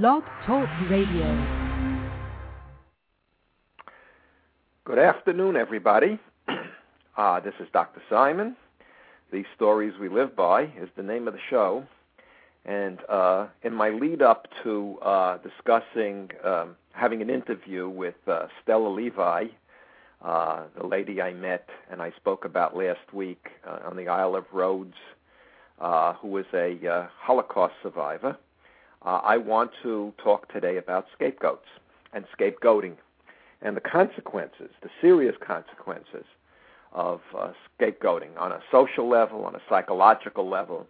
Blog 0.00 0.22
Talk 0.46 0.70
Radio. 0.88 1.46
Good 4.86 4.98
afternoon, 4.98 5.54
everybody. 5.54 6.18
Uh, 7.18 7.40
this 7.44 7.52
is 7.60 7.68
Dr. 7.74 8.00
Simon. 8.08 8.56
These 9.30 9.44
Stories 9.54 9.92
We 10.00 10.08
Live 10.08 10.34
By 10.34 10.62
is 10.80 10.88
the 10.96 11.02
name 11.02 11.28
of 11.28 11.34
the 11.34 11.40
show. 11.50 11.84
And 12.64 13.00
uh, 13.06 13.48
in 13.64 13.74
my 13.74 13.90
lead 13.90 14.22
up 14.22 14.46
to 14.62 14.96
uh, 15.02 15.36
discussing 15.36 16.30
um, 16.42 16.74
having 16.92 17.20
an 17.20 17.28
interview 17.28 17.86
with 17.86 18.14
uh, 18.26 18.46
Stella 18.62 18.88
Levi, 18.88 19.48
uh, 20.24 20.62
the 20.74 20.86
lady 20.86 21.20
I 21.20 21.34
met 21.34 21.68
and 21.90 22.00
I 22.00 22.12
spoke 22.16 22.46
about 22.46 22.74
last 22.74 23.12
week 23.12 23.48
uh, 23.68 23.80
on 23.84 23.98
the 23.98 24.08
Isle 24.08 24.36
of 24.36 24.46
Rhodes, 24.54 24.96
who 25.78 26.28
was 26.28 26.46
a 26.54 27.10
Holocaust 27.20 27.74
survivor, 27.82 28.38
uh, 29.04 29.20
I 29.22 29.36
want 29.36 29.70
to 29.82 30.12
talk 30.22 30.52
today 30.52 30.76
about 30.76 31.06
scapegoats 31.14 31.66
and 32.12 32.24
scapegoating 32.38 32.94
and 33.62 33.76
the 33.76 33.80
consequences, 33.80 34.70
the 34.82 34.90
serious 35.00 35.36
consequences 35.40 36.24
of 36.92 37.20
uh, 37.38 37.52
scapegoating 37.78 38.36
on 38.38 38.52
a 38.52 38.60
social 38.70 39.08
level, 39.08 39.44
on 39.44 39.54
a 39.54 39.60
psychological 39.68 40.48
level, 40.48 40.86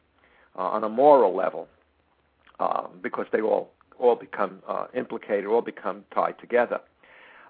uh, 0.57 0.63
on 0.63 0.85
a 0.85 0.89
moral 0.89 1.35
level, 1.35 1.69
uh, 2.61 2.87
because 3.03 3.27
they 3.33 3.41
all 3.41 3.71
all 3.99 4.17
become 4.17 4.61
uh, 4.67 4.87
implicated, 4.95 5.47
all 5.47 5.63
become 5.63 6.05
tied 6.13 6.37
together. 6.41 6.81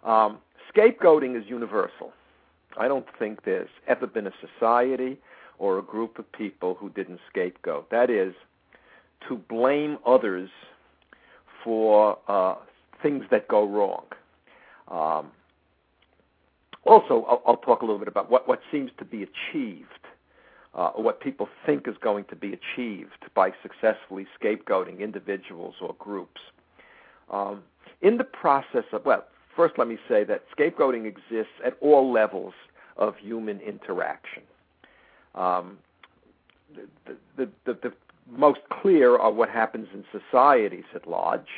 Um, 0.04 0.38
scapegoating 0.74 1.40
is 1.40 1.48
universal. 1.48 2.12
I 2.76 2.88
don't 2.88 3.06
think 3.18 3.44
there's 3.44 3.70
ever 3.86 4.06
been 4.06 4.26
a 4.26 4.32
society 4.40 5.18
or 5.58 5.78
a 5.78 5.82
group 5.82 6.18
of 6.18 6.30
people 6.32 6.74
who 6.74 6.90
didn't 6.90 7.20
scapegoat. 7.30 7.90
That 7.90 8.10
is, 8.10 8.34
to 9.28 9.36
blame 9.36 9.98
others 10.06 10.50
for 11.64 12.18
uh, 12.28 12.56
things 13.02 13.24
that 13.30 13.48
go 13.48 13.66
wrong. 13.66 14.04
Um, 14.88 15.32
also, 16.84 17.24
I'll, 17.28 17.42
I'll, 17.46 17.56
talk 17.56 17.82
a 17.82 17.84
little 17.84 17.98
bit 17.98 18.08
about 18.08 18.30
what, 18.30 18.48
what 18.48 18.60
seems 18.70 18.90
to 18.98 19.04
be 19.04 19.22
achieved, 19.22 19.86
uh, 20.74 20.90
what 20.90 21.20
people 21.20 21.48
think 21.64 21.86
is 21.86 21.94
going 22.00 22.24
to 22.24 22.36
be 22.36 22.52
achieved 22.52 23.24
by 23.34 23.52
successfully 23.62 24.26
scapegoating 24.40 24.98
individuals 24.98 25.76
or 25.80 25.94
groups. 25.98 26.40
Um, 27.30 27.62
in 28.00 28.18
the 28.18 28.24
process 28.24 28.84
of, 28.92 29.04
well, 29.04 29.24
first 29.54 29.74
let 29.78 29.86
me 29.86 29.96
say 30.08 30.24
that 30.24 30.44
scapegoating 30.56 31.06
exists 31.06 31.54
at 31.64 31.76
all 31.80 32.12
levels 32.12 32.54
of 32.96 33.16
human 33.16 33.60
interaction. 33.60 34.42
Um, 35.34 35.78
the, 36.74 37.16
the, 37.36 37.48
the, 37.64 37.74
the, 37.74 37.92
most 38.30 38.60
clear 38.70 39.16
are 39.16 39.32
what 39.32 39.48
happens 39.48 39.88
in 39.92 40.04
societies 40.12 40.84
at 40.94 41.06
large, 41.06 41.48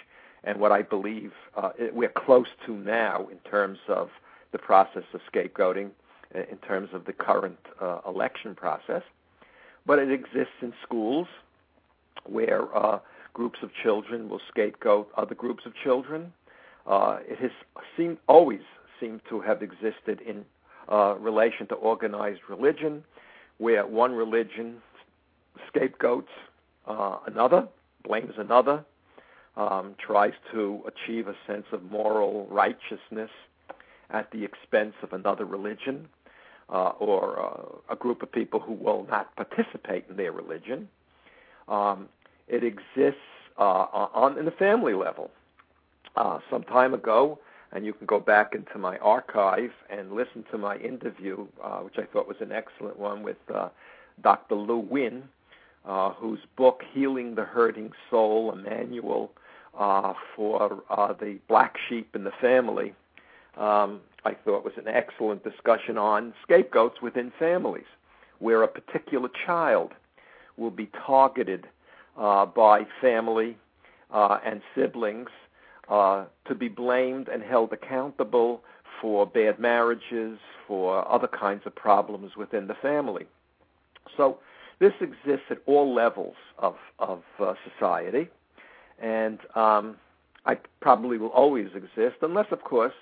and 0.44 0.60
what 0.60 0.72
I 0.72 0.82
believe 0.82 1.32
uh, 1.56 1.70
we're 1.92 2.08
close 2.08 2.48
to 2.66 2.72
now 2.76 3.28
in 3.30 3.38
terms 3.50 3.78
of 3.88 4.10
the 4.52 4.58
process 4.58 5.04
of 5.12 5.20
scapegoating, 5.32 5.90
uh, 6.34 6.40
in 6.50 6.58
terms 6.58 6.90
of 6.92 7.04
the 7.06 7.12
current 7.12 7.58
uh, 7.80 8.00
election 8.06 8.54
process. 8.54 9.02
But 9.86 9.98
it 9.98 10.10
exists 10.10 10.54
in 10.62 10.72
schools 10.82 11.26
where 12.24 12.74
uh, 12.76 12.98
groups 13.32 13.58
of 13.62 13.70
children 13.82 14.28
will 14.28 14.40
scapegoat 14.48 15.10
other 15.16 15.34
groups 15.34 15.66
of 15.66 15.72
children. 15.82 16.32
Uh, 16.86 17.18
it 17.26 17.38
has 17.38 17.50
seemed 17.96 18.18
always 18.28 18.60
seemed 19.00 19.20
to 19.28 19.40
have 19.40 19.62
existed 19.62 20.20
in 20.26 20.44
uh, 20.90 21.14
relation 21.18 21.66
to 21.66 21.74
organized 21.74 22.40
religion, 22.48 23.02
where 23.58 23.86
one 23.86 24.12
religion 24.12 24.76
scapegoats 25.68 26.28
uh, 26.86 27.18
another, 27.27 27.68
blames 28.04 28.34
another, 28.36 28.84
um, 29.56 29.94
tries 29.98 30.32
to 30.52 30.82
achieve 30.86 31.28
a 31.28 31.34
sense 31.46 31.66
of 31.72 31.82
moral 31.90 32.46
righteousness 32.50 33.30
at 34.10 34.30
the 34.30 34.44
expense 34.44 34.94
of 35.02 35.12
another 35.12 35.44
religion 35.44 36.08
uh, 36.68 36.90
or 36.98 37.39
uh, 37.39 37.92
a 37.92 37.96
group 37.96 38.22
of 38.22 38.33
people 38.33 38.61
who 38.61 38.72
will 38.72 39.06
not 39.11 39.34
participate 39.36 40.05
in 40.08 40.17
their 40.17 40.33
religion. 40.33 40.89
Um, 41.68 42.08
it 42.48 42.64
exists 42.64 43.20
uh, 43.58 43.62
on 44.14 44.39
in 44.39 44.45
the 44.45 44.51
family 44.51 44.95
level. 44.95 45.30
Uh, 46.16 46.39
some 46.48 46.62
time 46.62 46.95
ago, 46.95 47.39
and 47.72 47.84
you 47.84 47.92
can 47.92 48.06
go 48.06 48.20
back 48.20 48.55
into 48.55 48.78
my 48.78 48.96
archive 48.98 49.72
and 49.90 50.12
listen 50.12 50.45
to 50.52 50.56
my 50.56 50.77
interview, 50.77 51.45
uh, 51.62 51.78
which 51.78 51.98
I 51.98 52.02
thought 52.02 52.28
was 52.28 52.36
an 52.40 52.52
excellent 52.52 52.98
one 52.98 53.24
with 53.24 53.36
uh, 53.52 53.68
Dr. 54.22 54.55
Lou 54.55 54.78
Win, 54.78 55.24
uh, 55.86 56.11
whose 56.12 56.40
book 56.56 56.83
Healing 56.92 57.34
the 57.34 57.45
Hurting 57.45 57.92
Soul, 58.11 58.50
a 58.50 58.56
manual 58.56 59.33
uh, 59.78 60.14
for 60.34 60.83
uh, 60.90 61.12
the 61.12 61.39
black 61.48 61.77
sheep 61.89 62.14
in 62.14 62.24
the 62.24 62.33
family, 62.40 62.95
um, 63.56 64.00
I 64.24 64.34
thought 64.34 64.64
was 64.64 64.74
an 64.77 64.89
excellent 64.89 65.45
discussion 65.45 65.98
on 65.98 66.33
scapegoats 66.42 67.02
within 67.02 67.33
families, 67.39 67.84
where 68.39 68.62
a 68.62 68.68
particular 68.68 69.28
child 69.46 69.92
will 70.56 70.70
be 70.70 70.89
targeted 71.06 71.67
uh, 72.18 72.46
by 72.46 72.86
family 73.01 73.56
uh, 74.12 74.39
and 74.45 74.62
siblings 74.74 75.28
uh, 75.89 76.24
to 76.46 76.55
be 76.55 76.68
blamed 76.68 77.28
and 77.28 77.42
held 77.42 77.72
accountable 77.72 78.62
for 79.01 79.27
bad 79.27 79.58
marriages, 79.58 80.39
for 80.66 81.06
other 81.12 81.27
kinds 81.27 81.62
of 81.66 81.74
problems 81.74 82.36
within 82.36 82.66
the 82.68 82.74
family. 82.74 83.27
So 84.16 84.39
this 84.79 84.92
exists 85.01 85.46
at 85.51 85.58
all 85.67 85.95
levels 85.95 86.36
of 86.58 86.77
of 86.98 87.23
uh, 87.40 87.55
society, 87.70 88.29
and 89.01 89.39
um, 89.55 89.96
I 90.46 90.57
probably 90.80 91.18
will 91.18 91.29
always 91.29 91.68
exist, 91.74 92.17
unless, 92.23 92.46
of 92.51 92.62
course, 92.64 92.92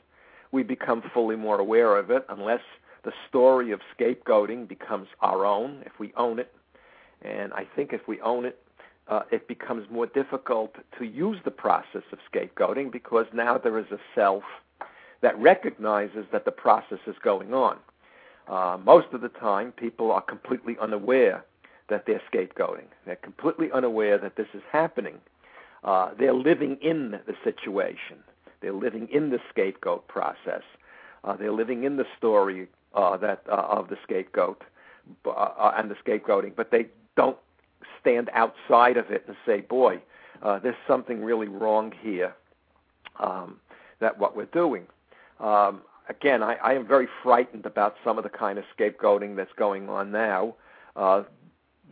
we 0.52 0.62
become 0.62 1.02
fully 1.12 1.36
more 1.36 1.58
aware 1.58 1.96
of 1.96 2.10
it. 2.10 2.24
Unless 2.28 2.60
the 3.04 3.12
story 3.28 3.72
of 3.72 3.80
scapegoating 3.98 4.68
becomes 4.68 5.08
our 5.20 5.44
own, 5.44 5.82
if 5.84 5.98
we 5.98 6.12
own 6.16 6.38
it, 6.38 6.52
and 7.22 7.52
I 7.52 7.66
think 7.74 7.92
if 7.92 8.06
we 8.06 8.20
own 8.20 8.44
it, 8.44 8.58
uh, 9.08 9.22
it 9.32 9.48
becomes 9.48 9.90
more 9.90 10.06
difficult 10.06 10.74
to 10.98 11.04
use 11.04 11.38
the 11.44 11.50
process 11.50 12.02
of 12.12 12.18
scapegoating 12.32 12.92
because 12.92 13.26
now 13.32 13.58
there 13.58 13.78
is 13.78 13.86
a 13.90 13.98
self 14.14 14.44
that 15.20 15.36
recognizes 15.38 16.26
that 16.32 16.44
the 16.44 16.52
process 16.52 16.98
is 17.06 17.16
going 17.22 17.52
on. 17.52 17.78
Uh, 18.48 18.76
most 18.84 19.06
of 19.12 19.20
the 19.20 19.28
time, 19.28 19.72
people 19.72 20.12
are 20.12 20.20
completely 20.20 20.76
unaware 20.80 21.44
that 21.88 22.06
they're 22.06 22.22
scapegoating. 22.32 22.86
They're 23.06 23.16
completely 23.16 23.70
unaware 23.72 24.18
that 24.18 24.36
this 24.36 24.48
is 24.54 24.62
happening. 24.70 25.18
Uh, 25.84 26.10
they're 26.18 26.34
living 26.34 26.78
in 26.80 27.18
the 27.26 27.34
situation. 27.42 28.18
They're 28.60 28.72
living 28.72 29.08
in 29.10 29.30
the 29.30 29.40
scapegoat 29.50 30.06
process. 30.08 30.62
Uh, 31.24 31.36
they're 31.36 31.52
living 31.52 31.84
in 31.84 31.96
the 31.96 32.06
story 32.16 32.68
uh, 32.94 33.16
that 33.18 33.42
uh, 33.48 33.66
of 33.68 33.88
the 33.88 33.96
scapegoat 34.02 34.62
uh, 35.26 35.30
uh, 35.30 35.74
and 35.76 35.90
the 35.90 35.96
scapegoating, 35.96 36.54
but 36.54 36.70
they 36.70 36.86
don't 37.16 37.38
stand 38.00 38.30
outside 38.32 38.96
of 38.96 39.10
it 39.10 39.24
and 39.26 39.36
say, 39.44 39.60
"Boy, 39.60 40.00
there's 40.62 40.76
something 40.86 41.24
really 41.24 41.48
wrong 41.48 41.92
here." 42.02 42.34
Um, 43.18 43.60
that 44.00 44.18
what 44.18 44.36
we're 44.36 44.44
doing. 44.46 44.86
Um, 45.40 45.82
again, 46.08 46.42
I, 46.42 46.54
I 46.56 46.74
am 46.74 46.86
very 46.86 47.08
frightened 47.22 47.64
about 47.64 47.96
some 48.04 48.18
of 48.18 48.24
the 48.24 48.30
kind 48.30 48.58
of 48.58 48.64
scapegoating 48.76 49.36
that's 49.36 49.52
going 49.56 49.88
on 49.88 50.10
now. 50.10 50.54
Uh, 50.94 51.22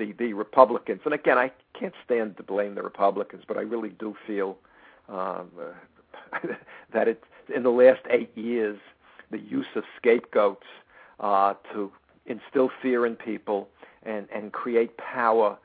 the 0.00 0.12
the 0.12 0.32
Republicans, 0.32 1.02
and 1.04 1.14
again, 1.14 1.38
I 1.38 1.52
can't 1.78 1.94
stand 2.04 2.36
to 2.38 2.42
blame 2.42 2.74
the 2.74 2.82
Republicans, 2.82 3.44
but 3.46 3.56
I 3.56 3.60
really 3.60 3.90
do 3.90 4.16
feel 4.26 4.56
um, 5.08 5.50
that 6.92 7.06
it 7.06 7.22
in 7.54 7.62
the 7.62 7.70
last 7.70 8.00
eight 8.10 8.36
years, 8.36 8.78
the 9.30 9.38
use 9.38 9.66
of 9.76 9.84
scapegoats 9.96 10.66
uh, 11.20 11.54
to 11.72 11.92
instill 12.26 12.70
fear 12.82 13.06
in 13.06 13.14
people 13.14 13.68
and 14.02 14.26
and 14.34 14.52
create 14.52 14.96
power 14.96 15.56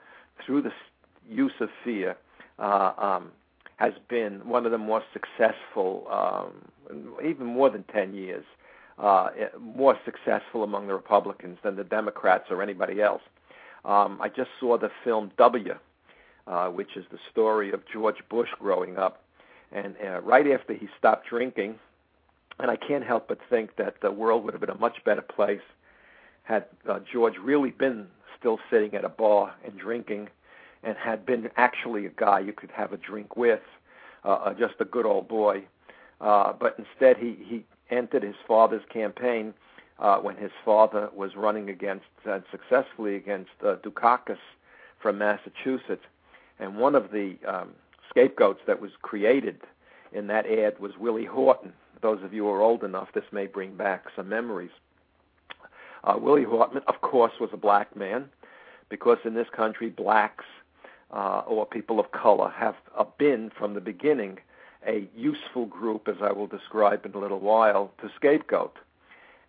through 0.46 0.62
the 0.62 0.72
use 1.28 1.54
of 1.62 1.70
fear 1.84 2.18
uh, 2.60 2.92
um, 2.98 3.32
has 3.78 3.94
been 4.10 4.48
one 4.48 4.66
of 4.66 4.72
the 4.72 4.78
more 4.78 5.04
successful, 5.14 6.08
um, 6.12 7.18
even 7.24 7.46
more 7.46 7.70
than 7.70 7.84
ten 7.84 8.14
years, 8.14 8.46
uh, 9.00 9.30
more 9.60 9.98
successful 10.04 10.64
among 10.64 10.88
the 10.88 10.94
Republicans 10.94 11.58
than 11.64 11.76
the 11.76 11.84
Democrats 11.84 12.46
or 12.50 12.62
anybody 12.62 13.02
else. 13.02 13.22
Um, 13.86 14.20
I 14.20 14.30
just 14.30 14.50
saw 14.60 14.78
the 14.78 14.90
film 15.04 15.32
W, 15.38 15.76
uh, 16.48 16.68
which 16.70 16.98
is 16.98 17.06
the 17.12 17.20
story 17.32 17.72
of 17.72 17.82
George 17.92 18.18
Bush 18.30 18.50
growing 18.60 18.98
up, 18.98 19.24
and 19.72 19.96
uh, 20.04 20.22
right 20.22 20.48
after 20.48 20.74
he 20.74 20.90
stopped 20.98 21.28
drinking, 21.30 21.76
and 22.60 22.72
I 22.72 22.78
can't 22.78 23.04
help 23.04 23.28
but 23.28 23.38
think 23.50 23.76
that 23.76 24.02
the 24.02 24.12
world 24.12 24.44
would 24.44 24.54
have 24.54 24.62
been 24.62 24.72
a 24.72 24.78
much 24.78 25.04
better 25.04 25.22
place 25.22 25.62
had 26.44 26.66
uh, 26.88 27.00
George 27.12 27.36
really 27.42 27.72
been 27.72 28.08
still 28.40 28.60
sitting 28.70 28.94
at 28.94 29.04
a 29.04 29.10
bar 29.10 29.54
and 29.66 29.78
drinking, 29.78 30.30
and 30.84 30.96
had 30.98 31.26
been 31.26 31.50
actually 31.58 32.06
a 32.06 32.12
guy 32.12 32.40
you 32.40 32.54
could 32.54 32.72
have 32.72 32.94
a 32.94 32.98
drink 32.98 33.36
with, 33.36 33.62
uh, 34.24 34.34
uh 34.34 34.54
just 34.54 34.76
a 34.80 34.86
good 34.86 35.06
old 35.06 35.28
boy. 35.28 35.64
Uh, 36.22 36.54
but 36.54 36.76
instead, 36.80 37.18
he 37.18 37.38
he 37.44 37.66
entered 37.92 38.24
his 38.24 38.36
father's 38.48 38.84
campaign 38.92 39.54
uh, 40.00 40.18
when 40.18 40.36
his 40.36 40.52
father 40.64 41.10
was 41.16 41.36
running 41.36 41.70
against 41.70 42.06
uh, 42.30 42.40
successfully 42.52 43.16
against 43.16 43.52
uh, 43.64 43.76
Dukakis 43.78 44.38
from 45.00 45.18
Massachusetts, 45.18 46.06
and 46.60 46.78
one 46.78 46.96
of 46.96 47.12
the 47.12 47.38
um, 47.48 47.70
scapegoats 48.10 48.62
that 48.68 48.82
was 48.82 48.92
created 49.02 49.62
in 50.12 50.28
that 50.28 50.46
ad 50.46 50.80
was 50.80 50.98
Willie 50.98 51.26
Horton. 51.26 51.74
Those 52.02 52.24
of 52.24 52.34
you 52.34 52.44
who 52.44 52.50
are 52.50 52.62
old 52.62 52.84
enough, 52.84 53.10
this 53.14 53.26
may 53.32 53.46
bring 53.46 53.76
back 53.76 54.06
some 54.16 54.30
memories. 54.30 54.72
Uh, 56.04 56.18
Willie 56.20 56.44
Horton, 56.44 56.82
of 56.88 57.02
course, 57.02 57.34
was 57.40 57.50
a 57.54 57.58
black 57.58 57.96
man, 57.96 58.30
because 58.90 59.18
in 59.26 59.34
this 59.34 59.48
country, 59.50 59.90
blacks 59.90 60.46
uh, 61.12 61.42
or 61.48 61.66
people 61.66 62.00
of 62.00 62.12
color 62.12 62.50
have 62.50 62.76
uh, 62.98 63.06
been 63.18 63.50
from 63.58 63.74
the 63.74 63.82
beginning 63.82 64.40
a 64.88 65.08
useful 65.16 65.66
group, 65.66 66.08
as 66.08 66.18
I 66.22 66.32
will 66.32 66.48
describe 66.48 67.06
in 67.06 67.14
a 67.14 67.18
little 67.18 67.40
while, 67.40 67.92
to 68.02 68.10
scapegoat. 68.16 68.78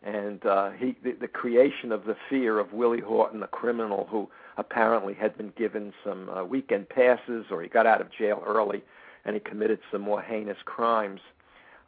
And 0.02 0.44
uh, 0.46 0.70
he, 0.70 0.96
the, 1.02 1.12
the 1.12 1.28
creation 1.28 1.90
of 1.90 2.04
the 2.04 2.16
fear 2.28 2.58
of 2.58 2.72
Willie 2.72 3.00
Horton, 3.00 3.40
the 3.40 3.46
criminal 3.46 4.06
who 4.10 4.28
apparently 4.56 5.14
had 5.14 5.36
been 5.36 5.52
given 5.56 5.92
some 6.04 6.28
uh, 6.28 6.44
weekend 6.44 6.88
passes, 6.88 7.46
or 7.50 7.62
he 7.62 7.68
got 7.68 7.86
out 7.86 8.00
of 8.00 8.10
jail 8.10 8.42
early, 8.46 8.82
and 9.24 9.34
he 9.34 9.40
committed 9.40 9.80
some 9.90 10.02
more 10.02 10.22
heinous 10.22 10.58
crimes. 10.64 11.20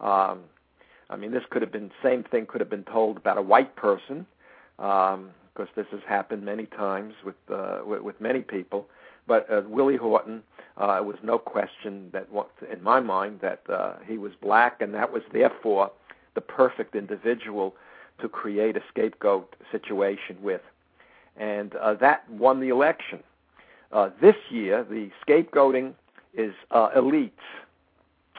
Um, 0.01 0.41
I 1.11 1.17
mean, 1.17 1.31
this 1.31 1.45
could 1.51 1.63
have 1.63 1.73
been 1.73 1.91
same 2.03 2.25
thing 2.25 2.47
could 2.47 2.61
have 2.61 2.71
been 2.71 2.85
told 2.85 3.17
about 3.17 3.39
a 3.39 3.43
white 3.43 3.77
person, 3.77 4.27
because 4.77 5.15
um, 5.15 5.69
this 5.77 5.87
has 5.91 6.01
happened 6.07 6.45
many 6.45 6.67
times 6.67 7.15
with 7.25 7.37
uh, 7.53 7.81
with, 7.87 8.03
with 8.03 8.21
many 8.21 8.41
people. 8.41 8.89
But 9.27 9.51
uh, 9.53 9.63
Willie 9.69 9.97
Horton, 9.97 10.43
uh, 10.79 11.03
was 11.05 11.17
no 11.23 11.39
question 11.39 12.11
that, 12.13 12.29
in 12.73 12.83
my 12.83 13.01
mind, 13.01 13.41
that 13.43 13.63
uh, 13.69 13.95
he 14.07 14.17
was 14.17 14.33
black, 14.41 14.81
and 14.81 14.95
that 14.95 15.13
was 15.13 15.23
therefore 15.33 15.91
the 16.35 16.41
perfect 16.41 16.95
individual 16.95 17.75
to 18.21 18.29
create 18.29 18.77
a 18.77 18.83
scapegoat 18.89 19.55
situation 19.71 20.37
with. 20.43 20.63
And 21.37 21.75
uh, 21.77 21.95
that 21.95 22.29
won 22.31 22.61
the 22.61 22.69
election. 22.69 23.23
Uh, 23.93 24.11
this 24.21 24.35
year, 24.51 24.85
the 24.85 25.11
scapegoating 25.27 25.95
is 26.35 26.53
uh, 26.71 26.91
elites, 26.97 27.31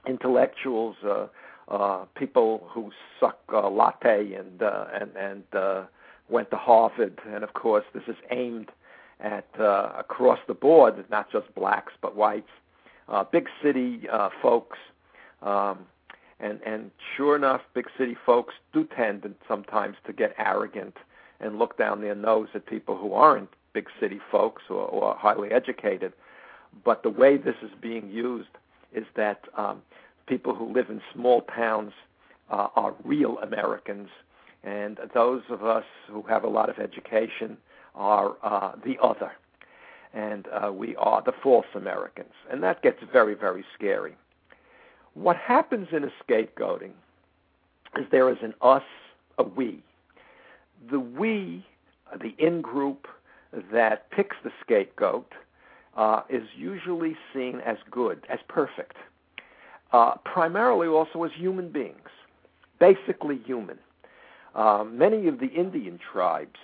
intellectuals, 0.07 0.95
uh, 1.03 1.27
uh, 1.69 2.05
people 2.15 2.67
who 2.71 2.91
suck 3.19 3.39
uh, 3.53 3.69
latte 3.69 4.33
and 4.33 4.61
and 4.61 5.15
and 5.15 5.87
went 6.29 6.51
to 6.51 6.57
Harvard, 6.57 7.19
and 7.27 7.43
of 7.43 7.53
course, 7.53 7.85
this 7.93 8.03
is 8.07 8.15
aimed 8.29 8.69
at 9.19 9.47
across 9.97 10.39
the 10.47 10.53
board, 10.53 11.03
not 11.09 11.31
just 11.31 11.53
blacks 11.55 11.93
but 12.01 12.15
whites, 12.15 12.49
big 13.31 13.47
city 13.63 14.07
folks, 14.41 14.77
um, 15.41 15.79
and 16.39 16.59
and 16.65 16.91
sure 17.15 17.35
enough, 17.35 17.61
big 17.73 17.87
city 17.97 18.15
folks 18.25 18.53
do 18.73 18.87
tend 18.95 19.33
sometimes 19.47 19.97
to 20.05 20.13
get 20.13 20.33
arrogant 20.37 20.95
and 21.39 21.59
look 21.59 21.77
down 21.77 22.01
their 22.01 22.15
nose 22.15 22.47
at 22.53 22.65
people 22.65 22.97
who 22.97 23.13
aren't 23.13 23.49
big 23.73 23.87
city 23.99 24.19
folks 24.31 24.63
or, 24.69 24.85
or 24.87 25.15
highly 25.15 25.51
educated. 25.51 26.13
But 26.83 27.03
the 27.03 27.09
way 27.09 27.37
this 27.37 27.55
is 27.61 27.71
being 27.81 28.09
used 28.09 28.49
is 28.93 29.05
that 29.15 29.45
um, 29.55 29.81
people 30.27 30.55
who 30.55 30.71
live 30.71 30.89
in 30.89 31.01
small 31.13 31.41
towns 31.41 31.93
uh, 32.49 32.67
are 32.75 32.93
real 33.03 33.37
Americans, 33.39 34.09
and 34.63 34.99
those 35.13 35.43
of 35.49 35.63
us 35.63 35.85
who 36.09 36.23
have 36.23 36.43
a 36.43 36.49
lot 36.49 36.69
of 36.69 36.79
education 36.79 37.57
are 37.95 38.35
uh, 38.43 38.73
the 38.83 38.97
other, 39.01 39.31
and 40.13 40.47
uh, 40.47 40.71
we 40.71 40.95
are 40.95 41.21
the 41.21 41.33
false 41.43 41.67
Americans, 41.75 42.33
and 42.51 42.63
that 42.63 42.81
gets 42.81 42.99
very, 43.11 43.33
very 43.35 43.63
scary. 43.75 44.15
What 45.13 45.37
happens 45.37 45.87
in 45.91 46.03
a 46.03 46.11
scapegoating 46.23 46.91
is 47.97 48.05
there 48.11 48.29
is 48.29 48.37
an 48.41 48.53
us, 48.61 48.83
a 49.37 49.43
we. 49.43 49.81
The 50.89 50.99
we, 50.99 51.65
the 52.21 52.35
in 52.37 52.61
group 52.61 53.07
that 53.71 54.09
picks 54.11 54.37
the 54.43 54.51
scapegoat, 54.61 55.31
uh, 55.97 56.21
is 56.29 56.43
usually 56.55 57.17
seen 57.33 57.61
as 57.65 57.77
good, 57.91 58.25
as 58.29 58.39
perfect, 58.47 58.95
uh, 59.91 60.15
primarily 60.23 60.87
also 60.87 61.23
as 61.23 61.31
human 61.35 61.69
beings, 61.71 62.09
basically 62.79 63.39
human. 63.45 63.77
Uh, 64.55 64.85
many 64.87 65.27
of 65.27 65.39
the 65.39 65.47
Indian 65.47 65.99
tribes 66.11 66.59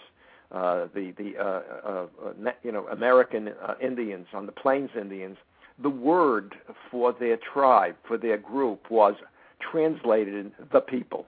uh, 0.52 0.88
the 0.94 1.12
the 1.18 1.38
uh, 1.38 1.62
uh, 1.84 2.52
you 2.64 2.72
know 2.72 2.88
American 2.88 3.52
Indians 3.82 4.28
on 4.34 4.46
the 4.46 4.52
Plains 4.52 4.92
Indians, 5.00 5.38
the 5.82 5.90
word 5.90 6.56
for 6.90 7.14
their 7.14 7.38
tribe 7.38 7.96
for 8.08 8.18
their 8.18 8.38
group 8.38 8.90
was 8.90 9.16
translated 9.60 10.52
the 10.72 10.80
people, 10.80 11.26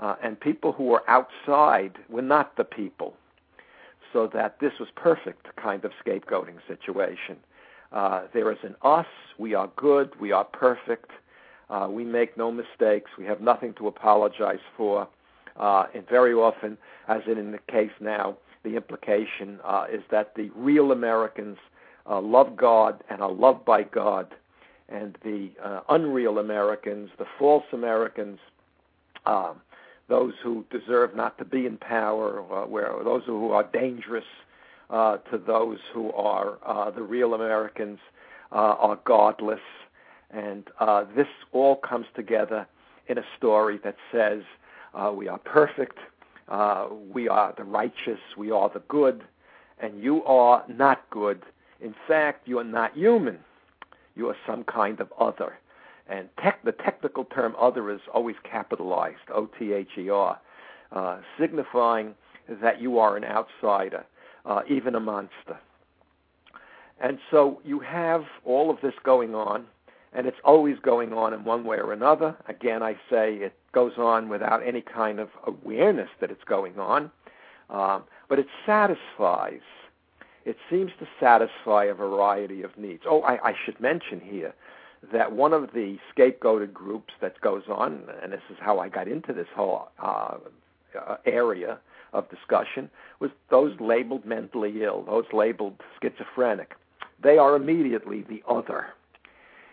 uh, 0.00 0.16
and 0.22 0.38
people 0.38 0.72
who 0.72 0.84
were 0.84 1.08
outside 1.08 1.92
were 2.08 2.22
not 2.22 2.56
the 2.56 2.64
people, 2.64 3.14
so 4.12 4.28
that 4.32 4.58
this 4.60 4.72
was 4.80 4.88
perfect 4.96 5.54
kind 5.56 5.84
of 5.84 5.92
scapegoating 6.04 6.56
situation. 6.66 7.36
Uh, 7.92 8.22
there 8.32 8.50
is 8.50 8.58
an 8.62 8.74
us. 8.82 9.06
We 9.38 9.54
are 9.54 9.70
good. 9.76 10.18
We 10.18 10.32
are 10.32 10.44
perfect. 10.44 11.10
Uh, 11.68 11.88
we 11.90 12.04
make 12.04 12.36
no 12.36 12.50
mistakes. 12.50 13.10
We 13.18 13.24
have 13.26 13.40
nothing 13.40 13.74
to 13.74 13.86
apologize 13.86 14.60
for. 14.76 15.08
Uh, 15.58 15.84
and 15.94 16.08
very 16.08 16.32
often, 16.32 16.78
as 17.08 17.22
in 17.26 17.52
the 17.52 17.58
case 17.70 17.90
now, 18.00 18.36
the 18.62 18.76
implication 18.76 19.58
uh, 19.64 19.86
is 19.92 20.02
that 20.10 20.34
the 20.34 20.50
real 20.54 20.92
Americans 20.92 21.58
uh, 22.08 22.20
love 22.20 22.56
God 22.56 23.02
and 23.08 23.20
are 23.20 23.32
loved 23.32 23.64
by 23.64 23.82
God, 23.82 24.34
and 24.88 25.16
the 25.24 25.50
uh, 25.62 25.80
unreal 25.88 26.38
Americans, 26.38 27.10
the 27.18 27.26
false 27.38 27.64
Americans, 27.72 28.38
um, 29.26 29.60
those 30.08 30.34
who 30.42 30.64
deserve 30.70 31.14
not 31.14 31.38
to 31.38 31.44
be 31.44 31.66
in 31.66 31.76
power, 31.78 32.42
uh, 32.52 32.66
where 32.66 32.92
those 33.04 33.22
who 33.24 33.52
are 33.52 33.64
dangerous 33.72 34.24
uh, 34.90 35.16
to 35.30 35.38
those 35.38 35.78
who 35.94 36.12
are 36.12 36.58
uh, 36.66 36.90
the 36.90 37.02
real 37.02 37.34
Americans, 37.34 37.98
uh, 38.50 38.76
are 38.78 38.98
godless, 39.04 39.60
and 40.30 40.64
uh, 40.80 41.04
this 41.16 41.28
all 41.52 41.76
comes 41.76 42.06
together 42.14 42.66
in 43.08 43.18
a 43.18 43.24
story 43.36 43.78
that 43.82 43.96
says 44.10 44.42
uh, 44.94 45.12
we 45.14 45.28
are 45.28 45.38
perfect, 45.38 45.98
uh, 46.48 46.88
we 47.12 47.28
are 47.28 47.54
the 47.56 47.64
righteous, 47.64 48.20
we 48.36 48.50
are 48.50 48.68
the 48.68 48.82
good, 48.88 49.22
and 49.78 50.02
you 50.02 50.22
are 50.24 50.64
not 50.68 51.08
good. 51.10 51.42
In 51.82 51.94
fact, 52.06 52.46
you 52.46 52.58
are 52.58 52.64
not 52.64 52.96
human. 52.96 53.38
You 54.14 54.28
are 54.28 54.36
some 54.46 54.64
kind 54.64 55.00
of 55.00 55.12
other. 55.18 55.58
And 56.08 56.28
tech, 56.42 56.62
the 56.64 56.72
technical 56.72 57.24
term 57.24 57.54
other 57.58 57.90
is 57.90 58.00
always 58.12 58.36
capitalized, 58.44 59.30
O 59.34 59.46
T 59.58 59.72
H 59.72 59.88
E 59.98 60.10
R, 60.10 60.38
uh, 60.92 61.18
signifying 61.38 62.14
that 62.62 62.80
you 62.80 62.98
are 62.98 63.16
an 63.16 63.24
outsider, 63.24 64.04
uh, 64.44 64.62
even 64.68 64.94
a 64.94 65.00
monster. 65.00 65.58
And 67.00 67.18
so 67.30 67.60
you 67.64 67.80
have 67.80 68.24
all 68.44 68.70
of 68.70 68.76
this 68.82 68.94
going 69.04 69.34
on 69.34 69.66
and 70.14 70.26
it's 70.26 70.36
always 70.44 70.76
going 70.82 71.12
on 71.12 71.32
in 71.32 71.44
one 71.44 71.64
way 71.64 71.78
or 71.78 71.92
another. 71.92 72.36
Again, 72.46 72.82
I 72.82 72.94
say 73.10 73.34
it 73.36 73.54
goes 73.72 73.92
on 73.96 74.28
without 74.28 74.66
any 74.66 74.82
kind 74.82 75.18
of 75.18 75.30
awareness 75.46 76.10
that 76.20 76.30
it's 76.30 76.44
going 76.44 76.78
on, 76.78 77.10
um, 77.70 78.04
but 78.28 78.38
it 78.38 78.46
satisfies. 78.66 79.62
It 80.44 80.56
seems 80.70 80.90
to 80.98 81.06
satisfy 81.20 81.84
a 81.84 81.94
variety 81.94 82.62
of 82.62 82.76
needs. 82.76 83.02
Oh, 83.06 83.22
I, 83.22 83.50
I 83.50 83.54
should 83.64 83.80
mention 83.80 84.20
here 84.20 84.54
that 85.12 85.32
one 85.32 85.52
of 85.52 85.72
the 85.72 85.98
scapegoated 86.14 86.72
groups 86.72 87.14
that 87.20 87.40
goes 87.40 87.64
on, 87.68 88.02
and 88.22 88.32
this 88.32 88.40
is 88.50 88.56
how 88.60 88.78
I 88.78 88.88
got 88.88 89.08
into 89.08 89.32
this 89.32 89.48
whole 89.54 89.88
uh, 89.98 90.36
uh, 90.98 91.16
area 91.26 91.78
of 92.12 92.28
discussion, 92.30 92.90
was 93.20 93.30
those 93.50 93.78
labeled 93.80 94.24
mentally 94.24 94.82
ill, 94.82 95.02
those 95.04 95.24
labeled 95.32 95.80
schizophrenic. 96.00 96.74
They 97.22 97.38
are 97.38 97.56
immediately 97.56 98.22
the 98.22 98.42
other 98.48 98.86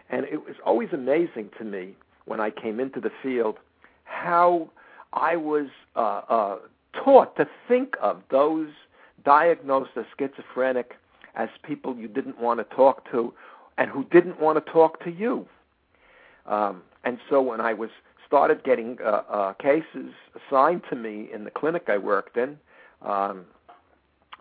and 0.09 0.25
it 0.25 0.43
was 0.43 0.55
always 0.65 0.89
amazing 0.91 1.49
to 1.57 1.63
me 1.63 1.95
when 2.25 2.39
I 2.39 2.49
came 2.49 2.79
into 2.79 2.99
the 2.99 3.11
field 3.21 3.57
how 4.03 4.69
I 5.13 5.35
was 5.35 5.67
uh, 5.95 6.21
uh, 6.29 6.57
taught 6.93 7.35
to 7.37 7.47
think 7.67 7.95
of 8.01 8.21
those 8.31 8.69
diagnosed 9.23 9.91
as 9.95 10.05
schizophrenic 10.17 10.95
as 11.35 11.49
people 11.63 11.95
you 11.95 12.07
didn't 12.07 12.39
want 12.39 12.59
to 12.59 12.75
talk 12.75 13.09
to 13.11 13.33
and 13.77 13.89
who 13.89 14.03
didn't 14.05 14.39
want 14.39 14.63
to 14.63 14.71
talk 14.71 15.03
to 15.03 15.11
you. 15.11 15.47
Um, 16.45 16.81
and 17.03 17.19
so 17.29 17.41
when 17.41 17.61
I 17.61 17.73
was 17.73 17.89
started 18.25 18.63
getting 18.63 18.97
uh, 19.03 19.23
uh, 19.29 19.53
cases 19.53 20.13
assigned 20.35 20.83
to 20.89 20.95
me 20.95 21.29
in 21.33 21.43
the 21.43 21.51
clinic 21.51 21.85
I 21.87 21.97
worked 21.97 22.37
in 22.37 22.57
um, 23.01 23.45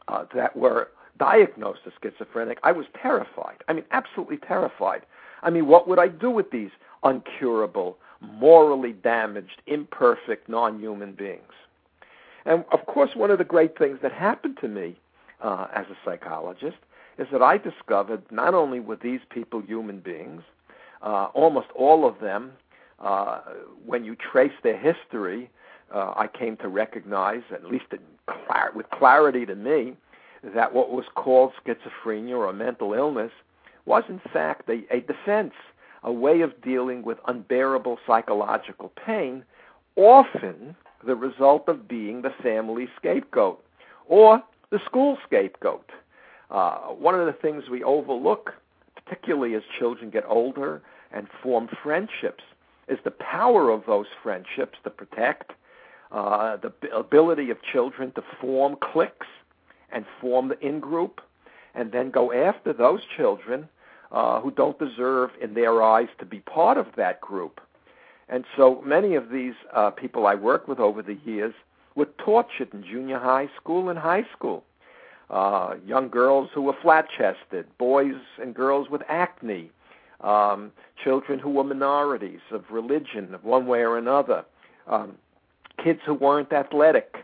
uh, 0.08 0.24
that 0.34 0.56
were 0.56 0.88
diagnosed 1.18 1.80
as 1.86 1.92
schizophrenic, 2.02 2.58
I 2.62 2.72
was 2.72 2.86
terrified. 3.00 3.56
I 3.68 3.72
mean, 3.72 3.84
absolutely 3.90 4.38
terrified 4.38 5.02
I 5.42 5.50
mean, 5.50 5.66
what 5.66 5.88
would 5.88 5.98
I 5.98 6.08
do 6.08 6.30
with 6.30 6.50
these 6.50 6.70
uncurable, 7.04 7.94
morally 8.20 8.92
damaged, 8.92 9.62
imperfect, 9.66 10.48
non 10.48 10.80
human 10.80 11.12
beings? 11.12 11.52
And 12.48 12.64
of 12.72 12.86
course, 12.86 13.10
one 13.14 13.30
of 13.30 13.36
the 13.36 13.44
great 13.44 13.76
things 13.76 13.98
that 14.00 14.10
happened 14.10 14.56
to 14.62 14.68
me 14.68 14.96
uh, 15.42 15.66
as 15.74 15.84
a 15.90 15.96
psychologist 16.02 16.78
is 17.18 17.26
that 17.30 17.42
I 17.42 17.58
discovered 17.58 18.22
not 18.32 18.54
only 18.54 18.80
were 18.80 18.96
these 18.96 19.20
people 19.28 19.60
human 19.60 20.00
beings, 20.00 20.42
uh, 21.02 21.26
almost 21.34 21.66
all 21.74 22.08
of 22.08 22.20
them, 22.20 22.52
uh, 23.00 23.40
when 23.84 24.02
you 24.02 24.16
trace 24.16 24.54
their 24.62 24.78
history, 24.78 25.50
uh, 25.94 26.14
I 26.16 26.26
came 26.26 26.56
to 26.58 26.68
recognize, 26.68 27.42
at 27.52 27.66
least 27.66 27.84
with 28.74 28.88
clarity 28.90 29.44
to 29.44 29.54
me, 29.54 29.94
that 30.42 30.72
what 30.72 30.90
was 30.90 31.04
called 31.14 31.52
schizophrenia 31.62 32.38
or 32.38 32.52
mental 32.54 32.94
illness 32.94 33.32
was 33.84 34.04
in 34.08 34.20
fact 34.32 34.70
a, 34.70 34.84
a 34.90 35.00
defense, 35.00 35.52
a 36.02 36.12
way 36.12 36.40
of 36.40 36.58
dealing 36.62 37.02
with 37.02 37.18
unbearable 37.26 37.98
psychological 38.06 38.90
pain, 39.04 39.44
often 39.96 40.74
the 41.04 41.16
result 41.16 41.68
of 41.68 41.88
being 41.88 42.22
the 42.22 42.32
family 42.42 42.88
scapegoat 42.96 43.64
or 44.06 44.42
the 44.70 44.80
school 44.84 45.18
scapegoat. 45.26 45.90
Uh, 46.50 46.78
one 46.88 47.14
of 47.14 47.26
the 47.26 47.32
things 47.32 47.64
we 47.70 47.82
overlook, 47.84 48.54
particularly 48.94 49.54
as 49.54 49.62
children 49.78 50.10
get 50.10 50.24
older 50.26 50.82
and 51.12 51.28
form 51.42 51.68
friendships, 51.82 52.42
is 52.88 52.98
the 53.04 53.10
power 53.10 53.70
of 53.70 53.84
those 53.86 54.06
friendships 54.22 54.78
to 54.82 54.90
protect, 54.90 55.52
uh, 56.10 56.56
the 56.56 56.72
ability 56.94 57.50
of 57.50 57.58
children 57.62 58.10
to 58.12 58.22
form 58.40 58.76
cliques 58.80 59.26
and 59.90 60.04
form 60.20 60.48
the 60.48 60.66
in 60.66 60.80
group, 60.80 61.20
and 61.74 61.92
then 61.92 62.10
go 62.10 62.32
after 62.32 62.72
those 62.72 63.00
children 63.16 63.68
uh, 64.10 64.40
who 64.40 64.50
don't 64.50 64.78
deserve, 64.78 65.30
in 65.40 65.52
their 65.54 65.82
eyes, 65.82 66.08
to 66.18 66.24
be 66.24 66.40
part 66.40 66.78
of 66.78 66.86
that 66.96 67.20
group. 67.20 67.60
And 68.28 68.44
so 68.56 68.82
many 68.84 69.14
of 69.14 69.30
these 69.30 69.54
uh, 69.74 69.90
people 69.90 70.26
I 70.26 70.34
worked 70.34 70.68
with 70.68 70.78
over 70.78 71.02
the 71.02 71.18
years 71.24 71.54
were 71.94 72.08
tortured 72.18 72.72
in 72.72 72.84
junior 72.84 73.18
high 73.18 73.48
school 73.60 73.88
and 73.88 73.98
high 73.98 74.24
school. 74.36 74.64
Uh, 75.30 75.74
young 75.86 76.08
girls 76.08 76.48
who 76.54 76.62
were 76.62 76.76
flat 76.80 77.06
chested, 77.16 77.66
boys 77.78 78.14
and 78.40 78.54
girls 78.54 78.88
with 78.90 79.02
acne, 79.08 79.70
um, 80.20 80.72
children 81.02 81.38
who 81.38 81.50
were 81.50 81.64
minorities 81.64 82.40
of 82.50 82.64
religion 82.70 83.34
of 83.34 83.44
one 83.44 83.66
way 83.66 83.80
or 83.80 83.98
another, 83.98 84.44
um, 84.86 85.16
kids 85.82 86.00
who 86.04 86.14
weren't 86.14 86.52
athletic 86.52 87.16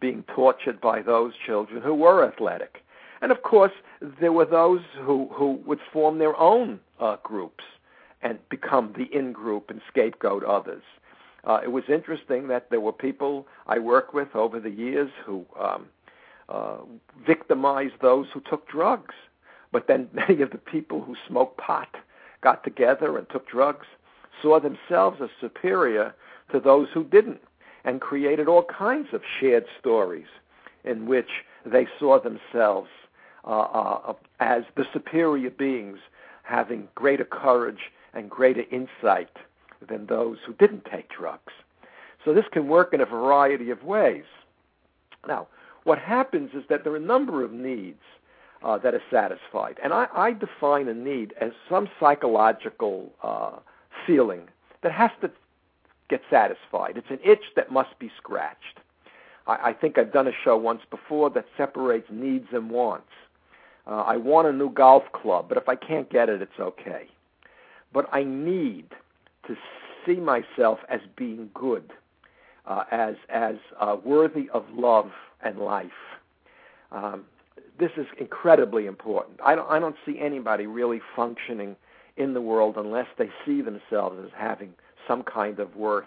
being 0.00 0.24
tortured 0.34 0.80
by 0.80 1.00
those 1.00 1.32
children 1.44 1.82
who 1.82 1.94
were 1.94 2.26
athletic. 2.26 2.82
And 3.22 3.30
of 3.32 3.42
course, 3.42 3.72
there 4.20 4.32
were 4.32 4.44
those 4.44 4.80
who, 5.00 5.28
who 5.32 5.60
would 5.66 5.78
form 5.92 6.18
their 6.18 6.36
own 6.36 6.80
uh, 7.00 7.16
groups 7.22 7.64
and 8.22 8.38
become 8.48 8.94
the 8.96 9.04
in 9.16 9.32
group 9.32 9.70
and 9.70 9.80
scapegoat 9.88 10.44
others. 10.44 10.82
Uh, 11.44 11.60
it 11.62 11.70
was 11.70 11.84
interesting 11.88 12.48
that 12.48 12.70
there 12.70 12.80
were 12.80 12.92
people 12.92 13.46
I 13.66 13.78
worked 13.78 14.12
with 14.14 14.34
over 14.34 14.58
the 14.58 14.70
years 14.70 15.10
who 15.24 15.46
um, 15.60 15.86
uh, 16.48 16.78
victimized 17.26 17.94
those 18.02 18.26
who 18.32 18.40
took 18.40 18.68
drugs. 18.68 19.14
But 19.72 19.86
then 19.86 20.08
many 20.12 20.42
of 20.42 20.50
the 20.50 20.58
people 20.58 21.02
who 21.02 21.16
smoked 21.28 21.58
pot, 21.58 21.96
got 22.42 22.64
together 22.64 23.16
and 23.16 23.28
took 23.30 23.48
drugs, 23.48 23.86
saw 24.42 24.60
themselves 24.60 25.20
as 25.22 25.30
superior 25.40 26.14
to 26.52 26.60
those 26.60 26.88
who 26.92 27.04
didn't, 27.04 27.40
and 27.84 28.00
created 28.00 28.48
all 28.48 28.64
kinds 28.64 29.08
of 29.12 29.22
shared 29.40 29.64
stories 29.78 30.26
in 30.84 31.06
which 31.06 31.44
they 31.64 31.86
saw 31.98 32.20
themselves 32.20 32.88
uh, 33.44 33.60
uh, 33.60 34.14
as 34.40 34.64
the 34.76 34.84
superior 34.92 35.50
beings 35.50 35.98
having 36.42 36.88
greater 36.94 37.24
courage 37.24 37.90
and 38.16 38.30
greater 38.30 38.64
insight 38.72 39.30
than 39.88 40.06
those 40.06 40.38
who 40.46 40.54
didn't 40.54 40.86
take 40.90 41.08
drugs. 41.10 41.52
So 42.24 42.34
this 42.34 42.46
can 42.50 42.66
work 42.66 42.92
in 42.92 43.00
a 43.00 43.06
variety 43.06 43.70
of 43.70 43.84
ways. 43.84 44.24
Now, 45.28 45.46
what 45.84 45.98
happens 45.98 46.50
is 46.54 46.64
that 46.68 46.82
there 46.82 46.92
are 46.92 46.96
a 46.96 47.00
number 47.00 47.44
of 47.44 47.52
needs 47.52 48.02
uh, 48.64 48.78
that 48.78 48.94
are 48.94 49.02
satisfied. 49.10 49.78
And 49.82 49.92
I, 49.92 50.06
I 50.14 50.32
define 50.32 50.88
a 50.88 50.94
need 50.94 51.34
as 51.40 51.52
some 51.68 51.88
psychological 52.00 53.12
uh, 53.22 53.52
feeling 54.06 54.48
that 54.82 54.92
has 54.92 55.10
to 55.20 55.30
get 56.08 56.22
satisfied. 56.30 56.96
It's 56.96 57.10
an 57.10 57.20
itch 57.24 57.44
that 57.54 57.70
must 57.70 57.98
be 57.98 58.10
scratched. 58.16 58.80
I, 59.46 59.70
I 59.70 59.72
think 59.72 59.98
I've 59.98 60.12
done 60.12 60.26
a 60.26 60.32
show 60.44 60.56
once 60.56 60.82
before 60.90 61.30
that 61.30 61.46
separates 61.56 62.08
needs 62.10 62.48
and 62.52 62.70
wants. 62.70 63.10
Uh, 63.86 64.02
I 64.02 64.16
want 64.16 64.48
a 64.48 64.52
new 64.52 64.70
golf 64.70 65.04
club, 65.12 65.46
but 65.48 65.58
if 65.58 65.68
I 65.68 65.76
can't 65.76 66.10
get 66.10 66.28
it, 66.28 66.42
it's 66.42 66.58
okay. 66.58 67.08
But 67.92 68.08
I 68.12 68.24
need 68.24 68.86
to 69.46 69.56
see 70.04 70.16
myself 70.16 70.78
as 70.88 71.00
being 71.16 71.50
good, 71.54 71.92
uh, 72.66 72.84
as 72.90 73.16
as 73.28 73.56
uh, 73.80 73.96
worthy 74.04 74.48
of 74.50 74.64
love 74.74 75.10
and 75.42 75.58
life. 75.58 75.90
Um, 76.92 77.24
this 77.78 77.90
is 77.96 78.06
incredibly 78.18 78.86
important. 78.86 79.38
I 79.44 79.54
don't 79.54 79.70
I 79.70 79.78
don't 79.78 79.96
see 80.04 80.18
anybody 80.18 80.66
really 80.66 81.00
functioning 81.14 81.76
in 82.16 82.34
the 82.34 82.40
world 82.40 82.76
unless 82.76 83.08
they 83.18 83.30
see 83.44 83.60
themselves 83.60 84.18
as 84.24 84.30
having 84.36 84.72
some 85.06 85.22
kind 85.22 85.58
of 85.60 85.76
worth, 85.76 86.06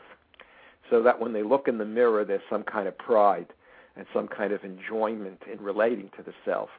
so 0.90 1.04
that 1.04 1.20
when 1.20 1.34
they 1.34 1.44
look 1.44 1.68
in 1.68 1.78
the 1.78 1.86
mirror, 1.86 2.26
there's 2.26 2.42
some 2.50 2.64
kind 2.64 2.88
of 2.88 2.98
pride 2.98 3.48
and 3.96 4.06
some 4.14 4.28
kind 4.28 4.52
of 4.54 4.64
enjoyment 4.64 5.42
in 5.52 5.62
relating 5.62 6.10
to 6.18 6.24
the 6.24 6.34
self. 6.46 6.70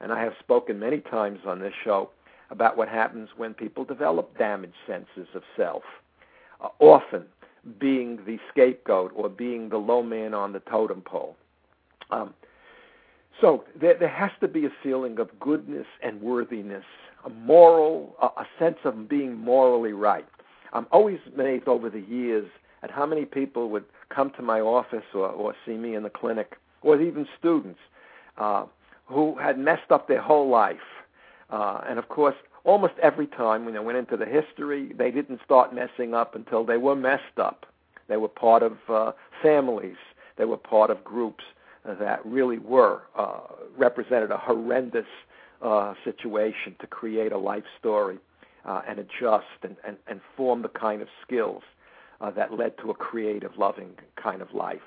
And 0.00 0.12
I 0.12 0.22
have 0.22 0.32
spoken 0.40 0.78
many 0.80 0.98
times 0.98 1.40
on 1.46 1.60
this 1.60 1.74
show 1.84 2.10
about 2.52 2.76
what 2.76 2.88
happens 2.88 3.30
when 3.36 3.54
people 3.54 3.84
develop 3.84 4.38
damaged 4.38 4.74
senses 4.86 5.26
of 5.34 5.42
self, 5.56 5.82
uh, 6.60 6.68
often 6.78 7.24
being 7.80 8.18
the 8.26 8.38
scapegoat 8.50 9.10
or 9.16 9.28
being 9.28 9.70
the 9.70 9.78
low 9.78 10.02
man 10.02 10.34
on 10.34 10.52
the 10.52 10.60
totem 10.60 11.00
pole. 11.00 11.36
Um, 12.10 12.34
so 13.40 13.64
there, 13.80 13.98
there 13.98 14.08
has 14.08 14.30
to 14.40 14.48
be 14.48 14.66
a 14.66 14.72
feeling 14.82 15.18
of 15.18 15.28
goodness 15.40 15.86
and 16.02 16.20
worthiness, 16.20 16.84
a 17.24 17.30
moral, 17.30 18.14
a, 18.20 18.26
a 18.26 18.46
sense 18.58 18.78
of 18.84 19.08
being 19.08 19.36
morally 19.36 19.92
right. 19.92 20.26
I'm 20.74 20.86
always 20.92 21.18
amazed 21.34 21.68
over 21.68 21.88
the 21.88 22.00
years 22.00 22.48
at 22.82 22.90
how 22.90 23.06
many 23.06 23.24
people 23.24 23.70
would 23.70 23.84
come 24.10 24.30
to 24.36 24.42
my 24.42 24.60
office 24.60 25.04
or, 25.14 25.28
or 25.28 25.54
see 25.64 25.76
me 25.76 25.94
in 25.94 26.02
the 26.02 26.10
clinic, 26.10 26.58
or 26.82 27.00
even 27.00 27.26
students 27.38 27.78
uh, 28.36 28.66
who 29.06 29.36
had 29.38 29.58
messed 29.58 29.90
up 29.90 30.08
their 30.08 30.20
whole 30.20 30.48
life. 30.48 30.76
Uh, 31.52 31.82
and 31.88 31.98
of 31.98 32.08
course, 32.08 32.34
almost 32.64 32.94
every 33.02 33.26
time 33.26 33.64
when 33.64 33.74
they 33.74 33.80
went 33.80 33.98
into 33.98 34.16
the 34.16 34.26
history, 34.26 34.92
they 34.96 35.10
didn't 35.10 35.40
start 35.44 35.74
messing 35.74 36.14
up 36.14 36.34
until 36.34 36.64
they 36.64 36.78
were 36.78 36.96
messed 36.96 37.38
up. 37.38 37.66
They 38.08 38.16
were 38.16 38.28
part 38.28 38.62
of 38.62 38.78
uh, 38.88 39.12
families. 39.42 39.96
They 40.38 40.46
were 40.46 40.56
part 40.56 40.90
of 40.90 41.04
groups 41.04 41.44
that 41.84 42.24
really 42.24 42.58
were 42.58 43.02
uh, 43.16 43.40
represented 43.76 44.30
a 44.30 44.38
horrendous 44.38 45.06
uh, 45.60 45.94
situation 46.04 46.74
to 46.80 46.86
create 46.86 47.32
a 47.32 47.38
life 47.38 47.64
story 47.78 48.18
uh, 48.64 48.82
and 48.88 48.98
adjust 48.98 49.46
and, 49.62 49.76
and, 49.86 49.96
and 50.06 50.20
form 50.36 50.62
the 50.62 50.68
kind 50.68 51.02
of 51.02 51.08
skills 51.26 51.62
uh, 52.20 52.30
that 52.30 52.54
led 52.54 52.78
to 52.78 52.90
a 52.90 52.94
creative, 52.94 53.52
loving 53.58 53.90
kind 54.16 54.40
of 54.40 54.52
life. 54.54 54.80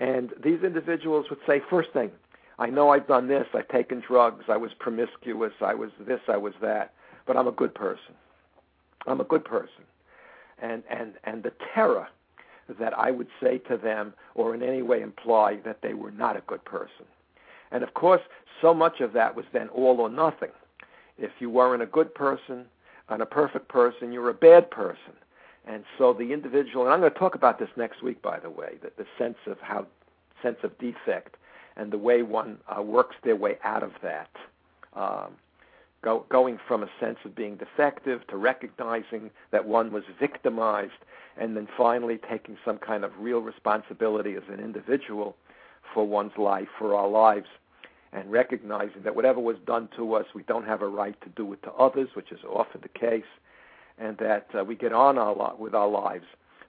And 0.00 0.30
these 0.42 0.62
individuals 0.62 1.26
would 1.30 1.40
say, 1.46 1.60
first 1.70 1.92
thing, 1.92 2.10
I 2.58 2.66
know 2.68 2.90
I've 2.90 3.06
done 3.06 3.28
this, 3.28 3.46
I've 3.54 3.68
taken 3.68 4.00
drugs, 4.06 4.46
I 4.48 4.56
was 4.56 4.72
promiscuous, 4.78 5.52
I 5.60 5.74
was 5.74 5.90
this, 6.00 6.20
I 6.28 6.36
was 6.36 6.54
that, 6.60 6.92
but 7.26 7.36
I'm 7.36 7.46
a 7.46 7.52
good 7.52 7.74
person. 7.74 8.14
I'm 9.06 9.20
a 9.20 9.24
good 9.24 9.44
person. 9.44 9.84
And 10.60 10.82
and 10.90 11.14
and 11.24 11.42
the 11.42 11.52
terror 11.72 12.08
that 12.80 12.98
I 12.98 13.10
would 13.10 13.28
say 13.40 13.58
to 13.58 13.76
them 13.76 14.12
or 14.34 14.54
in 14.54 14.62
any 14.62 14.82
way 14.82 15.00
imply 15.00 15.56
that 15.64 15.82
they 15.82 15.94
were 15.94 16.10
not 16.10 16.36
a 16.36 16.42
good 16.46 16.64
person. 16.64 17.06
And 17.70 17.82
of 17.82 17.94
course, 17.94 18.22
so 18.60 18.74
much 18.74 19.00
of 19.00 19.12
that 19.12 19.34
was 19.36 19.46
then 19.52 19.68
all 19.68 20.00
or 20.00 20.10
nothing. 20.10 20.50
If 21.16 21.30
you 21.38 21.50
weren't 21.50 21.82
a 21.82 21.86
good 21.86 22.14
person 22.14 22.66
and 23.08 23.22
a 23.22 23.26
perfect 23.26 23.68
person, 23.68 24.12
you're 24.12 24.28
a 24.28 24.34
bad 24.34 24.70
person. 24.70 25.14
And 25.66 25.84
so 25.96 26.12
the 26.12 26.32
individual, 26.32 26.84
and 26.84 26.92
I'm 26.92 27.00
going 27.00 27.12
to 27.12 27.18
talk 27.18 27.34
about 27.34 27.58
this 27.58 27.68
next 27.76 28.02
week, 28.02 28.22
by 28.22 28.38
the 28.38 28.50
way, 28.50 28.76
that 28.82 28.96
the 28.96 29.06
sense 29.18 29.38
of 29.46 29.58
how, 29.60 29.86
sense 30.42 30.58
of 30.62 30.76
defect, 30.78 31.36
and 31.78 31.92
the 31.92 31.98
way 31.98 32.22
one 32.22 32.58
uh, 32.76 32.82
works 32.82 33.16
their 33.22 33.36
way 33.36 33.56
out 33.64 33.82
of 33.82 33.92
that. 34.02 34.30
Um, 34.94 35.36
go, 36.02 36.26
going 36.28 36.58
from 36.66 36.82
a 36.82 36.88
sense 37.00 37.18
of 37.24 37.34
being 37.34 37.56
defective 37.56 38.26
to 38.26 38.36
recognizing 38.36 39.30
that 39.52 39.66
one 39.66 39.92
was 39.92 40.02
victimized 40.20 40.92
and 41.38 41.56
then 41.56 41.68
finally 41.76 42.18
taking 42.28 42.58
some 42.64 42.78
kind 42.78 43.04
of 43.04 43.12
real 43.18 43.38
responsibility 43.38 44.34
as 44.34 44.42
an 44.52 44.60
individual 44.60 45.36
for 45.94 46.06
one's 46.06 46.36
life, 46.36 46.68
for 46.78 46.94
our 46.94 47.08
lives, 47.08 47.46
and 48.12 48.30
recognizing 48.30 49.02
that 49.04 49.14
whatever 49.14 49.40
was 49.40 49.56
done 49.64 49.88
to 49.96 50.14
us, 50.14 50.26
we 50.34 50.42
don't 50.42 50.66
have 50.66 50.82
a 50.82 50.88
right 50.88 51.20
to 51.20 51.28
do 51.30 51.52
it 51.52 51.62
to 51.62 51.72
others, 51.72 52.08
which 52.14 52.32
is 52.32 52.40
often 52.48 52.80
the 52.82 52.88
case, 52.88 53.22
and 53.98 54.16
that 54.18 54.46
uh, 54.58 54.64
we 54.64 54.74
get 54.74 54.92
on 54.92 55.16
our 55.16 55.54
with 55.56 55.74
our 55.74 55.88
lives, 55.88 56.24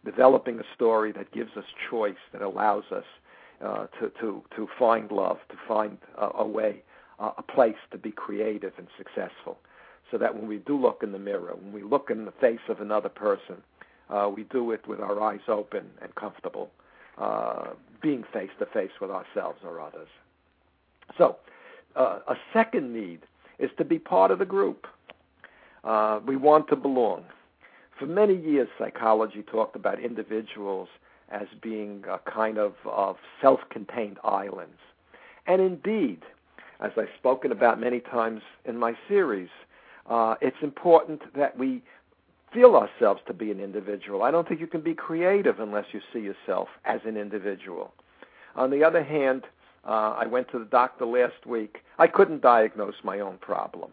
developing 0.06 0.60
a 0.60 0.64
story 0.76 1.12
that 1.12 1.32
gives 1.32 1.56
us 1.58 1.66
choice, 1.90 2.16
that 2.32 2.42
allows 2.42 2.84
us 2.92 3.06
uh, 3.64 3.88
to 4.00 4.10
to 4.22 4.42
to 4.56 4.68
find 4.78 5.12
love, 5.12 5.38
to 5.50 5.56
find 5.68 5.98
a 6.18 6.46
way, 6.46 6.82
a 7.20 7.44
place 7.44 7.76
to 7.92 7.98
be 7.98 8.12
creative 8.12 8.74
and 8.78 8.88
successful, 8.98 9.58
so 10.10 10.18
that 10.18 10.34
when 10.34 10.48
we 10.48 10.58
do 10.58 10.80
look 10.80 11.04
in 11.04 11.12
the 11.12 11.20
mirror, 11.20 11.56
when 11.62 11.74
we 11.74 11.84
look 11.84 12.10
in 12.10 12.26
the 12.26 12.32
face 12.32 12.60
of 12.70 12.80
another 12.80 13.10
person, 13.10 13.58
uh, 14.10 14.30
we 14.34 14.44
do 14.44 14.72
it 14.72 14.88
with 14.88 15.02
our 15.02 15.22
eyes 15.22 15.42
open 15.48 15.90
and 16.02 16.16
comfortable, 16.16 16.72
uh, 17.18 17.72
being 18.02 18.24
face 18.32 18.50
to 18.60 18.66
face 18.66 18.92
with 19.02 19.12
ourselves 19.12 19.60
or 19.66 19.82
others. 19.82 20.08
So, 21.18 21.36
a 21.96 22.36
second 22.54 22.94
need 22.94 23.22
is 23.58 23.72
to 23.78 23.84
be 23.84 24.00
part 24.00 24.32
of 24.32 24.40
the 24.40 24.46
group. 24.46 24.88
We 26.26 26.38
want 26.38 26.70
to 26.70 26.78
belong. 26.78 27.26
For 27.98 28.06
many 28.06 28.36
years, 28.36 28.70
psychology 28.78 29.42
talked 29.42 29.76
about 29.76 30.00
individuals 30.00 30.88
as 31.32 31.48
being 31.62 32.04
a 32.10 32.20
kind 32.30 32.58
of, 32.58 32.74
of 32.86 33.18
self 33.42 33.60
contained 33.70 34.18
islands. 34.24 34.80
And 35.48 35.62
indeed, 35.62 36.24
as 36.80 36.92
I've 36.98 37.10
spoken 37.18 37.52
about 37.52 37.80
many 37.80 38.00
times 38.00 38.42
in 38.66 38.78
my 38.78 38.94
series, 39.08 39.50
uh, 40.10 40.36
it's 40.42 40.58
important 40.62 41.22
that 41.36 41.58
we 41.58 41.82
feel 42.54 42.76
ourselves 42.76 43.22
to 43.28 43.34
be 43.34 43.52
an 43.52 43.60
individual. 43.60 44.24
I 44.24 44.32
don't 44.32 44.48
think 44.48 44.60
you 44.60 44.68
can 44.68 44.82
be 44.82 44.94
creative 44.94 45.60
unless 45.60 45.86
you 45.92 46.02
see 46.12 46.20
yourself 46.20 46.68
as 46.86 47.02
an 47.06 47.18
individual. 47.18 47.94
On 48.56 48.72
the 48.72 48.84
other 48.84 49.04
hand, 49.04 49.44
uh, 49.86 50.16
I 50.18 50.26
went 50.26 50.50
to 50.52 50.60
the 50.60 50.66
doctor 50.66 51.06
last 51.06 51.46
week. 51.46 51.80
I 51.98 52.08
couldn't 52.08 52.42
diagnose 52.42 52.96
my 53.04 53.20
own 53.20 53.38
problem. 53.38 53.92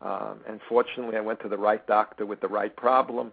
Um, 0.00 0.40
and 0.48 0.60
fortunately, 0.68 1.16
I 1.16 1.20
went 1.20 1.40
to 1.40 1.48
the 1.48 1.58
right 1.58 1.86
doctor 1.86 2.26
with 2.26 2.40
the 2.40 2.48
right 2.48 2.74
problem 2.74 3.32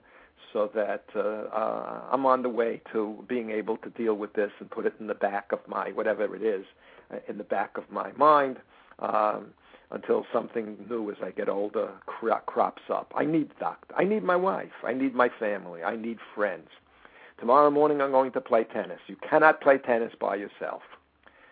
so 0.54 0.70
that 0.74 1.06
uh, 1.16 2.02
I'm 2.12 2.26
on 2.26 2.42
the 2.42 2.50
way 2.50 2.82
to 2.94 3.24
being 3.28 3.52
able 3.52 3.78
to 3.78 3.90
deal 3.90 4.16
with 4.16 4.34
this 4.34 4.52
and 4.60 4.70
put 4.70 4.86
it 4.86 4.94
in 5.00 5.08
the 5.08 5.16
back 5.16 5.52
of 5.52 5.60
my, 5.68 5.92
whatever 5.92 6.36
it 6.36 6.42
is, 6.42 6.66
uh, 7.14 7.18
in 7.28 7.38
the 7.38 7.44
back 7.44 7.78
of 7.78 7.90
my 7.92 8.12
mind. 8.14 8.58
Um, 9.00 9.54
until 9.92 10.26
something 10.32 10.78
new 10.90 11.10
as 11.10 11.18
I 11.24 11.32
get 11.32 11.50
older 11.50 11.90
cro- 12.06 12.42
crops 12.46 12.84
up. 12.92 13.12
I 13.16 13.26
need 13.26 13.50
doctor. 13.60 13.96
I 13.98 14.04
need 14.04 14.24
my 14.24 14.36
wife. 14.36 14.84
I 14.84 14.94
need 14.94 15.16
my 15.16 15.30
family. 15.40 15.84
I 15.84 15.96
need 15.96 16.20
friends. 16.36 16.68
Tomorrow 17.40 17.72
morning 17.72 18.02
I'm 18.02 18.12
going 18.12 18.32
to 18.34 18.42
play 18.42 18.66
tennis. 18.66 19.00
You 19.08 19.16
cannot 19.28 19.62
play 19.62 19.78
tennis 19.78 20.14
by 20.20 20.36
yourself. 20.36 20.82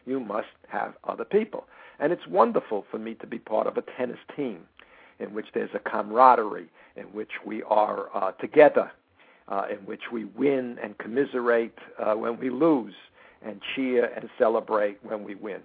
You 0.06 0.20
must 0.20 0.48
have 0.68 0.94
other 1.06 1.26
people. 1.26 1.66
And 2.00 2.14
it's 2.14 2.28
wonderful 2.28 2.86
for 2.92 3.00
me 3.00 3.16
to 3.16 3.28
be 3.28 3.40
part 3.40 3.66
of 3.66 3.78
a 3.78 3.84
tennis 3.98 4.20
team 4.36 4.66
in 5.20 5.34
which 5.34 5.48
there's 5.54 5.72
a 5.74 5.80
camaraderie, 5.80 6.70
in 6.98 7.06
which 7.06 7.32
we 7.46 7.64
are 7.64 8.10
uh, 8.14 8.32
together, 8.34 8.92
uh, 9.48 9.66
in 9.72 9.78
which 9.86 10.12
we 10.12 10.26
win 10.26 10.78
and 10.84 10.98
commiserate 10.98 11.78
uh, 12.00 12.14
when 12.14 12.38
we 12.40 12.50
lose, 12.50 12.96
and 13.42 13.62
cheer 13.76 14.12
and 14.16 14.30
celebrate 14.38 14.98
when 15.04 15.24
we 15.24 15.36
win. 15.36 15.62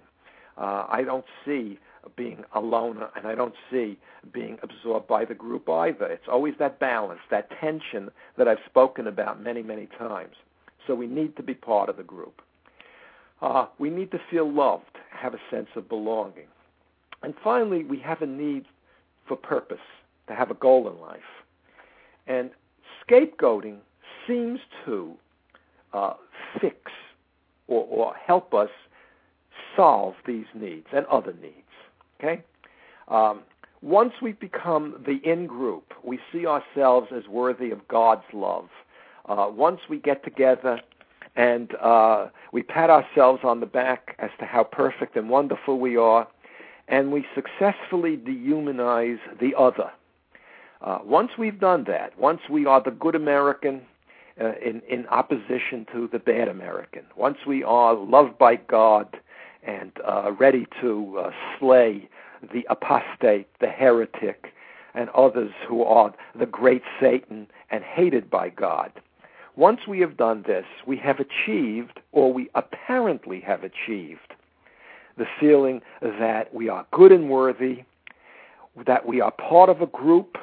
Uh, 0.57 0.85
I 0.87 1.03
don't 1.03 1.25
see 1.45 1.79
being 2.15 2.43
alone, 2.53 3.01
and 3.15 3.25
I 3.25 3.33
don't 3.33 3.55
see 3.71 3.97
being 4.31 4.57
absorbed 4.61 5.07
by 5.07 5.25
the 5.25 5.33
group 5.33 5.69
either. 5.69 6.05
It's 6.05 6.27
always 6.31 6.53
that 6.59 6.79
balance, 6.79 7.21
that 7.31 7.49
tension 7.59 8.09
that 8.37 8.47
I've 8.47 8.59
spoken 8.65 9.07
about 9.07 9.41
many, 9.41 9.63
many 9.63 9.87
times. 9.97 10.35
So 10.85 10.95
we 10.95 11.07
need 11.07 11.35
to 11.37 11.43
be 11.43 11.53
part 11.53 11.89
of 11.89 11.97
the 11.97 12.03
group. 12.03 12.41
Uh, 13.41 13.67
we 13.79 13.89
need 13.89 14.11
to 14.11 14.19
feel 14.29 14.51
loved, 14.51 14.97
have 15.09 15.33
a 15.33 15.39
sense 15.49 15.69
of 15.75 15.89
belonging. 15.89 16.47
And 17.23 17.33
finally, 17.43 17.83
we 17.83 17.99
have 17.99 18.21
a 18.21 18.27
need 18.27 18.65
for 19.27 19.37
purpose, 19.37 19.77
to 20.27 20.35
have 20.35 20.51
a 20.51 20.55
goal 20.55 20.89
in 20.89 20.99
life. 20.99 21.21
And 22.27 22.51
scapegoating 23.05 23.77
seems 24.27 24.59
to 24.85 25.15
uh, 25.93 26.13
fix 26.59 26.91
or, 27.67 27.85
or 27.85 28.15
help 28.15 28.53
us 28.53 28.69
solve 29.75 30.15
these 30.25 30.45
needs 30.53 30.87
and 30.93 31.05
other 31.07 31.33
needs. 31.41 31.55
Okay? 32.19 32.43
Um, 33.07 33.41
once 33.81 34.13
we 34.21 34.31
become 34.31 35.03
the 35.05 35.19
in 35.29 35.45
group, 35.45 35.93
we 36.03 36.19
see 36.31 36.45
ourselves 36.45 37.09
as 37.15 37.27
worthy 37.27 37.71
of 37.71 37.85
God's 37.89 38.23
love. 38.31 38.69
Uh, 39.27 39.49
once 39.51 39.81
we 39.89 39.97
get 39.97 40.23
together 40.23 40.79
and 41.35 41.75
uh, 41.81 42.27
we 42.51 42.63
pat 42.63 42.89
ourselves 42.89 43.41
on 43.43 43.59
the 43.59 43.65
back 43.65 44.15
as 44.19 44.29
to 44.39 44.45
how 44.45 44.63
perfect 44.63 45.17
and 45.17 45.29
wonderful 45.29 45.79
we 45.79 45.97
are, 45.97 46.27
and 46.87 47.11
we 47.11 47.25
successfully 47.33 48.17
dehumanize 48.17 49.19
the 49.39 49.55
other. 49.57 49.91
Uh, 50.83 50.99
once 51.05 51.31
we've 51.37 51.59
done 51.59 51.85
that, 51.85 52.17
once 52.19 52.41
we 52.49 52.65
are 52.65 52.83
the 52.83 52.91
good 52.91 53.15
American 53.15 53.81
uh, 54.41 54.51
in, 54.63 54.81
in 54.89 55.07
opposition 55.07 55.87
to 55.93 56.09
the 56.11 56.19
bad 56.19 56.49
American, 56.49 57.03
once 57.15 57.37
we 57.47 57.63
are 57.63 57.93
loved 57.95 58.37
by 58.37 58.55
God 58.55 59.17
and 59.65 59.93
uh, 60.05 60.31
ready 60.37 60.67
to 60.81 61.17
uh, 61.19 61.31
slay 61.57 62.09
the 62.53 62.65
apostate, 62.69 63.47
the 63.61 63.67
heretic, 63.67 64.47
and 64.93 65.09
others 65.11 65.51
who 65.67 65.83
are 65.83 66.13
the 66.37 66.45
great 66.45 66.83
Satan 66.99 67.47
and 67.71 67.83
hated 67.83 68.29
by 68.29 68.49
God. 68.49 68.91
Once 69.55 69.81
we 69.87 70.01
have 70.01 70.17
done 70.17 70.43
this, 70.45 70.65
we 70.85 70.97
have 70.97 71.19
achieved, 71.19 72.01
or 72.11 72.33
we 72.33 72.49
apparently 72.55 73.39
have 73.39 73.63
achieved, 73.63 74.33
the 75.17 75.25
feeling 75.39 75.81
that 76.01 76.53
we 76.53 76.67
are 76.67 76.85
good 76.91 77.11
and 77.11 77.29
worthy, 77.29 77.83
that 78.85 79.05
we 79.05 79.21
are 79.21 79.31
part 79.31 79.69
of 79.69 79.81
a 79.81 79.85
group, 79.85 80.37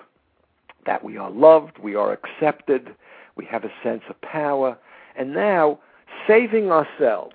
that 0.87 1.05
we 1.05 1.17
are 1.17 1.31
loved, 1.31 1.79
we 1.79 1.95
are 1.95 2.13
accepted, 2.13 2.95
we 3.37 3.45
have 3.47 3.65
a 3.65 3.73
sense 3.83 4.03
of 4.09 4.21
power, 4.21 4.77
and 5.17 5.35
now 5.35 5.79
saving 6.27 6.71
ourselves 6.71 7.35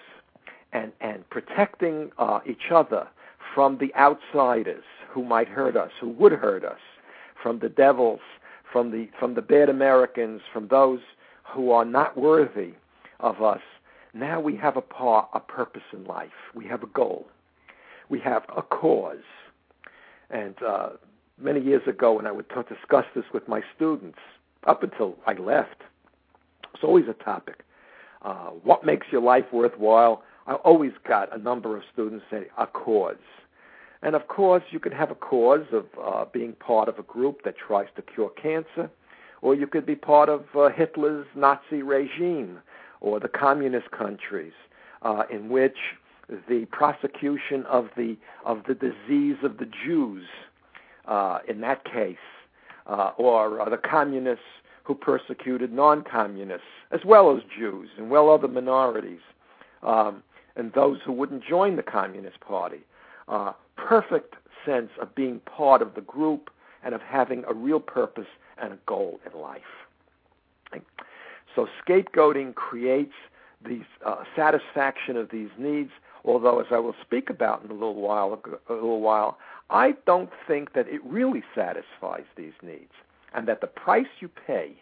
and, 0.74 0.92
and 1.02 1.30
protecting 1.30 2.12
uh, 2.18 2.40
each 2.46 2.72
other 2.72 3.08
from 3.54 3.78
the 3.78 3.94
outsiders 3.96 4.84
who 5.10 5.24
might 5.24 5.48
hurt 5.48 5.78
us, 5.78 5.92
who 6.00 6.10
would 6.10 6.34
hurt 6.34 6.66
us, 6.66 6.80
from 7.42 7.60
the 7.60 7.70
devils, 7.70 8.20
from 8.72 8.92
the 8.92 9.08
from 9.20 9.36
the 9.36 9.42
bad 9.42 9.70
Americans, 9.70 10.42
from 10.52 10.68
those 10.68 11.00
who 11.44 11.72
are 11.72 11.86
not 11.86 12.18
worthy 12.18 12.74
of 13.20 13.42
us. 13.42 13.62
Now 14.14 14.40
we 14.40 14.56
have 14.58 14.76
a 14.78 14.82
part, 14.82 15.30
a 15.34 15.40
purpose 15.40 15.84
in 15.94 16.04
life. 16.06 16.32
We 16.54 16.66
have 16.68 16.84
a 16.84 16.88
goal. 16.88 17.28
We 18.10 18.20
have 18.22 18.44
a 18.56 18.62
cause. 18.62 19.24
And 20.30 20.56
uh, 20.62 20.90
many 21.40 21.62
years 21.62 21.82
ago, 21.88 22.14
when 22.14 22.28
I 22.28 22.32
would 22.32 22.50
t- 22.50 22.56
discuss 22.74 23.06
this 23.16 23.26
with 23.34 23.48
my 23.48 23.62
students, 23.76 24.20
up 24.66 24.84
until 24.84 25.16
I 25.28 25.34
left, 25.34 25.82
it's 26.74 26.84
always 26.84 27.06
a 27.08 27.24
topic. 27.24 27.64
Uh, 28.22 28.50
what 28.64 28.86
makes 28.86 29.08
your 29.12 29.22
life 29.22 29.46
worthwhile? 29.52 30.24
I 30.48 30.54
always 30.54 30.94
got 31.08 31.36
a 31.36 31.38
number 31.38 31.76
of 31.76 31.84
students 31.92 32.26
say 32.30 32.48
a 32.58 32.68
cause. 32.68 33.16
And 34.02 34.16
of 34.16 34.28
course, 34.28 34.64
you 34.72 34.80
could 34.80 34.94
have 34.94 35.12
a 35.12 35.16
cause 35.16 35.66
of 35.72 35.86
uh, 36.02 36.26
being 36.32 36.54
part 36.54 36.90
of 36.90 37.00
a 37.00 37.04
group 37.04 37.44
that 37.44 37.56
tries 37.58 37.88
to 37.96 38.02
cure 38.02 38.30
cancer, 38.30 38.90
or 39.42 39.56
you 39.56 39.68
could 39.68 39.86
be 39.86 39.96
part 39.96 40.30
of 40.30 40.46
uh, 40.56 40.70
Hitler's 40.70 41.28
Nazi 41.36 41.82
regime 41.82 42.60
or 43.02 43.20
the 43.20 43.28
communist 43.28 43.92
countries, 43.92 44.54
uh, 45.02 45.24
in 45.32 45.50
which 45.50 45.78
the 46.50 46.66
prosecution 46.72 47.64
of 47.66 47.90
the 47.96 48.18
of 48.46 48.64
the 48.68 48.74
disease 48.74 49.38
of 49.44 49.58
the 49.58 49.68
Jews, 49.86 50.26
uh, 51.08 51.40
in 51.48 51.62
that 51.62 51.84
case, 51.86 52.18
uh, 52.88 53.12
or 53.18 53.62
uh, 53.62 53.70
the 53.70 53.78
communists 53.78 54.44
who 54.84 54.94
persecuted 54.94 55.74
non-communists 55.74 56.68
as 56.92 57.02
well 57.06 57.36
as 57.36 57.42
Jews 57.58 57.90
and 57.98 58.10
well 58.10 58.30
other 58.30 58.48
minorities, 58.48 59.22
um, 59.84 60.24
and 60.56 60.72
those 60.74 61.00
who 61.04 61.12
wouldn't 61.12 61.44
join 61.44 61.76
the 61.76 61.84
Communist 61.84 62.40
Party 62.40 62.82
uh, 63.28 63.54
perfect 63.76 64.36
sense 64.66 64.90
of 65.02 65.14
being 65.16 65.40
part 65.42 65.82
of 65.82 65.96
the 65.96 66.02
group 66.02 66.50
and 66.84 66.94
of 66.94 67.02
having 67.02 67.44
a 67.48 67.54
real 67.54 67.80
purpose 67.80 68.28
and 68.58 68.74
a 68.74 68.78
goal 68.86 69.20
in 69.26 69.40
life. 69.40 69.62
So 71.56 71.68
scapegoating 71.88 72.56
creates 72.56 73.14
the 73.64 73.82
uh, 74.06 74.24
satisfaction 74.36 75.18
of 75.18 75.30
these 75.30 75.50
needs. 75.58 75.92
Although, 76.26 76.60
as 76.60 76.68
I 76.72 76.80
will 76.80 76.96
speak 77.02 77.30
about 77.30 77.64
in 77.64 77.70
a 77.70 77.74
little 77.74 77.96
while, 77.96 78.40
a 78.68 78.74
little 78.74 79.00
while, 79.00 79.38
I 79.70 79.96
don't 80.06 80.30
think 80.48 80.74
that 80.74 80.88
it 80.88 81.04
really 81.04 81.44
satisfies 81.56 82.26
these 82.38 82.54
needs, 82.62 82.92
and 83.34 83.48
that 83.48 83.62
the 83.62 83.68
price 83.68 84.06
you 84.20 84.30
pay 84.48 84.76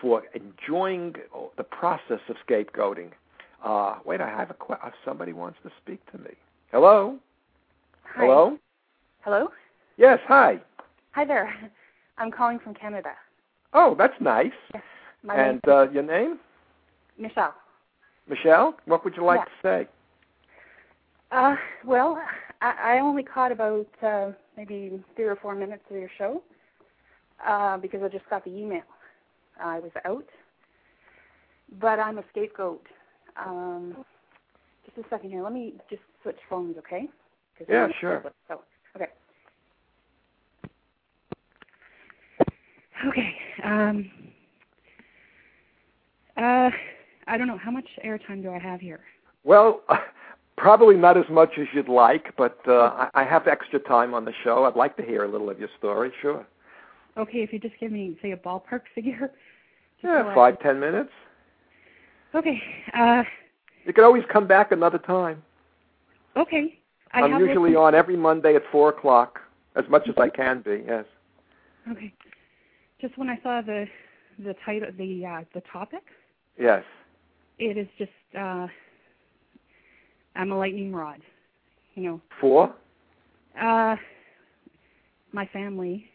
for 0.00 0.22
enjoying 0.34 1.14
the 1.56 1.64
process 1.64 2.20
of 2.28 2.36
scapegoating. 2.46 3.10
Uh, 3.64 3.98
wait, 4.04 4.20
I 4.20 4.28
have 4.28 4.50
a 4.50 4.54
question. 4.54 4.92
Somebody 5.04 5.32
wants 5.32 5.58
to 5.64 5.70
speak 5.82 6.00
to 6.12 6.18
me. 6.18 6.30
Hello. 6.72 7.16
Hi. 8.04 8.24
Hello? 8.24 8.58
Hello? 9.22 9.48
Yes, 9.96 10.18
hi. 10.26 10.60
Hi 11.12 11.24
there. 11.24 11.54
I'm 12.18 12.30
calling 12.30 12.58
from 12.58 12.74
Canada. 12.74 13.10
Oh, 13.72 13.94
that's 13.96 14.14
nice. 14.20 14.52
Yes. 14.74 14.82
My 15.22 15.34
and 15.36 15.60
name 15.66 15.74
uh, 15.74 15.90
your 15.90 16.02
name? 16.02 16.38
Michelle. 17.18 17.54
Michelle? 18.28 18.74
What 18.86 19.04
would 19.04 19.16
you 19.16 19.24
like 19.24 19.40
Yeah. 19.40 19.44
to 19.72 19.84
say? 19.84 19.88
Uh, 21.32 21.54
well, 21.84 22.20
I, 22.60 22.96
I 22.96 23.00
only 23.00 23.22
caught 23.22 23.52
about 23.52 23.88
uh, 24.02 24.30
maybe 24.56 25.02
three 25.16 25.24
or 25.24 25.36
four 25.36 25.54
minutes 25.54 25.82
of 25.90 25.96
your 25.96 26.10
show 26.18 26.42
uh, 27.46 27.76
because 27.78 28.02
I 28.02 28.08
just 28.08 28.28
got 28.28 28.44
the 28.44 28.50
email. 28.50 28.82
I 29.62 29.78
was 29.80 29.90
out, 30.04 30.26
but 31.80 31.98
I'm 31.98 32.18
a 32.18 32.24
scapegoat. 32.30 32.84
Um, 33.36 33.96
just 34.84 35.06
a 35.06 35.08
second 35.10 35.30
here. 35.30 35.42
Let 35.42 35.52
me 35.52 35.74
just 35.88 36.02
switch 36.22 36.38
phones, 36.48 36.76
okay? 36.78 37.08
Yeah, 37.68 37.88
sure. 38.00 38.22
So, 38.48 38.60
okay. 38.96 39.08
Okay. 43.06 43.34
Um, 43.64 44.10
uh, 46.36 46.70
I 47.26 47.36
don't 47.36 47.46
know 47.46 47.58
how 47.58 47.70
much 47.70 47.86
airtime 48.04 48.42
do 48.42 48.50
I 48.50 48.58
have 48.58 48.80
here. 48.80 49.00
Well, 49.44 49.82
probably 50.60 50.96
not 50.96 51.16
as 51.16 51.24
much 51.30 51.52
as 51.58 51.66
you'd 51.72 51.88
like, 51.88 52.36
but 52.36 52.58
uh, 52.68 53.08
I, 53.14 53.22
I 53.22 53.24
have 53.24 53.46
extra 53.48 53.78
time 53.80 54.12
on 54.14 54.24
the 54.26 54.32
show. 54.44 54.64
I'd 54.64 54.76
like 54.76 54.96
to 54.98 55.02
hear 55.02 55.24
a 55.24 55.28
little 55.28 55.48
of 55.48 55.58
your 55.58 55.70
story, 55.78 56.12
sure. 56.20 56.46
Okay, 57.16 57.38
if 57.38 57.52
you 57.52 57.58
just 57.58 57.74
give 57.80 57.90
me 57.90 58.16
say 58.22 58.32
a 58.32 58.36
ballpark 58.36 58.82
figure. 58.94 59.30
just 60.00 60.04
Yeah, 60.04 60.24
so 60.30 60.34
five, 60.34 60.60
ten 60.60 60.78
minutes. 60.78 61.10
Okay. 62.34 62.62
Uh, 62.96 63.24
You 63.84 63.92
can 63.92 64.04
always 64.04 64.22
come 64.32 64.46
back 64.46 64.70
another 64.70 64.98
time. 64.98 65.42
okay. 66.36 66.76
I 67.12 67.22
I'm 67.22 67.40
usually 67.40 67.70
listened- 67.70 67.76
on 67.78 67.94
every 67.96 68.16
Monday 68.16 68.54
at 68.54 68.62
4 68.70 68.90
o'clock, 68.90 69.40
as 69.74 69.84
much 69.88 70.08
as 70.08 70.14
I 70.16 70.28
can 70.28 70.60
be, 70.60 70.84
yes. 70.86 71.04
Okay. 71.90 72.12
Just 73.00 73.18
when 73.18 73.28
I 73.28 73.36
saw 73.42 73.62
the 73.62 73.86
the 74.38 74.54
title, 74.64 74.90
the 74.96 75.26
uh, 75.26 75.44
the 75.54 75.60
topic, 75.72 76.02
Yes. 76.58 76.84
it 77.58 77.76
is 77.76 77.88
just 77.98 78.12
uh, 78.38 78.68
I'm 80.36 80.52
a 80.52 80.58
lightning 80.58 80.92
rod. 80.94 81.20
You 81.94 82.02
know, 82.04 82.20
For? 82.40 82.74
uh, 83.60 83.96
my 85.32 85.46
family. 85.52 86.06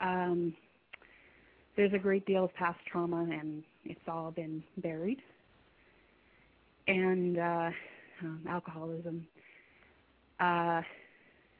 Um, 0.00 0.54
there's 1.76 1.92
a 1.92 1.98
great 1.98 2.26
deal 2.26 2.44
of 2.44 2.54
past 2.54 2.78
trauma, 2.90 3.26
and 3.30 3.62
it's 3.84 4.00
all 4.08 4.30
been 4.32 4.62
buried. 4.78 5.18
And 6.88 7.38
uh, 7.38 7.70
um, 8.22 8.40
alcoholism. 8.48 9.26
Uh, 10.40 10.82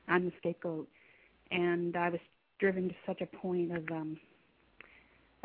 I'm 0.08 0.24
the 0.24 0.32
scapegoat, 0.38 0.88
and 1.50 1.96
I 1.96 2.08
was 2.10 2.20
driven 2.58 2.88
to 2.88 2.94
such 3.06 3.20
a 3.20 3.26
point 3.26 3.76
of 3.76 3.84
um, 3.90 4.16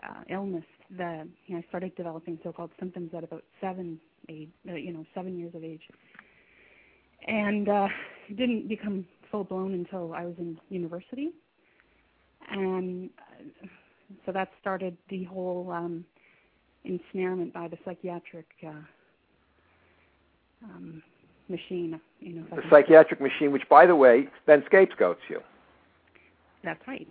uh, 0.04 0.22
illness 0.30 0.64
that 0.98 1.28
you 1.48 1.56
know, 1.56 1.62
I 1.62 1.68
started 1.70 1.96
developing 1.96 2.40
so-called 2.44 2.72
symptoms 2.80 3.12
at 3.16 3.24
about 3.24 3.44
seven, 3.62 4.00
eight, 4.30 4.50
uh, 4.70 4.74
you 4.76 4.94
know, 4.94 5.06
seven 5.14 5.38
years 5.38 5.54
of 5.56 5.64
age, 5.64 5.82
and 7.28 7.70
uh, 7.70 7.88
didn't 8.36 8.68
become 8.68 9.06
full 9.32 9.44
blown 9.44 9.74
until 9.74 10.14
I 10.14 10.26
was 10.26 10.36
in 10.38 10.60
university, 10.70 11.30
and 12.52 13.10
uh, 13.20 13.68
so 14.26 14.32
that 14.32 14.50
started 14.62 14.98
the 15.10 15.24
whole 15.24 15.72
um, 15.72 16.06
ensnarement 16.86 17.54
by 17.54 17.68
the 17.68 17.78
psychiatric 17.86 18.48
uh, 18.66 18.72
um, 20.64 21.02
machine. 21.50 22.00
You 22.20 22.34
know, 22.34 22.44
The 22.56 22.64
psychiatric 22.70 23.22
machine, 23.22 23.52
which, 23.52 23.68
by 23.70 23.86
the 23.86 23.96
way, 23.96 24.28
then 24.46 24.64
scapegoats 24.66 25.22
you. 25.30 25.42
That's 26.64 26.86
right. 26.88 27.08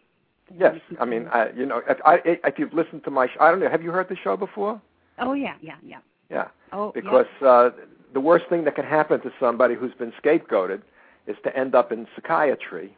Yes. 0.59 0.77
I 1.01 1.05
mean, 1.05 1.29
I, 1.33 1.51
you 1.57 1.66
know, 1.66 1.83
if, 1.88 1.98
I, 2.05 2.18
if 2.25 2.59
you've 2.59 2.75
listened 2.75 3.05
to 3.05 3.11
my, 3.11 3.27
sh- 3.27 3.37
I 3.40 3.51
don't 3.51 3.61
know, 3.61 3.70
have 3.70 3.83
you 3.83 3.90
heard 3.90 4.09
the 4.09 4.16
show 4.16 4.37
before? 4.37 4.81
Oh 5.18 5.33
yeah, 5.35 5.55
yeah, 5.61 5.77
yeah. 5.83 5.98
Yeah. 6.31 6.48
Oh, 6.72 6.92
yeah. 6.94 7.01
Because 7.01 7.27
uh, 7.42 7.70
the 8.12 8.20
worst 8.20 8.44
thing 8.48 8.64
that 8.64 8.75
can 8.75 8.85
happen 8.85 9.20
to 9.20 9.31
somebody 9.40 9.75
who's 9.75 9.94
been 9.94 10.12
scapegoated 10.22 10.83
is 11.27 11.37
to 11.44 11.57
end 11.57 11.75
up 11.75 11.92
in 11.92 12.07
psychiatry 12.14 12.96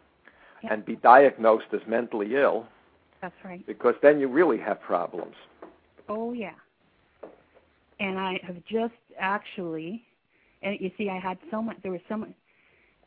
and 0.71 0.85
be 0.85 0.97
diagnosed 0.97 1.67
as 1.73 1.81
mentally 1.87 2.37
ill, 2.37 2.67
that's 3.21 3.35
right. 3.45 3.67
because 3.67 3.95
then 4.03 4.19
you 4.19 4.29
really 4.29 4.59
have 4.59 4.81
problems. 4.81 5.35
Oh 6.09 6.33
yeah. 6.33 6.55
And 8.01 8.19
I 8.19 8.41
have 8.43 8.57
just 8.65 8.95
actually, 9.19 10.03
and 10.63 10.79
you 10.81 10.91
see, 10.99 11.09
I 11.11 11.19
had 11.19 11.39
so 11.51 11.63
much. 11.63 11.77
There 11.83 11.93
was 11.93 12.01
so 12.09 12.17
much, 12.17 12.31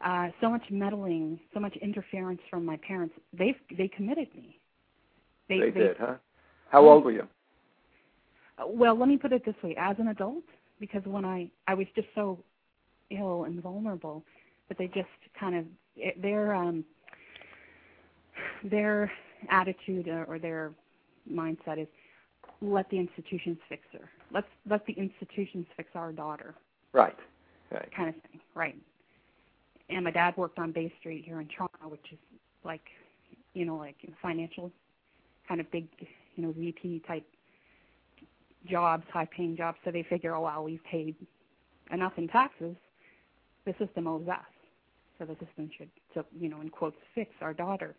uh, 0.01 0.29
so 0.39 0.49
much 0.49 0.63
meddling, 0.69 1.39
so 1.53 1.59
much 1.59 1.75
interference 1.77 2.39
from 2.49 2.65
my 2.65 2.77
parents. 2.77 3.15
They 3.37 3.55
they 3.77 3.87
committed 3.87 4.27
me. 4.35 4.59
They, 5.49 5.59
they 5.59 5.71
did, 5.71 5.97
huh? 5.99 6.15
How 6.69 6.87
old 6.87 7.05
were 7.05 7.11
you? 7.11 7.27
Well, 8.65 8.97
let 8.97 9.09
me 9.09 9.17
put 9.17 9.33
it 9.33 9.45
this 9.45 9.55
way: 9.63 9.75
as 9.77 9.97
an 9.99 10.07
adult, 10.07 10.43
because 10.79 11.03
when 11.05 11.25
I 11.25 11.49
I 11.67 11.73
was 11.73 11.87
just 11.95 12.07
so 12.15 12.39
ill 13.09 13.45
and 13.45 13.61
vulnerable, 13.61 14.23
but 14.67 14.77
they 14.77 14.87
just 14.87 15.07
kind 15.39 15.55
of 15.55 15.65
it, 15.95 16.21
their 16.21 16.53
um 16.53 16.83
their 18.63 19.11
attitude 19.49 20.07
or, 20.07 20.25
or 20.25 20.39
their 20.39 20.71
mindset 21.31 21.79
is 21.81 21.87
let 22.61 22.89
the 22.89 22.97
institutions 22.97 23.57
fix 23.69 23.83
her. 23.93 24.09
Let's 24.31 24.47
let 24.69 24.85
the 24.85 24.93
institutions 24.93 25.65
fix 25.75 25.89
our 25.95 26.11
daughter, 26.11 26.55
Right. 26.93 27.15
Right. 27.71 27.89
kind 27.95 28.09
of 28.09 28.15
thing, 28.15 28.39
right? 28.55 28.75
And 29.89 30.03
my 30.03 30.11
dad 30.11 30.35
worked 30.37 30.59
on 30.59 30.71
Bay 30.71 30.91
Street 30.99 31.23
here 31.25 31.39
in 31.39 31.47
Toronto, 31.47 31.89
which 31.89 32.05
is 32.11 32.17
like, 32.63 32.81
you 33.53 33.65
know, 33.65 33.77
like 33.77 33.95
financial, 34.21 34.71
kind 35.47 35.61
of 35.61 35.69
big, 35.71 35.87
you 36.35 36.43
know, 36.43 36.51
VP 36.51 37.03
type 37.07 37.25
jobs, 38.67 39.03
high 39.11 39.27
paying 39.35 39.55
jobs. 39.55 39.77
So 39.85 39.91
they 39.91 40.03
figure, 40.03 40.35
oh 40.35 40.41
well, 40.41 40.63
we've 40.63 40.83
paid 40.83 41.15
enough 41.91 42.13
in 42.17 42.27
taxes. 42.27 42.75
The 43.65 43.73
system 43.79 44.07
owes 44.07 44.27
us, 44.27 44.39
so 45.19 45.25
the 45.25 45.35
system 45.45 45.69
should, 45.77 45.89
so 46.13 46.25
you 46.39 46.49
know, 46.49 46.61
in 46.61 46.69
quotes, 46.69 46.97
fix 47.13 47.31
our 47.41 47.53
daughter. 47.53 47.95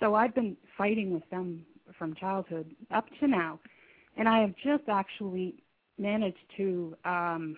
So 0.00 0.14
I've 0.14 0.34
been 0.34 0.56
fighting 0.78 1.12
with 1.12 1.28
them 1.30 1.64
from 1.98 2.14
childhood 2.14 2.74
up 2.90 3.06
to 3.20 3.26
now, 3.28 3.60
and 4.16 4.28
I 4.28 4.40
have 4.40 4.54
just 4.64 4.84
actually 4.88 5.62
managed 5.98 6.38
to 6.56 6.96
um, 7.04 7.56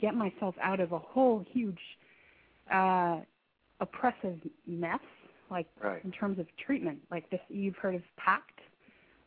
get 0.00 0.14
myself 0.14 0.54
out 0.60 0.80
of 0.80 0.92
a 0.92 0.98
whole 0.98 1.44
huge 1.52 1.78
uh, 2.72 3.20
oppressive 3.80 4.38
mess, 4.66 4.98
like 5.50 5.66
Right. 5.82 6.04
in 6.04 6.12
terms 6.12 6.38
of 6.38 6.46
treatment. 6.64 6.98
Like 7.10 7.28
this, 7.30 7.40
you've 7.48 7.76
heard 7.76 7.94
of 7.94 8.02
PACT, 8.16 8.58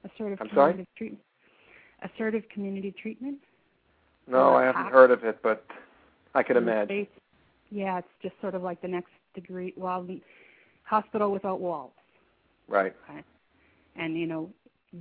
assertive 0.05 0.39
I'm 0.41 0.49
sorry? 0.53 0.85
treatment. 0.97 1.21
Assertive 2.03 2.43
community 2.49 2.93
treatment. 3.01 3.39
No, 4.27 4.55
I 4.55 4.65
haven't 4.65 4.91
heard 4.91 5.11
of 5.11 5.23
it, 5.23 5.39
but 5.41 5.65
I 6.33 6.43
the 6.43 6.57
imagine. 6.57 7.07
Yeah, 7.71 7.99
it's 7.99 8.07
just 8.21 8.35
sort 8.41 8.55
of 8.55 8.61
like 8.61 8.81
the 8.81 8.87
next 8.87 9.11
degree. 9.33 9.73
Well, 9.75 10.03
the 10.03 10.21
hospital 10.83 11.31
without 11.31 11.59
walls, 11.59 11.91
Right. 12.67 12.93
and 13.95 14.17
you 14.17 14.27
know, 14.27 14.49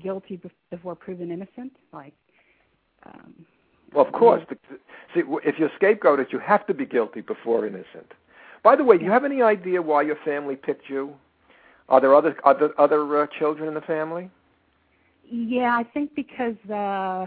guilty 0.03 0.41
before 0.71 0.95
proven 0.95 1.31
innocent. 1.31 1.73
Like, 1.93 2.15
um, 3.05 3.47
Well, 3.93 4.07
of 4.07 4.12
course. 4.12 4.43
The, 4.49 4.57
see, 5.15 5.23
if 5.45 5.59
you're 5.59 5.71
scapegoated, 5.81 6.33
you 6.33 6.38
have 6.38 6.67
to 6.67 6.75
be 6.75 6.87
guilty 6.87 7.21
before 7.21 7.67
innocent. 7.67 8.12
By 8.62 8.77
the 8.77 8.85
way, 8.85 8.97
do 8.97 9.05
you 9.05 9.11
have 9.11 9.25
any 9.25 9.43
idea 9.43 9.83
why 9.83 10.03
your 10.03 10.17
family 10.25 10.57
picked 10.57 10.88
you? 10.88 11.15
Are 11.88 12.01
there 12.01 12.15
other 12.15 12.37
other 12.45 12.73
other 12.79 13.23
uh, 13.23 13.27
children 13.38 13.69
in 13.69 13.75
the 13.75 13.81
family? 13.83 14.31
Yeah, 15.33 15.75
I 15.75 15.83
think 15.83 16.14
because 16.14 16.57
uh 16.71 17.25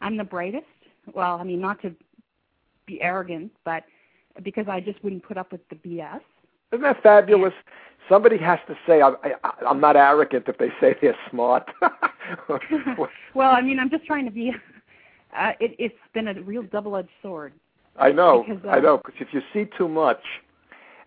I'm 0.00 0.16
the 0.16 0.24
brightest. 0.24 0.66
Well, 1.12 1.36
I 1.36 1.42
mean, 1.42 1.60
not 1.60 1.82
to 1.82 1.94
be 2.86 3.02
arrogant, 3.02 3.50
but 3.64 3.84
because 4.42 4.66
I 4.68 4.80
just 4.80 5.02
wouldn't 5.02 5.24
put 5.24 5.36
up 5.36 5.50
with 5.50 5.68
the 5.68 5.76
BS. 5.76 6.20
Isn't 6.72 6.82
that 6.82 7.02
fabulous? 7.02 7.52
Somebody 8.08 8.38
has 8.38 8.60
to 8.68 8.76
say 8.86 9.00
I, 9.00 9.10
I, 9.42 9.52
I'm 9.68 9.80
not 9.80 9.96
arrogant 9.96 10.44
if 10.46 10.58
they 10.58 10.68
say 10.80 10.94
they're 11.00 11.16
smart. 11.30 11.68
well, 13.34 13.50
I 13.50 13.62
mean, 13.62 13.78
I'm 13.80 13.90
just 13.90 14.04
trying 14.04 14.26
to 14.26 14.30
be. 14.30 14.52
Uh, 15.36 15.52
it, 15.58 15.74
it's 15.80 15.94
been 16.12 16.28
a 16.28 16.40
real 16.42 16.62
double-edged 16.62 17.08
sword. 17.20 17.52
I 17.96 18.12
know, 18.12 18.44
Because, 18.46 18.64
uh, 18.64 18.68
I 18.68 18.78
know. 18.78 18.98
Because 18.98 19.20
if 19.20 19.34
you 19.34 19.42
see 19.52 19.68
too 19.76 19.88
much 19.88 20.22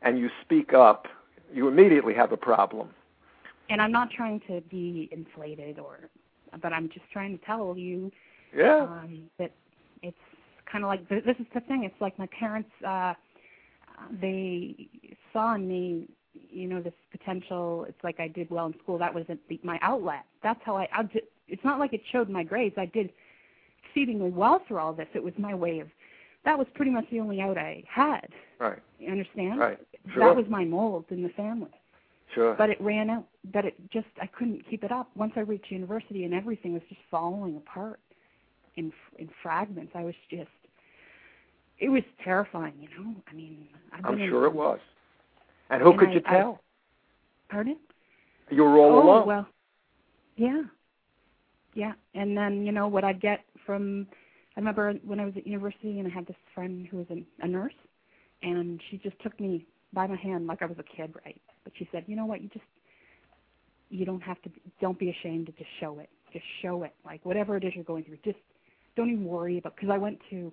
and 0.02 0.20
you 0.20 0.30
speak 0.42 0.74
up, 0.74 1.08
you 1.54 1.70
immediately 1.70 2.14
have 2.14 2.34
a 2.34 2.38
problem. 2.38 2.90
And 3.70 3.82
I'm 3.82 3.92
not 3.92 4.10
trying 4.12 4.40
to 4.48 4.62
be 4.70 5.10
inflated, 5.12 5.80
or, 5.80 6.00
but 6.62 6.72
I'm 6.74 6.88
just 6.90 7.06
trying 7.12 7.38
to 7.38 7.46
tell 7.46 7.78
you 7.78 8.12
Yeah. 8.56 8.84
um, 8.84 9.24
that 9.40 9.52
it's 10.02 10.18
kind 10.72 10.84
of 10.84 10.88
like 10.90 11.08
this 11.10 11.24
is 11.40 11.46
the 11.54 11.62
thing. 11.62 11.84
It's 11.84 12.00
like 12.02 12.18
my 12.20 12.28
parents. 12.28 12.70
uh 12.86 13.14
They 14.22 14.88
saw 15.34 15.56
in 15.56 15.68
me, 15.68 16.08
you 16.34 16.68
know, 16.68 16.82
this 16.82 16.94
potential. 17.12 17.86
It's 17.90 18.04
like 18.04 18.20
I 18.20 18.28
did 18.28 18.50
well 18.50 18.68
in 18.68 18.76
school. 18.84 18.98
That 18.98 19.14
was 19.14 19.26
the, 19.28 19.60
my 19.64 19.80
outlet. 19.82 20.24
That's 20.44 20.60
how 20.64 20.78
I. 20.78 20.88
I 20.94 21.04
did, 21.04 21.24
it's 21.48 21.64
not 21.64 21.80
like 21.80 21.94
it 21.94 22.02
showed 22.12 22.30
my 22.30 22.44
grades. 22.44 22.76
I 22.78 22.86
did 22.88 23.12
exceedingly 23.84 24.30
well 24.32 24.62
through 24.68 24.78
all 24.80 24.94
this. 24.94 25.08
It 25.14 25.24
was 25.24 25.34
my 25.38 25.54
way 25.56 25.80
of. 25.80 25.88
That 26.46 26.58
was 26.58 26.68
pretty 26.76 26.92
much 26.92 27.06
the 27.10 27.20
only 27.20 27.42
out 27.42 27.58
I 27.58 27.84
had. 27.90 28.28
Right. 28.60 28.80
You 29.00 29.12
understand? 29.12 29.60
Right. 29.60 29.80
Sure. 30.14 30.24
That 30.26 30.36
was 30.36 30.46
my 30.50 30.64
mold 30.64 31.06
in 31.10 31.22
the 31.22 31.30
family 31.30 31.72
Sure. 32.34 32.54
but 32.56 32.70
it 32.70 32.80
ran 32.80 33.10
out 33.10 33.26
but 33.54 33.66
it 33.66 33.76
just 33.92 34.08
i 34.22 34.26
couldn't 34.28 34.62
keep 34.70 34.84
it 34.84 34.92
up 34.92 35.10
once 35.16 35.34
i 35.36 35.40
reached 35.42 35.72
university 35.72 36.24
and 36.26 36.34
everything 36.34 36.74
was 36.74 36.82
just 36.90 37.02
falling 37.10 37.56
apart 37.58 38.00
in 38.76 38.92
in 39.20 39.30
fragments 39.44 39.92
i 39.96 40.04
was 40.04 40.16
just 40.30 40.50
it 41.80 41.90
was 41.90 42.04
terrifying 42.24 42.74
you 42.80 42.90
know 42.98 43.14
i 43.30 43.34
mean 43.34 43.68
I've 43.94 44.06
I'm 44.06 44.14
been 44.16 44.24
in 44.24 44.30
sure 44.30 44.46
it 44.46 44.54
was. 44.54 44.80
And 45.70 45.82
who 45.82 45.92
And 45.92 46.00
could 46.00 46.10
I- 46.10 46.14
you 46.14 46.22
I- 46.26 46.34
tell? 46.38 46.62
pardon 47.50 47.78
you 48.50 48.64
were 48.64 48.78
all 48.78 48.92
oh 49.00 49.04
alone. 49.04 49.28
well 49.28 49.48
yeah 50.36 50.62
yeah 51.74 51.94
and 52.14 52.36
then 52.38 52.66
you 52.66 52.72
know 52.72 52.88
what 52.88 53.04
i'd 53.04 53.22
get 53.22 53.42
from 53.66 54.08
i 54.56 54.60
remember 54.60 54.94
when 55.06 55.20
i 55.20 55.26
was 55.26 55.34
at 55.38 55.46
university 55.48 56.00
and 56.00 56.08
i 56.08 56.12
had 56.12 56.26
this 56.28 56.36
friend 56.54 56.88
who 56.88 56.98
was 56.98 57.08
a, 57.10 57.24
a 57.44 57.48
nurse 57.48 57.74
and 58.44 58.82
she 58.90 58.98
just 58.98 59.18
took 59.22 59.38
me 59.40 59.66
by 59.94 60.06
my 60.08 60.16
hand 60.18 60.48
like 60.48 60.62
i 60.62 60.66
was 60.66 60.78
a 60.80 60.84
kid 60.96 61.14
right 61.26 61.40
but 61.64 61.74
she 61.78 61.88
said 61.92 62.04
you 62.08 62.16
know 62.16 62.26
what 62.26 62.42
you 62.42 62.50
just 62.50 62.66
you 63.90 64.06
don't 64.06 64.22
have 64.22 64.42
to 64.42 64.50
don't 64.82 65.00
be 65.00 65.10
ashamed 65.10 65.46
to 65.48 65.52
just 65.54 65.70
show 65.80 66.00
it 66.00 66.10
just 66.34 66.46
show 66.62 66.84
it 66.84 66.94
like 67.06 67.24
whatever 67.26 67.56
it 67.58 67.64
is 67.64 67.74
you're 67.76 67.84
going 67.84 68.04
through 68.04 68.18
just 68.24 68.38
don't 68.96 69.10
even 69.10 69.26
worry 69.26 69.58
about 69.58 69.76
because 69.76 69.90
i 69.90 69.98
went 69.98 70.18
to 70.30 70.52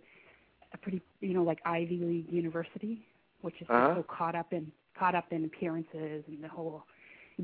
a 0.72 0.78
pretty 0.78 1.00
you 1.20 1.34
know 1.34 1.42
like 1.42 1.58
ivy 1.64 1.98
league 1.98 2.30
university 2.32 3.06
which 3.42 3.54
is 3.60 3.66
Uh-huh. 3.70 3.94
so 3.96 4.02
caught 4.04 4.34
up 4.34 4.52
in 4.52 4.70
caught 4.98 5.14
up 5.14 5.26
in 5.32 5.44
appearances 5.44 6.24
and 6.28 6.42
the 6.42 6.48
whole 6.48 6.84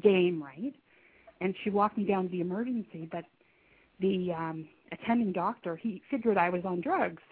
game 0.02 0.42
right 0.42 0.74
and 1.40 1.54
she 1.64 1.70
walked 1.70 1.96
me 1.98 2.04
down 2.04 2.24
to 2.24 2.30
the 2.30 2.40
emergency 2.40 3.08
but 3.10 3.24
the 4.00 4.32
um 4.32 4.68
attending 4.92 5.32
doctor 5.32 5.76
he 5.76 6.00
figured 6.10 6.38
i 6.38 6.48
was 6.48 6.64
on 6.64 6.80
drugs 6.80 7.22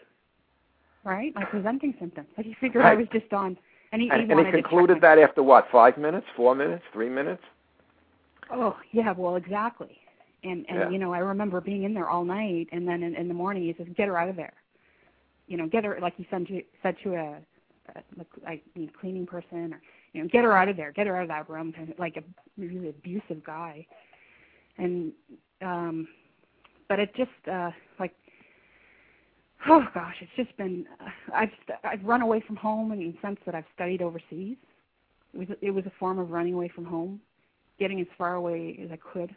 right 1.05 1.35
my 1.35 1.44
presenting 1.44 1.94
symptoms 2.01 2.29
like 2.37 2.47
he 2.47 2.55
figured 2.61 2.85
i 2.85 2.94
was 2.94 3.07
just 3.12 3.33
on 3.33 3.57
and 3.92 4.03
he, 4.03 4.11
and, 4.11 4.25
he 4.27 4.31
and 4.31 4.47
he 4.47 4.53
concluded 4.53 5.01
that 5.01 5.18
after 5.18 5.42
what? 5.42 5.66
Five 5.73 5.97
minutes? 5.97 6.27
Four 6.37 6.55
minutes? 6.55 6.85
Three 6.92 7.09
minutes? 7.09 7.42
Oh 8.51 8.77
yeah, 8.93 9.13
well 9.17 9.37
exactly. 9.37 9.99
And 10.45 10.65
and 10.69 10.79
Yeah. 10.79 10.89
you 10.91 10.99
know 10.99 11.13
I 11.13 11.19
remember 11.19 11.61
being 11.61 11.85
in 11.85 11.95
there 11.95 12.09
all 12.09 12.25
night, 12.25 12.69
and 12.73 12.87
then 12.87 13.03
in, 13.03 13.15
in 13.15 13.29
the 13.29 13.35
morning 13.35 13.65
he 13.65 13.75
says, 13.77 13.87
"Get 13.97 14.09
her 14.09 14.19
out 14.19 14.29
of 14.29 14.37
there." 14.37 14.55
You 15.47 15.57
know, 15.57 15.67
get 15.67 15.85
her 15.85 15.99
like 16.01 16.17
he 16.17 16.27
said 16.31 16.47
to 16.49 16.63
said 16.83 16.97
to 17.05 17.15
a, 17.15 17.39
a 17.97 18.03
like 18.45 18.63
you 18.75 18.87
know, 18.87 18.93
cleaning 19.01 19.27
person 19.27 19.73
or 19.73 19.81
you 20.13 20.23
know, 20.23 20.29
get 20.29 20.45
her 20.45 20.57
out 20.57 20.69
of 20.69 20.77
there, 20.77 20.93
get 20.93 21.07
her 21.07 21.17
out 21.17 21.23
of 21.23 21.29
that 21.29 21.49
room. 21.49 21.75
Like 21.99 22.17
a 22.17 22.23
really 22.57 22.89
abusive 22.91 23.45
guy, 23.45 23.87
and 24.79 25.13
um, 25.63 26.09
but 26.89 27.01
it 27.01 27.15
just 27.17 27.31
uh 27.51 27.71
like 27.99 28.15
oh 29.69 29.85
gosh, 29.95 30.17
it's 30.21 30.31
just 30.37 30.57
been 30.57 30.87
uh, 31.01 31.09
I've 31.35 31.51
I've 31.85 32.05
run 32.05 32.23
away 32.23 32.43
from 32.47 32.57
home 32.57 32.93
in 32.93 32.99
the 32.99 33.15
sense 33.21 33.39
that 33.47 33.55
I've 33.55 33.65
studied 33.75 34.03
overseas. 34.03 34.57
It 35.35 35.39
was 35.39 35.49
it 35.61 35.71
was 35.71 35.85
a 35.87 35.93
form 35.99 36.19
of 36.19 36.31
running 36.31 36.55
away 36.55 36.71
from 36.75 36.85
home, 36.85 37.21
getting 37.79 38.01
as 38.01 38.07
far 38.17 38.35
away 38.35 38.79
as 38.83 38.91
I 38.91 38.97
could. 38.97 39.35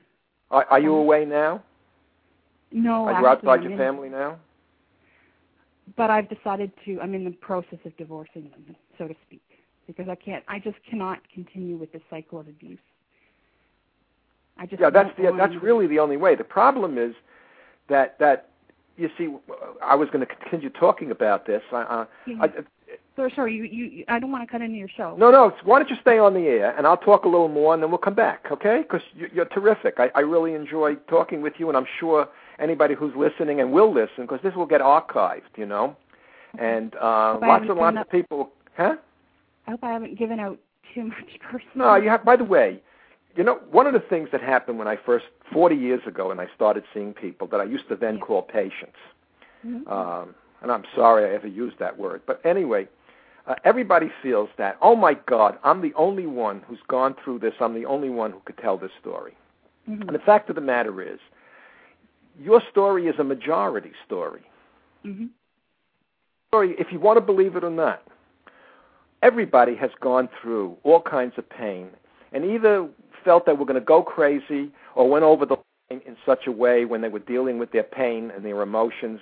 Are, 0.49 0.65
are 0.69 0.79
you 0.79 0.93
Um, 0.93 0.99
away 0.99 1.25
now? 1.25 1.63
No, 2.71 3.07
Are 3.07 3.19
you 3.19 3.27
outside 3.27 3.63
your 3.63 3.73
in- 3.73 3.77
family 3.77 4.09
now? 4.09 4.39
But 5.97 6.09
I've 6.09 6.29
decided 6.29 6.71
to. 6.85 7.01
I'm 7.01 7.13
in 7.13 7.25
the 7.25 7.31
process 7.31 7.79
of 7.85 7.95
divorcing 7.97 8.49
them, 8.49 8.75
so 8.97 9.07
to 9.07 9.15
speak, 9.25 9.41
because 9.87 10.07
I 10.07 10.15
can't. 10.15 10.43
I 10.47 10.59
just 10.59 10.77
cannot 10.89 11.19
continue 11.33 11.75
with 11.75 11.91
this 11.91 12.01
cycle 12.09 12.39
of 12.39 12.47
abuse. 12.47 12.79
I 14.57 14.65
just 14.67 14.79
Yeah, 14.79 14.89
that's 14.89 15.15
the, 15.17 15.33
that's 15.37 15.55
really 15.61 15.87
the 15.87 15.99
only 15.99 16.17
way. 16.17 16.35
The 16.35 16.43
problem 16.45 16.97
is 16.97 17.13
that 17.89 18.17
that 18.19 18.49
you 18.95 19.09
see, 19.17 19.35
I 19.83 19.95
was 19.95 20.09
going 20.11 20.25
to 20.25 20.33
continue 20.35 20.69
talking 20.69 21.11
about 21.11 21.45
this. 21.45 21.63
I, 21.71 21.81
uh, 21.81 22.05
I, 22.41 22.47
sorry, 23.15 23.31
sorry. 23.35 23.53
You, 23.55 23.63
you, 23.63 24.05
I 24.07 24.19
don't 24.19 24.31
want 24.31 24.47
to 24.47 24.51
cut 24.51 24.61
into 24.61 24.77
your 24.77 24.87
show. 24.89 25.15
no, 25.17 25.31
no. 25.31 25.53
Why 25.63 25.79
don't 25.79 25.89
you 25.89 25.97
stay 26.01 26.17
on 26.17 26.33
the 26.33 26.47
air 26.47 26.75
and 26.77 26.85
I'll 26.87 26.97
talk 26.97 27.25
a 27.25 27.27
little 27.27 27.47
more 27.47 27.73
and 27.73 27.81
then 27.81 27.89
we'll 27.91 27.97
come 27.99 28.13
back, 28.15 28.47
okay? 28.51 28.79
Because 28.83 29.01
you, 29.15 29.27
you're 29.33 29.45
terrific. 29.45 29.95
I, 29.97 30.09
I 30.15 30.19
really 30.21 30.53
enjoy 30.53 30.95
talking 31.09 31.41
with 31.41 31.53
you, 31.57 31.67
and 31.69 31.77
I'm 31.77 31.87
sure 31.99 32.27
anybody 32.59 32.93
who's 32.95 33.13
listening 33.15 33.59
and 33.61 33.71
will 33.71 33.91
listen 33.93 34.25
because 34.25 34.39
this 34.43 34.55
will 34.55 34.65
get 34.65 34.81
archived, 34.81 35.51
you 35.57 35.65
know. 35.65 35.95
And 36.59 36.95
uh, 36.95 37.37
lots 37.41 37.65
and 37.67 37.77
lots 37.77 37.95
given 37.95 37.97
of 37.97 38.09
people, 38.09 38.51
huh? 38.75 38.95
I 39.67 39.71
hope 39.71 39.83
I 39.83 39.91
haven't 39.91 40.17
given 40.19 40.39
out 40.39 40.59
too 40.93 41.03
much 41.05 41.39
personal. 41.51 41.87
No, 41.87 41.95
you 41.95 42.09
have. 42.09 42.25
By 42.25 42.35
the 42.35 42.43
way, 42.43 42.81
you 43.35 43.43
know, 43.45 43.59
one 43.71 43.87
of 43.87 43.93
the 43.93 44.01
things 44.01 44.27
that 44.33 44.41
happened 44.41 44.77
when 44.77 44.87
I 44.87 44.97
first, 44.97 45.25
40 45.53 45.75
years 45.75 46.01
ago, 46.05 46.29
and 46.31 46.41
I 46.41 46.47
started 46.53 46.83
seeing 46.93 47.13
people 47.13 47.47
that 47.47 47.61
I 47.61 47.63
used 47.63 47.87
to 47.87 47.95
then 47.95 48.15
Yeah. 48.15 48.21
call 48.21 48.41
patients. 48.41 48.97
Mhm. 49.65 49.89
Um, 49.89 50.35
and 50.61 50.71
I'm 50.71 50.83
sorry 50.95 51.29
I 51.29 51.33
ever 51.33 51.47
used 51.47 51.79
that 51.79 51.97
word, 51.97 52.21
but 52.25 52.41
anyway, 52.45 52.87
uh, 53.47 53.55
everybody 53.63 54.11
feels 54.21 54.49
that. 54.57 54.77
Oh 54.81 54.95
my 54.95 55.15
God, 55.27 55.57
I'm 55.63 55.81
the 55.81 55.93
only 55.95 56.27
one 56.27 56.61
who's 56.67 56.79
gone 56.87 57.15
through 57.23 57.39
this. 57.39 57.53
I'm 57.59 57.73
the 57.73 57.85
only 57.85 58.09
one 58.09 58.31
who 58.31 58.39
could 58.45 58.57
tell 58.57 58.77
this 58.77 58.91
story. 58.99 59.35
Mhm. 59.89 60.01
And 60.01 60.09
the 60.09 60.19
fact 60.19 60.49
of 60.49 60.55
the 60.55 60.61
matter 60.61 61.01
is, 61.01 61.19
your 62.39 62.61
story 62.69 63.07
is 63.07 63.17
a 63.19 63.23
majority 63.23 63.93
story. 64.05 64.43
Mhm. 65.03 65.29
Story, 66.49 66.75
if 66.77 66.91
you 66.91 66.99
want 66.99 67.17
to 67.17 67.21
believe 67.21 67.55
it 67.55 67.63
or 67.63 67.69
not, 67.69 68.03
everybody 69.21 69.75
has 69.75 69.91
gone 69.99 70.27
through 70.39 70.77
all 70.83 71.01
kinds 71.01 71.37
of 71.37 71.47
pain 71.49 71.89
and 72.31 72.45
either 72.45 72.87
felt 73.23 73.45
they 73.45 73.53
were 73.53 73.65
going 73.65 73.79
to 73.79 73.85
go 73.85 74.01
crazy 74.03 74.71
or 74.95 75.09
went 75.09 75.23
over 75.23 75.45
the 75.45 75.55
line 75.89 76.01
in 76.05 76.15
such 76.25 76.47
a 76.47 76.51
way 76.51 76.85
when 76.85 77.01
they 77.01 77.09
were 77.09 77.19
dealing 77.19 77.59
with 77.59 77.71
their 77.71 77.83
pain 77.83 78.31
and 78.31 78.43
their 78.45 78.61
emotions 78.61 79.19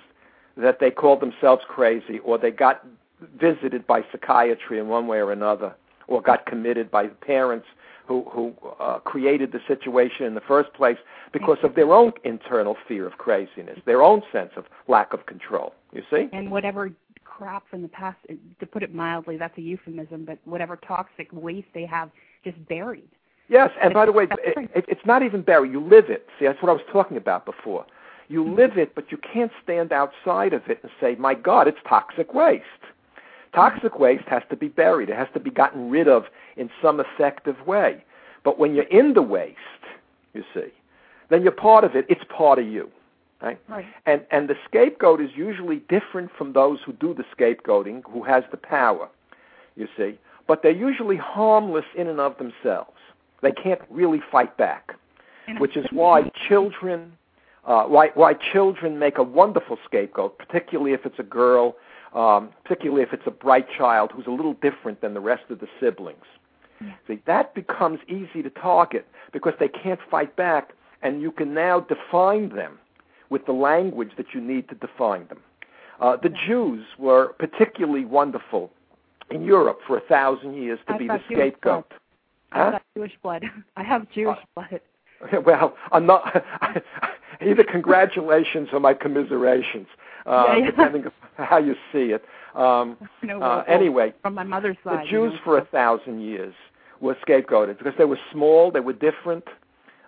that 0.56 0.80
they 0.80 0.90
called 0.90 1.20
themselves 1.20 1.62
crazy 1.68 2.18
or 2.20 2.38
they 2.38 2.50
got 2.50 2.86
visited 3.38 3.86
by 3.86 4.02
psychiatry 4.10 4.78
in 4.78 4.88
one 4.88 5.06
way 5.06 5.18
or 5.18 5.32
another 5.32 5.74
or 6.08 6.20
got 6.20 6.46
committed 6.46 6.90
by 6.90 7.06
parents 7.06 7.66
who 8.06 8.24
who 8.30 8.54
uh, 8.80 8.98
created 8.98 9.52
the 9.52 9.60
situation 9.68 10.26
in 10.26 10.34
the 10.34 10.40
first 10.40 10.72
place 10.74 10.98
because 11.32 11.58
of 11.62 11.74
their 11.76 11.92
own 11.92 12.12
internal 12.24 12.76
fear 12.88 13.06
of 13.06 13.18
craziness, 13.18 13.78
their 13.86 14.02
own 14.02 14.22
sense 14.32 14.50
of 14.56 14.64
lack 14.88 15.12
of 15.12 15.26
control. 15.26 15.72
You 15.92 16.02
see? 16.10 16.28
And 16.32 16.50
whatever 16.50 16.90
crap 17.24 17.68
from 17.70 17.82
the 17.82 17.88
past, 17.88 18.18
to 18.58 18.66
put 18.66 18.82
it 18.82 18.94
mildly, 18.94 19.36
that's 19.36 19.56
a 19.56 19.62
euphemism, 19.62 20.24
but 20.24 20.38
whatever 20.44 20.76
toxic 20.76 21.28
waste 21.32 21.68
they 21.72 21.86
have 21.86 22.10
just 22.44 22.56
buried. 22.68 23.08
Yes, 23.48 23.70
and 23.82 23.92
by 23.94 24.06
the 24.06 24.12
way, 24.12 24.24
it, 24.30 24.70
it, 24.74 24.84
it's 24.86 25.06
not 25.06 25.22
even 25.22 25.42
buried. 25.42 25.72
You 25.72 25.80
live 25.80 26.08
it. 26.08 26.26
See, 26.38 26.46
that's 26.46 26.62
what 26.62 26.68
I 26.68 26.72
was 26.72 26.82
talking 26.92 27.16
about 27.16 27.44
before. 27.44 27.84
You 28.30 28.44
live 28.44 28.78
it, 28.78 28.94
but 28.94 29.10
you 29.10 29.18
can't 29.18 29.50
stand 29.62 29.92
outside 29.92 30.52
of 30.52 30.62
it 30.68 30.78
and 30.82 30.90
say, 31.00 31.16
"My 31.16 31.34
God, 31.34 31.66
it's 31.66 31.80
toxic 31.84 32.32
waste." 32.32 32.64
Toxic 33.52 33.98
waste 33.98 34.28
has 34.28 34.44
to 34.50 34.56
be 34.56 34.68
buried. 34.68 35.10
It 35.10 35.16
has 35.16 35.26
to 35.34 35.40
be 35.40 35.50
gotten 35.50 35.90
rid 35.90 36.06
of 36.06 36.26
in 36.56 36.70
some 36.80 37.00
effective 37.00 37.66
way. 37.66 38.04
But 38.44 38.58
when 38.58 38.74
you're 38.74 38.84
in 38.84 39.14
the 39.14 39.22
waste, 39.22 39.84
you 40.32 40.44
see, 40.54 40.72
then 41.28 41.42
you're 41.42 41.50
part 41.50 41.82
of 41.82 41.96
it. 41.96 42.06
It's 42.08 42.22
part 42.28 42.60
of 42.60 42.66
you, 42.66 42.88
right? 43.42 43.58
Right. 43.68 43.86
And 44.06 44.24
and 44.30 44.48
the 44.48 44.56
scapegoat 44.64 45.20
is 45.20 45.30
usually 45.34 45.80
different 45.88 46.30
from 46.38 46.52
those 46.52 46.80
who 46.82 46.92
do 46.92 47.12
the 47.12 47.24
scapegoating, 47.36 48.02
who 48.08 48.22
has 48.22 48.44
the 48.52 48.56
power. 48.56 49.08
You 49.74 49.88
see, 49.96 50.18
but 50.46 50.62
they're 50.62 50.70
usually 50.70 51.16
harmless 51.16 51.86
in 51.96 52.06
and 52.06 52.20
of 52.20 52.38
themselves. 52.38 52.98
They 53.42 53.52
can't 53.52 53.80
really 53.90 54.20
fight 54.30 54.56
back, 54.56 54.94
which 55.58 55.76
is 55.76 55.86
why 55.90 56.30
children, 56.48 57.16
uh, 57.64 57.84
why 57.84 58.08
why 58.14 58.34
children 58.34 58.98
make 58.98 59.18
a 59.18 59.22
wonderful 59.22 59.78
scapegoat, 59.84 60.38
particularly 60.38 60.92
if 60.92 61.04
it's 61.04 61.18
a 61.18 61.24
girl, 61.24 61.76
um, 62.14 62.50
particularly 62.62 63.02
if 63.02 63.12
it's 63.12 63.26
a 63.26 63.30
bright 63.30 63.66
child 63.76 64.10
who's 64.14 64.26
a 64.26 64.30
little 64.30 64.54
different 64.54 65.00
than 65.00 65.14
the 65.14 65.20
rest 65.20 65.44
of 65.50 65.60
the 65.60 65.68
siblings. 65.78 66.24
Yeah. 66.80 66.92
See, 67.06 67.22
that 67.26 67.54
becomes 67.54 68.00
easy 68.08 68.42
to 68.42 68.50
target 68.50 69.06
because 69.32 69.52
they 69.60 69.68
can't 69.68 70.00
fight 70.10 70.34
back, 70.36 70.72
and 71.02 71.20
you 71.20 71.30
can 71.30 71.52
now 71.52 71.80
define 71.80 72.48
them 72.50 72.78
with 73.28 73.44
the 73.46 73.52
language 73.52 74.10
that 74.16 74.34
you 74.34 74.40
need 74.40 74.68
to 74.70 74.74
define 74.74 75.26
them. 75.28 75.40
Uh, 76.00 76.16
the 76.16 76.30
Jews 76.30 76.84
were 76.98 77.34
particularly 77.38 78.06
wonderful 78.06 78.70
in 79.30 79.44
Europe 79.44 79.80
for 79.86 79.96
a 79.96 80.00
thousand 80.00 80.54
years 80.54 80.78
to 80.86 80.94
I've 80.94 80.98
be 80.98 81.06
the 81.06 81.20
scapegoat. 81.26 81.92
I've 82.52 82.72
got 82.72 82.82
Jewish 82.96 83.12
blood. 83.22 83.44
I 83.76 83.82
have 83.82 84.10
Jewish 84.10 84.38
blood. 84.54 84.80
Well, 85.44 85.76
I'm 85.92 86.06
not. 86.06 86.42
either 87.44 87.64
congratulations 87.64 88.68
or 88.72 88.80
my 88.80 88.94
commiserations, 88.94 89.86
uh, 90.26 90.46
Yeah, 90.48 90.56
yeah. 90.56 90.66
depending 90.66 91.04
on 91.06 91.12
how 91.44 91.58
you 91.58 91.74
see 91.92 92.12
it. 92.12 92.24
Um, 92.54 92.96
No, 93.22 93.40
uh, 93.42 93.64
anyway, 93.68 94.12
from 94.22 94.34
my 94.34 94.44
mother's 94.44 94.76
side. 94.84 95.00
the 95.00 95.04
you 95.04 95.10
Jews 95.10 95.32
know, 95.34 95.40
for 95.44 95.58
a 95.58 95.64
thousand 95.64 96.20
years 96.20 96.54
were 97.00 97.16
scapegoated 97.26 97.78
because 97.78 97.94
they 97.96 98.04
were 98.04 98.18
small, 98.32 98.70
they 98.70 98.80
were 98.80 98.92
different, 98.92 99.44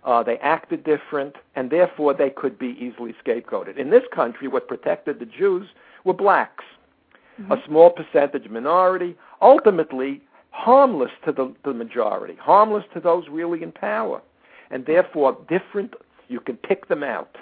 uh, 0.04 0.22
they 0.22 0.36
acted 0.38 0.84
different, 0.84 1.36
and 1.54 1.70
therefore 1.70 2.12
they 2.14 2.28
could 2.30 2.58
be 2.58 2.76
easily 2.80 3.14
scapegoated. 3.24 3.76
In 3.78 3.90
this 3.90 4.02
country, 4.12 4.48
what 4.48 4.66
protected 4.68 5.18
the 5.20 5.26
Jews 5.26 5.68
were 6.04 6.12
blacks, 6.14 6.64
a 7.50 7.56
small 7.66 7.90
percentage 7.90 8.48
minority, 8.50 9.16
ultimately 9.40 10.20
harmless 10.50 11.10
to 11.24 11.32
the, 11.32 11.52
the 11.64 11.72
majority, 11.72 12.36
harmless 12.36 12.84
to 12.94 13.00
those 13.00 13.24
really 13.30 13.62
in 13.62 13.72
power, 13.72 14.20
and 14.70 14.84
therefore 14.86 15.36
different. 15.48 15.94
You 16.32 16.40
can 16.40 16.56
pick 16.56 16.88
them 16.88 17.02
out. 17.02 17.36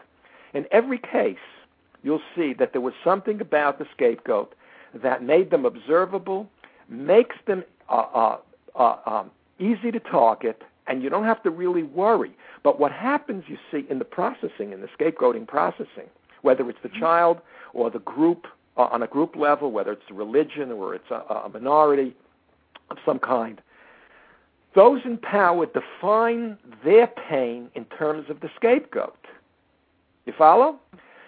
In 0.53 0.66
every 0.72 0.98
case, 0.98 1.37
you'll 2.03 2.22
see 2.35 2.53
that 2.55 2.72
there 2.72 2.81
was 2.81 2.94
something 3.05 3.40
about 3.40 3.79
the 3.79 3.87
scapegoat 3.94 4.55
that 4.94 5.22
made 5.22 5.50
them 5.50 5.64
observable, 5.64 6.48
makes 6.88 7.37
them 7.46 7.62
uh, 7.88 7.92
uh, 7.94 8.38
uh, 8.74 8.96
um, 9.07 9.31
easy 9.61 9.92
to 9.92 10.00
target, 10.00 10.62
and 10.88 11.03
you 11.03 11.09
don't 11.09 11.24
have 11.24 11.40
to 11.44 11.50
really 11.50 11.85
worry. 11.85 12.33
But 12.64 12.81
what 12.81 12.90
happens, 12.90 13.44
you 13.46 13.59
see, 13.70 13.87
in 13.88 14.00
the 14.00 14.05
processing, 14.05 14.72
in 14.72 14.81
the 14.81 14.88
scapegoating 14.98 15.46
processing, 15.46 16.09
whether 16.42 16.68
it's 16.68 16.83
the 16.83 16.88
child 16.88 17.40
or 17.72 17.90
the 17.90 18.00
group 18.00 18.46
uh, 18.76 18.83
on 18.83 19.03
a 19.03 19.07
group 19.07 19.37
level, 19.37 19.70
whether 19.70 19.92
it's 19.92 20.11
religion 20.11 20.72
or 20.72 20.94
it's 20.96 21.11
a, 21.11 21.22
a 21.46 21.48
minority 21.48 22.16
of 22.90 22.96
some 23.05 23.20
kind, 23.20 23.61
those 24.74 25.00
in 25.04 25.18
power 25.18 25.66
define 25.66 26.56
their 26.85 27.06
pain 27.06 27.68
in 27.74 27.85
terms 27.87 28.30
of 28.30 28.40
the 28.40 28.50
scapegoat. 28.56 29.16
You 30.26 30.33
follow? 30.37 30.78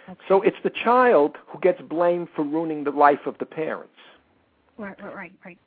Okay. 0.09 0.21
So 0.29 0.43
it's 0.43 0.57
the 0.63 0.71
child 0.71 1.37
who 1.47 1.59
gets 1.61 1.81
blamed 1.81 2.29
for 2.35 2.45
ruining 2.45 2.85
the 2.85 2.91
life 2.91 3.27
of 3.27 3.39
the 3.39 3.47
parents. 3.47 3.91
Right, 4.79 5.01
right, 5.03 5.15
right, 5.15 5.33
right. 5.45 5.59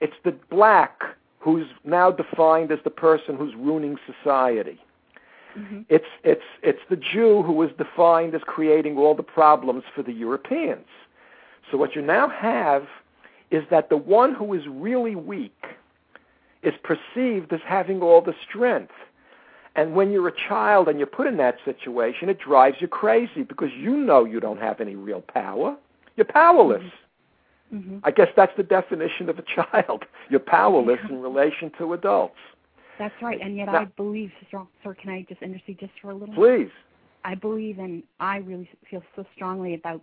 It's 0.00 0.16
the 0.24 0.32
black 0.50 1.00
who's 1.38 1.66
now 1.84 2.10
defined 2.10 2.70
as 2.70 2.78
the 2.84 2.90
person 2.90 3.36
who's 3.36 3.54
ruining 3.54 3.96
society. 4.06 4.78
hmm 5.54 5.82
It's 5.88 6.06
it's 6.24 6.48
it's 6.62 6.80
the 6.88 6.96
Jew 6.96 7.42
who 7.42 7.52
was 7.52 7.70
defined 7.78 8.34
as 8.34 8.42
creating 8.44 8.96
all 8.98 9.14
the 9.14 9.22
problems 9.22 9.84
for 9.94 10.02
the 10.02 10.12
Europeans. 10.12 10.86
So 11.70 11.78
what 11.78 11.94
you 11.96 12.02
now 12.02 12.28
have 12.28 12.86
is 13.50 13.64
that 13.70 13.88
the 13.88 13.96
one 13.96 14.34
who 14.34 14.52
is 14.54 14.62
really 14.68 15.14
weak 15.16 15.64
is 16.62 16.74
perceived 16.82 17.52
as 17.52 17.60
having 17.66 18.02
all 18.02 18.20
the 18.20 18.34
strength. 18.48 18.92
And 19.74 19.94
when 19.94 20.12
you're 20.12 20.28
a 20.28 20.36
child 20.48 20.88
and 20.88 20.98
you're 20.98 21.06
put 21.06 21.26
in 21.26 21.36
that 21.38 21.56
situation, 21.64 22.28
it 22.28 22.38
drives 22.38 22.76
you 22.80 22.88
crazy 22.88 23.42
because 23.42 23.70
you 23.76 23.96
know 23.96 24.24
you 24.24 24.38
don't 24.38 24.60
have 24.60 24.80
any 24.80 24.94
real 24.94 25.22
power. 25.22 25.76
You're 26.16 26.26
powerless. 26.26 26.82
hmm 27.70 27.98
I 28.04 28.10
guess 28.10 28.28
that's 28.36 28.52
the 28.56 28.62
definition 28.62 29.28
of 29.30 29.38
a 29.38 29.42
child. 29.54 30.04
You're 30.28 30.40
powerless 30.40 31.00
in 31.08 31.22
relation 31.22 31.72
to 31.78 31.94
adults. 31.94 32.36
That's 32.98 33.14
right, 33.22 33.40
and 33.40 33.56
yet 33.56 33.66
Now- 33.66 33.80
I 33.80 33.84
believe, 33.86 34.30
strong, 34.46 34.68
sir. 34.84 34.94
Can 34.94 35.10
I 35.10 35.24
just 35.28 35.40
intercede 35.42 35.78
just 35.80 35.92
for 36.00 36.10
a 36.10 36.14
little? 36.14 36.34
Please. 36.34 36.70
I 37.24 37.34
believe, 37.34 37.78
and 37.78 38.02
I 38.20 38.38
really 38.38 38.68
feel 38.90 39.02
so 39.16 39.24
strongly 39.34 39.74
about 39.74 40.02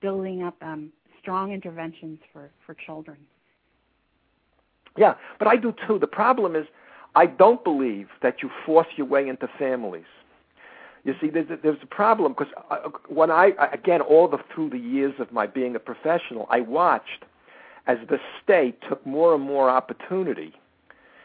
building 0.00 0.42
up 0.42 0.56
um, 0.62 0.92
strong 1.20 1.52
interventions 1.52 2.18
for 2.32 2.50
for 2.64 2.74
children. 2.86 3.18
Yeah, 5.00 5.14
but 5.38 5.48
I 5.48 5.56
do 5.56 5.74
too. 5.86 5.98
The 5.98 6.06
problem 6.06 6.54
is, 6.54 6.66
I 7.14 7.24
don't 7.24 7.64
believe 7.64 8.08
that 8.20 8.42
you 8.42 8.50
force 8.66 8.86
your 8.96 9.06
way 9.06 9.26
into 9.26 9.48
families. 9.58 10.04
You 11.04 11.14
see, 11.18 11.30
there's 11.30 11.48
a, 11.48 11.56
there's 11.56 11.82
a 11.82 11.86
problem 11.86 12.34
because 12.34 12.52
uh, 12.70 12.74
uh, 12.74 12.90
when 13.08 13.30
I 13.30 13.52
again 13.72 14.02
all 14.02 14.28
the 14.28 14.36
through 14.54 14.68
the 14.68 14.78
years 14.78 15.14
of 15.18 15.32
my 15.32 15.46
being 15.46 15.74
a 15.74 15.78
professional, 15.78 16.46
I 16.50 16.60
watched 16.60 17.24
as 17.86 17.96
the 18.10 18.18
state 18.42 18.76
took 18.86 19.04
more 19.06 19.34
and 19.34 19.42
more 19.42 19.70
opportunity 19.70 20.52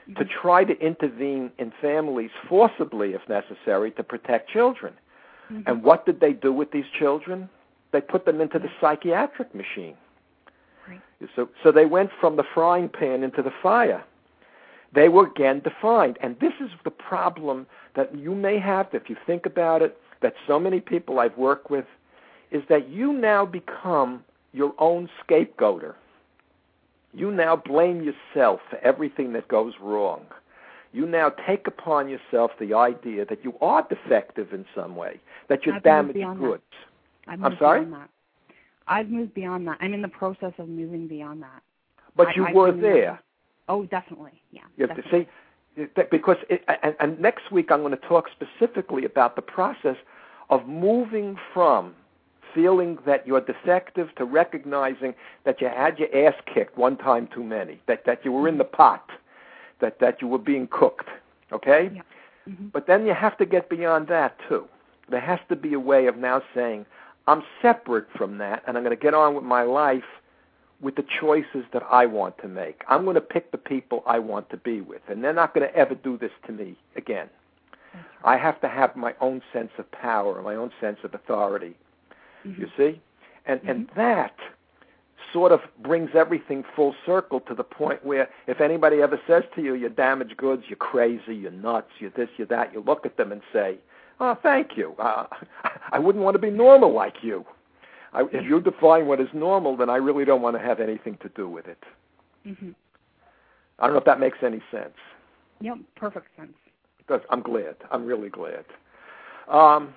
to 0.08 0.14
mm-hmm. 0.14 0.42
try 0.42 0.64
to 0.64 0.80
intervene 0.80 1.52
in 1.58 1.74
families 1.82 2.32
forcibly, 2.48 3.10
if 3.12 3.28
necessary, 3.28 3.92
to 3.92 4.04
protect 4.04 4.50
children. 4.50 4.94
Mhm. 5.52 5.64
And 5.68 5.84
what 5.84 6.06
did 6.06 6.22
they 6.22 6.32
do 6.32 6.54
with 6.54 6.72
these 6.72 6.90
children? 6.98 7.50
They 7.92 8.00
put 8.00 8.24
them 8.24 8.40
into 8.40 8.58
the 8.58 8.70
psychiatric 8.80 9.54
machine. 9.54 9.98
Right. 10.88 11.02
So, 11.36 11.50
so 11.64 11.72
they 11.72 11.86
went 11.86 12.12
from 12.20 12.36
the 12.36 12.44
frying 12.54 12.90
pan 12.90 13.24
into 13.24 13.42
the 13.42 13.54
fire. 13.64 14.04
They 14.94 15.10
were 15.10 15.28
again 15.28 15.60
defined. 15.60 16.18
And 16.22 16.40
this 16.40 16.54
is 16.60 16.70
the 16.84 16.92
problem 16.92 17.68
that 17.96 18.16
you 18.16 18.34
may 18.34 18.60
have, 18.60 18.88
if 18.94 19.10
you 19.10 19.18
think 19.26 19.46
about 19.46 19.82
it, 19.82 19.98
that 20.22 20.34
so 20.48 20.60
many 20.60 20.80
people 20.80 21.20
I've 21.20 21.38
worked 21.38 21.70
with, 21.70 21.86
is 22.52 22.64
that 22.70 22.90
you 22.90 23.12
now 23.12 23.46
become 23.46 24.24
your 24.54 24.74
own 24.80 25.10
scapegoater. 25.22 25.96
You 27.14 27.32
now 27.32 27.56
blame 27.56 28.04
yourself 28.04 28.62
for 28.70 28.78
everything 28.78 29.34
that 29.34 29.48
goes 29.48 29.74
wrong. 29.82 30.26
You 30.94 31.06
now 31.06 31.30
take 31.30 31.68
upon 31.68 32.08
yourself 32.08 32.52
the 32.60 32.74
idea 32.74 33.26
that 33.26 33.44
you 33.44 33.54
are 33.62 33.86
defective 33.88 34.54
in 34.54 34.66
some 34.74 34.96
way, 34.96 35.20
that 35.50 35.66
you're 35.66 35.80
damaged 35.82 36.40
goods. 36.40 36.64
I'm 37.28 37.42
moved 37.42 37.58
sorry? 37.60 37.86
I've 38.88 39.10
moved 39.10 39.34
beyond 39.34 39.68
that. 39.68 39.78
I'm 39.82 39.94
in 39.94 40.02
the 40.02 40.08
process 40.08 40.54
of 40.58 40.68
moving 40.68 41.08
beyond 41.08 41.42
that. 41.44 41.62
But 42.16 42.28
I- 42.28 42.34
you 42.36 42.46
I've 42.46 42.56
were 42.56 42.72
there. 42.72 43.20
Oh, 43.68 43.86
definitely. 43.86 44.42
Yeah. 44.52 44.62
You 44.78 44.88
have 44.88 44.98
to 44.98 45.04
see 45.10 45.28
because 46.10 46.38
it, 46.50 46.64
and, 46.84 46.96
and 47.00 47.20
next 47.20 47.52
week 47.52 47.70
I'm 47.72 47.82
going 47.82 47.92
to 47.92 48.08
talk 48.08 48.30
specifically 48.30 49.04
about 49.04 49.36
the 49.36 49.42
process 49.42 49.98
of 50.50 50.68
moving 50.68 51.38
from 51.54 51.94
feeling 52.54 52.98
that 53.06 53.28
you're 53.28 53.42
defective 53.42 54.16
to 54.16 54.24
recognizing 54.24 55.14
that 55.44 55.60
you 55.60 55.68
had 55.68 56.00
your 56.00 56.16
ass 56.16 56.36
kicked 56.46 56.78
one 56.78 56.96
time 56.96 57.28
too 57.34 57.44
many, 57.44 57.82
that 57.88 58.06
that 58.06 58.24
you 58.24 58.32
were 58.32 58.48
in 58.48 58.58
the 58.58 58.64
pot, 58.64 59.10
that 59.82 60.00
that 60.00 60.22
you 60.22 60.28
were 60.30 60.38
being 60.40 60.68
cooked. 60.72 61.10
Okay? 61.52 61.92
Yeah. 61.94 62.02
Mhm. 62.48 62.72
But 62.72 62.88
then 62.88 63.06
you 63.06 63.14
have 63.14 63.38
to 63.38 63.46
get 63.46 63.68
beyond 63.70 64.08
that 64.08 64.38
too. 64.48 64.68
There 65.10 65.20
has 65.20 65.40
to 65.50 65.56
be 65.56 65.74
a 65.74 65.80
way 65.80 66.08
of 66.08 66.18
now 66.18 66.42
saying, 66.54 66.86
I'm 67.28 67.44
separate 67.62 68.08
from 68.16 68.38
that 68.40 68.64
and 68.68 68.78
I'm 68.78 68.84
going 68.84 68.96
to 68.96 69.02
get 69.02 69.14
on 69.14 69.36
with 69.36 69.44
my 69.44 69.64
life 69.64 70.04
with 70.82 70.96
the 70.96 71.06
choices 71.20 71.66
that 71.74 71.84
I 71.90 72.06
want 72.06 72.38
to 72.40 72.48
make. 72.48 72.84
I'm 72.88 73.04
going 73.06 73.16
to 73.16 73.22
pick 73.22 73.52
the 73.52 73.58
people 73.58 74.04
I 74.06 74.20
want 74.20 74.50
to 74.50 74.58
be 74.58 74.82
with, 74.82 75.02
and 75.08 75.24
they're 75.24 75.34
not 75.34 75.54
going 75.54 75.68
to 75.68 75.76
ever 75.76 75.96
do 75.96 76.18
this 76.18 76.32
to 76.48 76.52
me 76.52 76.76
again. 76.96 77.30
Right. 77.94 78.04
I 78.36 78.38
have 78.38 78.60
to 78.62 78.68
have 78.68 78.96
my 78.96 79.16
own 79.22 79.42
sense 79.54 79.72
of 79.78 79.90
power, 79.92 80.42
my 80.42 80.56
own 80.56 80.72
sense 80.82 81.00
of 81.04 81.14
authority. 81.14 81.76
Mhm. 82.46 82.60
You 82.60 82.70
see? 82.78 83.02
And 83.46 83.62
and 83.66 83.90
that 83.96 84.36
sort 85.32 85.52
of 85.52 85.62
brings 85.82 86.12
everything 86.14 86.64
full 86.76 86.96
circle 87.06 87.40
to 87.42 87.54
the 87.54 87.64
point 87.64 88.06
where 88.06 88.30
if 88.48 88.62
anybody 88.62 89.02
ever 89.02 89.20
says 89.28 89.44
to 89.56 89.62
you, 89.62 89.76
you're 89.76 89.90
damaged 89.90 90.38
goods, 90.38 90.64
you're 90.68 90.78
crazy, 90.78 91.36
you're 91.36 91.52
nuts, 91.52 91.92
you're 92.00 92.12
this, 92.12 92.30
you're 92.38 92.48
that, 92.48 92.74
you 92.74 92.82
look 92.82 93.06
at 93.06 93.18
them 93.18 93.32
and 93.32 93.42
say, 93.52 93.78
oh, 94.20 94.38
thank 94.42 94.78
you. 94.78 94.94
Uh, 95.00 95.26
I 95.92 96.00
wouldn't 96.00 96.24
want 96.24 96.36
to 96.36 96.40
be 96.40 96.50
normal 96.50 96.94
like 96.94 97.16
you. 97.22 97.46
I, 98.14 98.24
if 98.32 98.46
you 98.46 98.62
define 98.62 99.08
what 99.08 99.20
is 99.20 99.28
normal, 99.34 99.76
then 99.76 99.90
I 99.90 99.98
really 99.98 100.24
don't 100.26 100.42
want 100.42 100.56
to 100.56 100.62
have 100.62 100.80
anything 100.80 101.18
to 101.22 101.30
do 101.30 101.50
with 101.50 101.68
it. 101.68 101.84
Mhm. 102.46 102.76
I 103.80 103.86
don't 103.86 103.94
know 103.94 104.00
if 104.00 104.06
that 104.06 104.20
makes 104.20 104.38
any 104.42 104.62
sense. 104.72 104.96
Yep. 105.60 105.78
Perfect 105.96 106.28
sense. 106.38 106.54
It 107.00 107.08
does. 107.08 107.22
I'm 107.30 107.42
glad. 107.42 107.76
I'm 107.92 108.06
really 108.06 108.30
glad. 108.30 108.64
Um, 109.50 109.94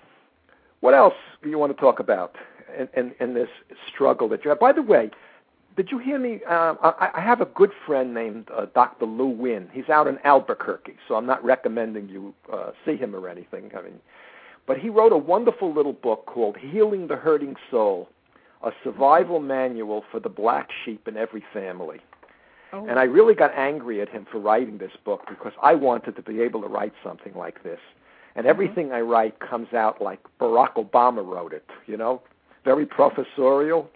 what 0.81 0.95
else 0.95 1.15
do 1.43 1.49
you 1.49 1.59
want 1.59 1.75
to 1.75 1.81
talk 1.81 2.01
about 2.01 2.37
in, 2.77 2.89
in, 2.97 3.15
in 3.21 3.35
this 3.35 3.49
struggle 3.93 4.29
that 4.31 4.45
you 4.45 4.51
have? 4.51 4.61
By 4.61 4.73
the 4.73 4.83
way, 4.83 5.11
did 5.79 5.93
you 5.93 5.99
hear 5.99 6.19
me? 6.19 6.41
Uh, 6.45 6.75
I, 6.83 7.11
I 7.15 7.21
have 7.21 7.41
a 7.41 7.45
good 7.45 7.71
friend 7.87 8.13
named 8.13 8.49
uh, 8.53 8.67
Dr. 8.75 9.07
Lou 9.07 9.29
Wynn. 9.29 9.69
He's 9.73 9.89
out 9.89 10.09
in 10.09 10.19
Albuquerque, 10.25 10.97
so 11.07 11.15
I'm 11.15 11.25
not 11.25 11.43
recommending 11.45 12.09
you 12.09 12.35
uh, 12.53 12.73
see 12.85 12.97
him 12.97 13.15
or 13.15 13.29
anything. 13.29 13.71
I 13.79 13.83
mean, 13.83 14.01
but 14.67 14.77
he 14.77 14.89
wrote 14.89 15.13
a 15.13 15.17
wonderful 15.17 15.73
little 15.73 15.93
book 15.93 16.27
called 16.27 16.57
Healing 16.57 17.07
the 17.07 17.15
Hurting 17.15 17.55
Soul, 17.71 18.09
a 18.65 18.73
survival 18.83 19.39
manual 19.39 20.03
for 20.11 20.19
the 20.19 20.29
black 20.29 20.71
sheep 20.85 21.07
in 21.07 21.17
every 21.17 21.45
family. 21.55 22.01
Oh. 22.73 22.85
And 22.89 22.99
I 22.99 23.05
really 23.05 23.35
got 23.35 23.55
angry 23.57 24.03
at 24.03 24.09
him 24.09 24.27
for 24.31 24.41
writing 24.41 24.79
this 24.79 24.91
book 25.05 25.27
because 25.29 25.53
I 25.63 25.77
wanted 25.77 26.17
to 26.17 26.23
be 26.23 26.41
able 26.41 26.61
to 26.63 26.69
write 26.69 26.93
something 27.05 27.35
like 27.35 27.63
this. 27.63 27.79
And 28.35 28.49
everything 28.49 28.91
I 28.91 29.01
write 29.01 29.39
comes 29.39 29.73
out 29.73 30.03
like 30.03 30.19
Barack 30.41 30.75
Obama 30.75 31.25
wrote 31.25 31.53
it, 31.53 31.65
you 31.87 31.97
know, 31.97 32.21
very 32.65 32.85
professorial. 32.85 33.89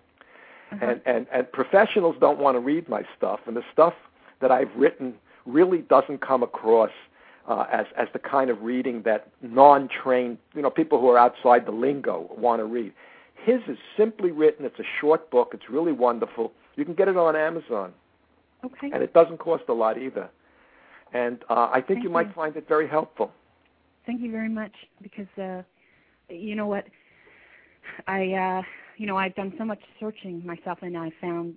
Uh-huh. 0.73 0.87
And, 0.87 1.01
and, 1.05 1.27
and 1.33 1.53
professionals 1.53 2.17
don't 2.21 2.39
want 2.39 2.57
to 2.57 2.61
read 2.61 2.89
my 2.89 3.03
stuff. 3.17 3.41
And 3.47 3.57
the 3.57 3.65
stuff 3.73 3.95
that 4.41 4.51
I've 4.51 4.75
written 4.77 5.15
really 5.47 5.79
doesn't 5.79 6.21
come 6.21 6.43
across 6.43 6.91
uh, 7.49 7.67
as, 7.73 7.87
as 7.97 8.09
the 8.13 8.19
kind 8.19 8.51
of 8.51 8.63
reading 8.63 9.03
that 9.03 9.29
non 9.43 9.89
trained, 9.89 10.39
you 10.55 10.63
know, 10.63 10.71
people 10.71 11.01
who 11.01 11.09
are 11.09 11.19
outside 11.19 11.67
the 11.67 11.73
lingo 11.73 12.31
want 12.37 12.61
to 12.61 12.65
read. 12.65 12.93
His 13.35 13.61
is 13.67 13.79
simply 13.97 14.31
written. 14.31 14.65
It's 14.65 14.79
a 14.79 14.87
short 15.01 15.31
book. 15.31 15.51
It's 15.53 15.69
really 15.69 15.93
wonderful. 15.93 16.53
You 16.77 16.85
can 16.85 16.95
get 16.95 17.09
it 17.09 17.17
on 17.17 17.35
Amazon 17.35 17.93
okay. 18.65 18.91
and 18.93 19.03
it 19.03 19.13
doesn't 19.13 19.39
cost 19.39 19.65
a 19.69 19.73
lot 19.73 19.99
either. 19.99 20.29
And 21.13 21.43
uh, 21.51 21.69
I 21.73 21.75
think 21.75 21.89
Thank 21.89 22.05
you 22.05 22.11
might 22.11 22.29
you. 22.29 22.33
find 22.35 22.57
it 22.57 22.67
very 22.69 22.89
helpful. 22.89 23.33
Thank 24.07 24.21
you 24.21 24.31
very 24.31 24.49
much 24.49 24.73
because 25.01 25.29
uh 25.39 25.63
you 26.29 26.57
know 26.57 26.67
what 26.67 26.87
I 28.07 28.33
uh 28.33 28.63
you 29.03 29.09
know 29.09 29.17
I've 29.17 29.35
done 29.35 29.53
so 29.59 29.65
much 29.65 29.81
searching 29.99 30.47
myself 30.47 30.79
and 30.83 30.97
I 30.97 31.11
found 31.21 31.57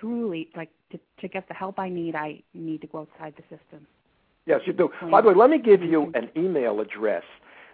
truly 0.00 0.48
like 0.56 0.70
to 0.90 0.98
to 1.20 1.28
get 1.28 1.46
the 1.46 1.54
help 1.54 1.78
I 1.78 1.88
need 1.88 2.16
I 2.16 2.42
need 2.52 2.80
to 2.80 2.88
go 2.88 2.98
outside 3.02 3.34
the 3.36 3.42
system. 3.42 3.86
Yes, 4.44 4.62
you 4.66 4.72
do. 4.72 4.90
By 5.08 5.20
the 5.20 5.28
way, 5.28 5.34
let 5.34 5.50
me 5.50 5.58
give 5.58 5.82
you 5.82 6.10
an 6.14 6.30
email 6.36 6.80
address. 6.80 7.22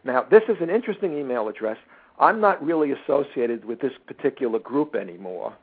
Now, 0.04 0.26
this 0.30 0.42
is 0.50 0.56
an 0.60 0.68
interesting 0.68 1.16
email 1.16 1.48
address. 1.48 1.78
I'm 2.18 2.42
not 2.42 2.62
really 2.62 2.92
associated 2.92 3.64
with 3.64 3.80
this 3.80 3.92
particular 4.06 4.58
group 4.58 4.94
anymore 4.94 5.54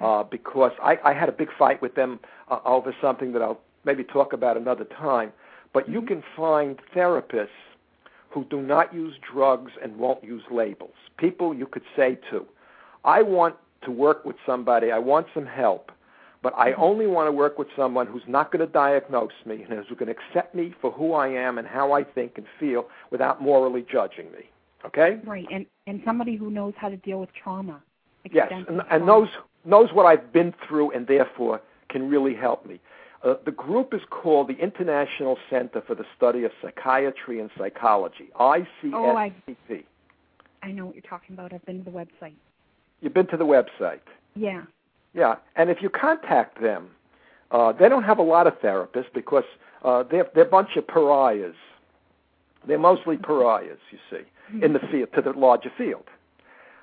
uh, 0.00 0.22
because 0.22 0.72
I, 0.82 0.96
I 1.04 1.12
had 1.12 1.28
a 1.28 1.32
big 1.32 1.48
fight 1.58 1.82
with 1.82 1.96
them 1.96 2.18
uh, 2.50 2.60
over 2.64 2.94
something 3.02 3.32
that 3.32 3.42
I'll 3.42 3.60
maybe 3.84 4.04
talk 4.04 4.32
about 4.32 4.56
another 4.56 4.84
time. 4.84 5.32
But 5.74 5.88
you 5.88 6.00
can 6.00 6.22
find 6.34 6.78
therapists 6.96 7.48
who 8.30 8.44
do 8.44 8.62
not 8.62 8.94
use 8.94 9.14
drugs 9.32 9.72
and 9.82 9.96
won't 9.96 10.22
use 10.24 10.42
labels. 10.50 10.94
People 11.18 11.52
you 11.52 11.66
could 11.66 11.84
say 11.96 12.18
to, 12.30 12.46
I 13.04 13.22
want 13.22 13.56
to 13.82 13.90
work 13.90 14.24
with 14.24 14.36
somebody, 14.46 14.90
I 14.90 14.98
want 14.98 15.26
some 15.34 15.46
help, 15.46 15.92
but 16.42 16.54
I 16.56 16.72
only 16.74 17.06
want 17.06 17.28
to 17.28 17.32
work 17.32 17.58
with 17.58 17.68
someone 17.76 18.06
who's 18.06 18.22
not 18.26 18.50
going 18.50 18.66
to 18.66 18.72
diagnose 18.72 19.32
me 19.44 19.62
and 19.62 19.72
who's 19.72 19.98
going 19.98 20.06
to 20.06 20.12
accept 20.12 20.54
me 20.54 20.74
for 20.80 20.90
who 20.90 21.12
I 21.12 21.28
am 21.28 21.58
and 21.58 21.66
how 21.66 21.92
I 21.92 22.04
think 22.04 22.38
and 22.38 22.46
feel 22.58 22.88
without 23.10 23.42
morally 23.42 23.84
judging 23.90 24.30
me. 24.32 24.50
Okay? 24.84 25.18
Right. 25.24 25.46
And 25.50 25.66
and 25.86 26.02
somebody 26.04 26.36
who 26.36 26.50
knows 26.50 26.74
how 26.76 26.88
to 26.88 26.96
deal 26.96 27.18
with 27.20 27.30
trauma. 27.32 27.82
Yes, 28.30 28.50
and, 28.50 28.82
and 28.90 29.06
knows 29.06 29.28
knows 29.64 29.90
what 29.92 30.04
I've 30.06 30.32
been 30.32 30.54
through 30.66 30.90
and 30.92 31.06
therefore 31.06 31.60
can 31.88 32.08
really 32.08 32.34
help 32.34 32.66
me. 32.66 32.80
Uh, 33.22 33.34
the 33.46 33.52
group 33.52 33.94
is 33.94 34.02
called 34.10 34.48
the 34.48 34.56
International 34.58 35.38
Center 35.48 35.82
for 35.86 35.94
the 35.94 36.04
Study 36.16 36.44
of 36.44 36.52
Psychiatry 36.60 37.40
and 37.40 37.50
Psychology, 37.56 38.28
Oh, 38.34 38.50
I- 39.16 39.32
ICSPP. 39.48 39.84
I 40.62 40.72
know 40.72 40.86
what 40.86 40.94
you're 40.94 41.02
talking 41.02 41.34
about. 41.34 41.52
I've 41.52 41.64
been 41.64 41.84
to 41.84 41.90
the 41.90 41.96
website. 41.96 42.34
You've 43.00 43.14
been 43.14 43.26
to 43.28 43.36
the 43.36 43.44
website. 43.46 44.00
Yeah. 44.34 44.62
Yeah, 45.14 45.36
and 45.54 45.70
if 45.70 45.80
you 45.80 45.90
contact 45.90 46.60
them, 46.60 46.88
uh, 47.52 47.72
they 47.72 47.88
don't 47.88 48.02
have 48.02 48.18
a 48.18 48.22
lot 48.22 48.46
of 48.48 48.54
therapists 48.60 49.12
because 49.14 49.44
uh, 49.84 50.02
they're 50.10 50.26
they're 50.34 50.44
a 50.44 50.48
bunch 50.48 50.76
of 50.76 50.86
pariahs. 50.88 51.54
They're 52.66 52.78
mostly 52.78 53.16
pariahs, 53.16 53.78
you 53.92 53.98
see, 54.10 54.24
in 54.64 54.72
the 54.72 54.80
field 54.90 55.10
to 55.14 55.22
the 55.22 55.32
larger 55.32 55.70
field. 55.76 56.04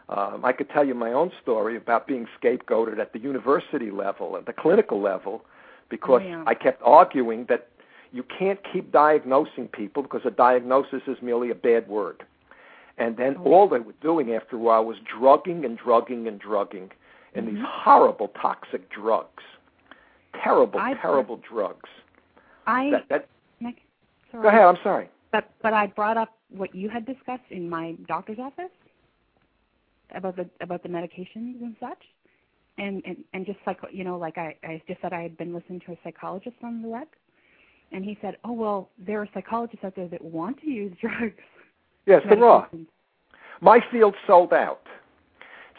Um, 0.10 0.46
I 0.46 0.52
could 0.54 0.70
tell 0.70 0.86
you 0.86 0.94
my 0.94 1.12
own 1.12 1.32
story 1.42 1.76
about 1.76 2.06
being 2.08 2.28
scapegoated 2.42 3.00
at 3.00 3.14
the 3.14 3.20
university 3.20 3.92
level, 3.92 4.38
at 4.38 4.46
the 4.46 4.54
clinical 4.54 5.02
level, 5.02 5.44
because 5.90 6.22
Oh, 6.24 6.28
yeah. 6.28 6.44
I 6.46 6.54
kept 6.54 6.82
arguing 6.84 7.46
that 7.50 7.68
you 8.12 8.24
can't 8.24 8.60
keep 8.72 8.92
diagnosing 8.92 9.68
people 9.70 10.04
because 10.04 10.22
a 10.26 10.32
diagnosis 10.32 11.02
is 11.08 11.18
merely 11.22 11.50
a 11.50 11.56
bad 11.56 11.88
word. 11.88 12.24
And 13.02 13.18
then 13.18 13.36
Oh. 13.40 13.52
all 13.52 13.68
they 13.68 13.80
were 13.80 13.96
doing 14.02 14.32
after 14.36 14.56
a 14.56 14.60
while 14.60 14.86
was 14.86 15.00
drugging 15.00 15.66
and 15.66 15.76
drugging 15.76 16.28
and 16.28 16.40
drugging 16.40 16.92
and 17.34 17.48
these 17.48 17.58
Mhm. 17.58 17.64
horrible 17.66 18.28
toxic 18.28 18.88
drugs. 18.90 19.44
Terrible, 20.34 20.80
I've- 20.80 21.00
terrible 21.00 21.38
drugs. 21.38 21.90
I 22.68 22.92
That, 22.92 23.08
that, 23.10 23.28
Nick, 23.60 23.82
sorry. 24.30 24.44
Go 24.44 24.50
ahead. 24.50 24.62
I'm 24.62 24.78
sorry. 24.84 25.10
But 25.32 25.50
but 25.64 25.74
I 25.74 25.88
brought 25.88 26.18
up 26.18 26.38
what 26.50 26.76
you 26.76 26.90
had 26.90 27.06
discussed 27.06 27.50
in 27.50 27.68
my 27.70 27.94
doctor's 28.06 28.38
office 28.38 28.72
about 30.12 30.36
the 30.36 30.48
about 30.60 30.84
the 30.84 30.90
medications 30.90 31.60
and 31.62 31.76
such, 31.80 32.04
and 32.78 33.02
and 33.06 33.24
and 33.34 33.46
just 33.48 33.60
like 33.66 33.80
you 33.92 34.04
know, 34.04 34.18
like 34.18 34.38
I 34.38 34.56
I 34.64 34.82
just 34.88 35.02
said 35.02 35.12
I 35.12 35.22
had 35.24 35.38
been 35.38 35.54
listening 35.54 35.80
to 35.82 35.94
a 35.94 35.98
psychologist 36.04 36.58
on 36.64 36.82
the 36.84 36.88
web, 36.90 37.08
and 37.92 38.04
he 38.06 38.16
said, 38.22 38.38
oh 38.44 38.52
well, 38.54 38.90
there 39.00 39.20
are 39.22 39.28
psychologists 39.34 39.84
out 39.86 39.96
there 39.96 40.08
that 40.10 40.22
want 40.24 40.60
to 40.62 40.70
use 40.70 40.96
drugs. 41.02 41.42
Yes, 42.06 42.24
there 42.28 42.44
are. 42.44 42.68
My 43.62 43.80
field 43.92 44.16
sold 44.26 44.54
out. 44.54 44.82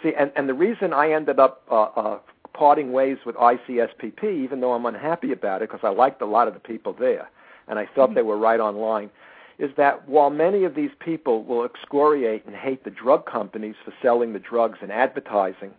See, 0.02 0.12
and, 0.18 0.32
and 0.36 0.48
the 0.48 0.54
reason 0.54 0.92
I 0.92 1.12
ended 1.12 1.38
up 1.38 1.62
uh, 1.70 1.82
uh, 1.82 2.18
parting 2.54 2.92
ways 2.92 3.18
with 3.24 3.36
ICSPP, 3.36 4.24
even 4.24 4.60
though 4.60 4.72
I'm 4.72 4.86
unhappy 4.86 5.32
about 5.32 5.62
it 5.62 5.70
because 5.70 5.84
I 5.84 5.90
liked 5.90 6.22
a 6.22 6.26
lot 6.26 6.48
of 6.48 6.54
the 6.54 6.60
people 6.60 6.92
there 6.92 7.28
and 7.68 7.78
I 7.78 7.86
felt 7.86 8.10
Mhm. 8.10 8.14
they 8.14 8.22
were 8.22 8.36
right 8.36 8.60
on 8.60 8.76
line, 8.76 9.10
is 9.58 9.70
that 9.76 10.08
while 10.08 10.30
many 10.30 10.64
of 10.64 10.74
these 10.74 10.90
people 10.98 11.44
will 11.44 11.64
excoriate 11.64 12.44
and 12.46 12.56
hate 12.56 12.84
the 12.84 12.90
drug 12.90 13.26
companies 13.26 13.76
for 13.84 13.92
selling 14.02 14.32
the 14.32 14.38
drugs 14.40 14.78
and 14.82 14.90
advertising, 14.90 15.72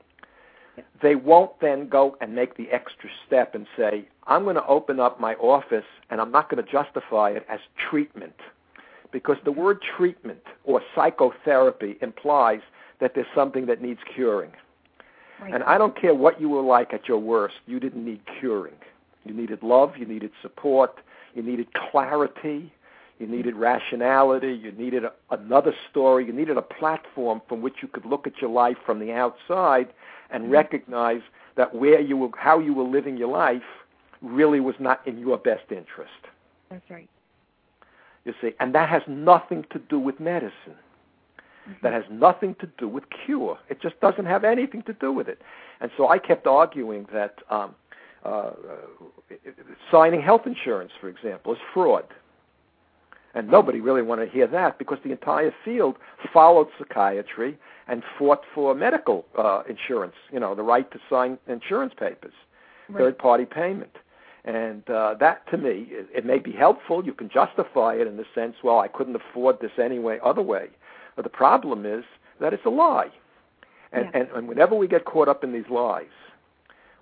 Yeah. 0.77 0.83
they 1.01 1.15
won't 1.15 1.59
then 1.59 1.87
go 1.89 2.15
and 2.21 2.33
make 2.33 2.55
the 2.55 2.71
extra 2.71 3.09
step 3.25 3.55
and 3.55 3.67
say, 3.75 4.05
I'm 4.25 4.43
going 4.45 4.55
to 4.55 4.65
open 4.67 4.99
up 4.99 5.19
my 5.19 5.35
office 5.35 5.85
and 6.09 6.21
I'm 6.21 6.31
not 6.31 6.49
going 6.49 6.63
to 6.63 6.71
justify 6.71 7.31
it 7.31 7.45
as 7.49 7.59
treatment. 7.77 8.39
Because 9.14 9.38
the 9.45 9.51
word 9.51 9.82
treatment 9.95 10.43
or 10.66 10.82
psychotherapy 10.93 11.97
implies 12.01 12.59
that 12.99 13.14
there's 13.16 13.28
something 13.34 13.68
that 13.68 13.82
needs 13.82 14.01
curing. 14.14 14.51
Right. 15.41 15.53
And 15.53 15.64
I 15.64 15.78
don't 15.78 15.99
care 15.99 16.16
what 16.16 16.41
you 16.41 16.49
were 16.49 16.61
like 16.61 16.93
at 16.93 17.07
your 17.07 17.20
worst, 17.20 17.55
you 17.66 17.80
didn't 17.80 18.03
need 18.03 18.22
curing. 18.39 18.76
You 19.26 19.34
needed 19.34 19.64
love, 19.64 19.97
you 19.97 20.05
needed 20.05 20.32
support, 20.41 20.99
you 21.34 21.43
needed 21.43 21.68
clarity, 21.74 22.74
you 23.20 23.28
needed 23.28 23.55
rationality, 23.55 24.51
you 24.51 24.72
needed 24.72 25.05
a, 25.05 25.14
another 25.32 25.74
story, 25.89 26.26
you 26.26 26.34
needed 26.34 26.57
a 26.57 26.61
platform 26.61 27.41
from 27.47 27.61
which 27.61 27.76
you 27.82 27.88
could 27.88 28.05
look 28.05 28.28
at 28.28 28.41
your 28.41 28.49
life 28.49 28.78
from 28.86 28.99
the 28.99 29.14
outside 29.14 29.93
and 30.30 30.45
Mhm. 30.45 30.51
recognize 30.51 31.22
that 31.55 31.74
where 31.76 32.01
you 32.01 32.18
were 32.18 32.30
how 32.38 32.59
you 32.59 32.74
were 32.74 32.84
living 32.84 33.16
your 33.16 33.30
life 33.30 33.86
really 34.22 34.59
was 34.59 34.76
not 34.80 35.05
in 35.05 35.18
your 35.20 35.38
best 35.38 35.72
interest. 35.72 36.28
That's 36.70 36.89
right. 36.89 37.09
You 38.26 38.34
see, 38.41 38.51
and 38.59 38.74
that 38.76 38.88
has 38.89 39.01
nothing 39.07 39.65
to 39.71 39.80
do 39.80 39.99
with 39.99 40.19
medicine. 40.19 40.78
Mhm. 41.69 41.80
that 41.82 41.93
has 41.93 42.03
nothing 42.09 42.55
to 42.55 42.67
do 42.78 42.89
with 42.89 43.05
cure. 43.09 43.57
It 43.69 43.80
just 43.80 43.97
doesn't 44.01 44.26
have 44.26 44.43
anything 44.43 44.82
to 44.84 44.91
do 44.93 45.13
with 45.13 45.30
it. 45.30 45.41
And 45.80 45.89
so 45.95 46.09
I 46.09 46.17
kept 46.19 46.45
arguing 46.45 47.07
that 47.13 47.36
um, 47.49 47.74
uh, 48.26 48.30
uh, 48.30 48.51
signing 49.89 50.21
health 50.21 50.45
insurance, 50.45 50.91
for 50.99 51.07
example, 51.07 51.53
is 51.53 51.59
fraud. 51.74 52.05
And 53.34 53.47
nobody 53.49 53.80
really 53.80 54.01
wanted 54.01 54.26
to 54.26 54.32
hear 54.32 54.45
that 54.47 54.78
because 54.78 54.99
the 55.03 55.11
entire 55.11 55.53
field 55.63 55.97
followed 56.34 56.67
psychiatry 56.78 57.57
and 57.88 58.03
fought 58.19 58.43
for 58.53 58.76
medical 58.76 59.26
uh, 59.38 59.63
insurance, 59.67 60.15
you 60.32 60.39
know, 60.39 60.53
the 60.55 60.63
right 60.63 60.89
to 60.91 60.99
sign 61.09 61.38
insurance 61.47 61.93
papers, 61.93 62.34
Right. 62.89 62.99
third 62.99 63.17
party 63.17 63.45
payment. 63.45 63.95
And 64.45 64.87
uh, 64.89 65.15
that, 65.19 65.49
to 65.51 65.57
me, 65.57 65.87
it, 65.89 66.07
it 66.13 66.25
may 66.25 66.37
be 66.39 66.51
helpful. 66.51 67.05
You 67.05 67.13
can 67.13 67.29
justify 67.29 67.95
it 67.95 68.07
in 68.07 68.17
the 68.17 68.25
sense, 68.35 68.55
well, 68.63 68.79
I 68.79 68.89
couldn't 68.89 69.15
afford 69.15 69.59
this 69.61 69.71
anyway, 69.81 70.19
other 70.23 70.41
way. 70.41 70.67
But 71.15 71.23
the 71.23 71.29
problem 71.29 71.85
is 71.85 72.03
that 72.41 72.53
it's 72.53 72.65
a 72.65 72.69
lie. 72.69 73.09
And, 73.93 74.09
Yeah. 74.13 74.19
and, 74.21 74.29
and 74.35 74.47
whenever 74.47 74.75
we 74.75 74.87
get 74.87 75.05
caught 75.05 75.29
up 75.29 75.43
in 75.43 75.53
these 75.53 75.69
lies, 75.69 76.05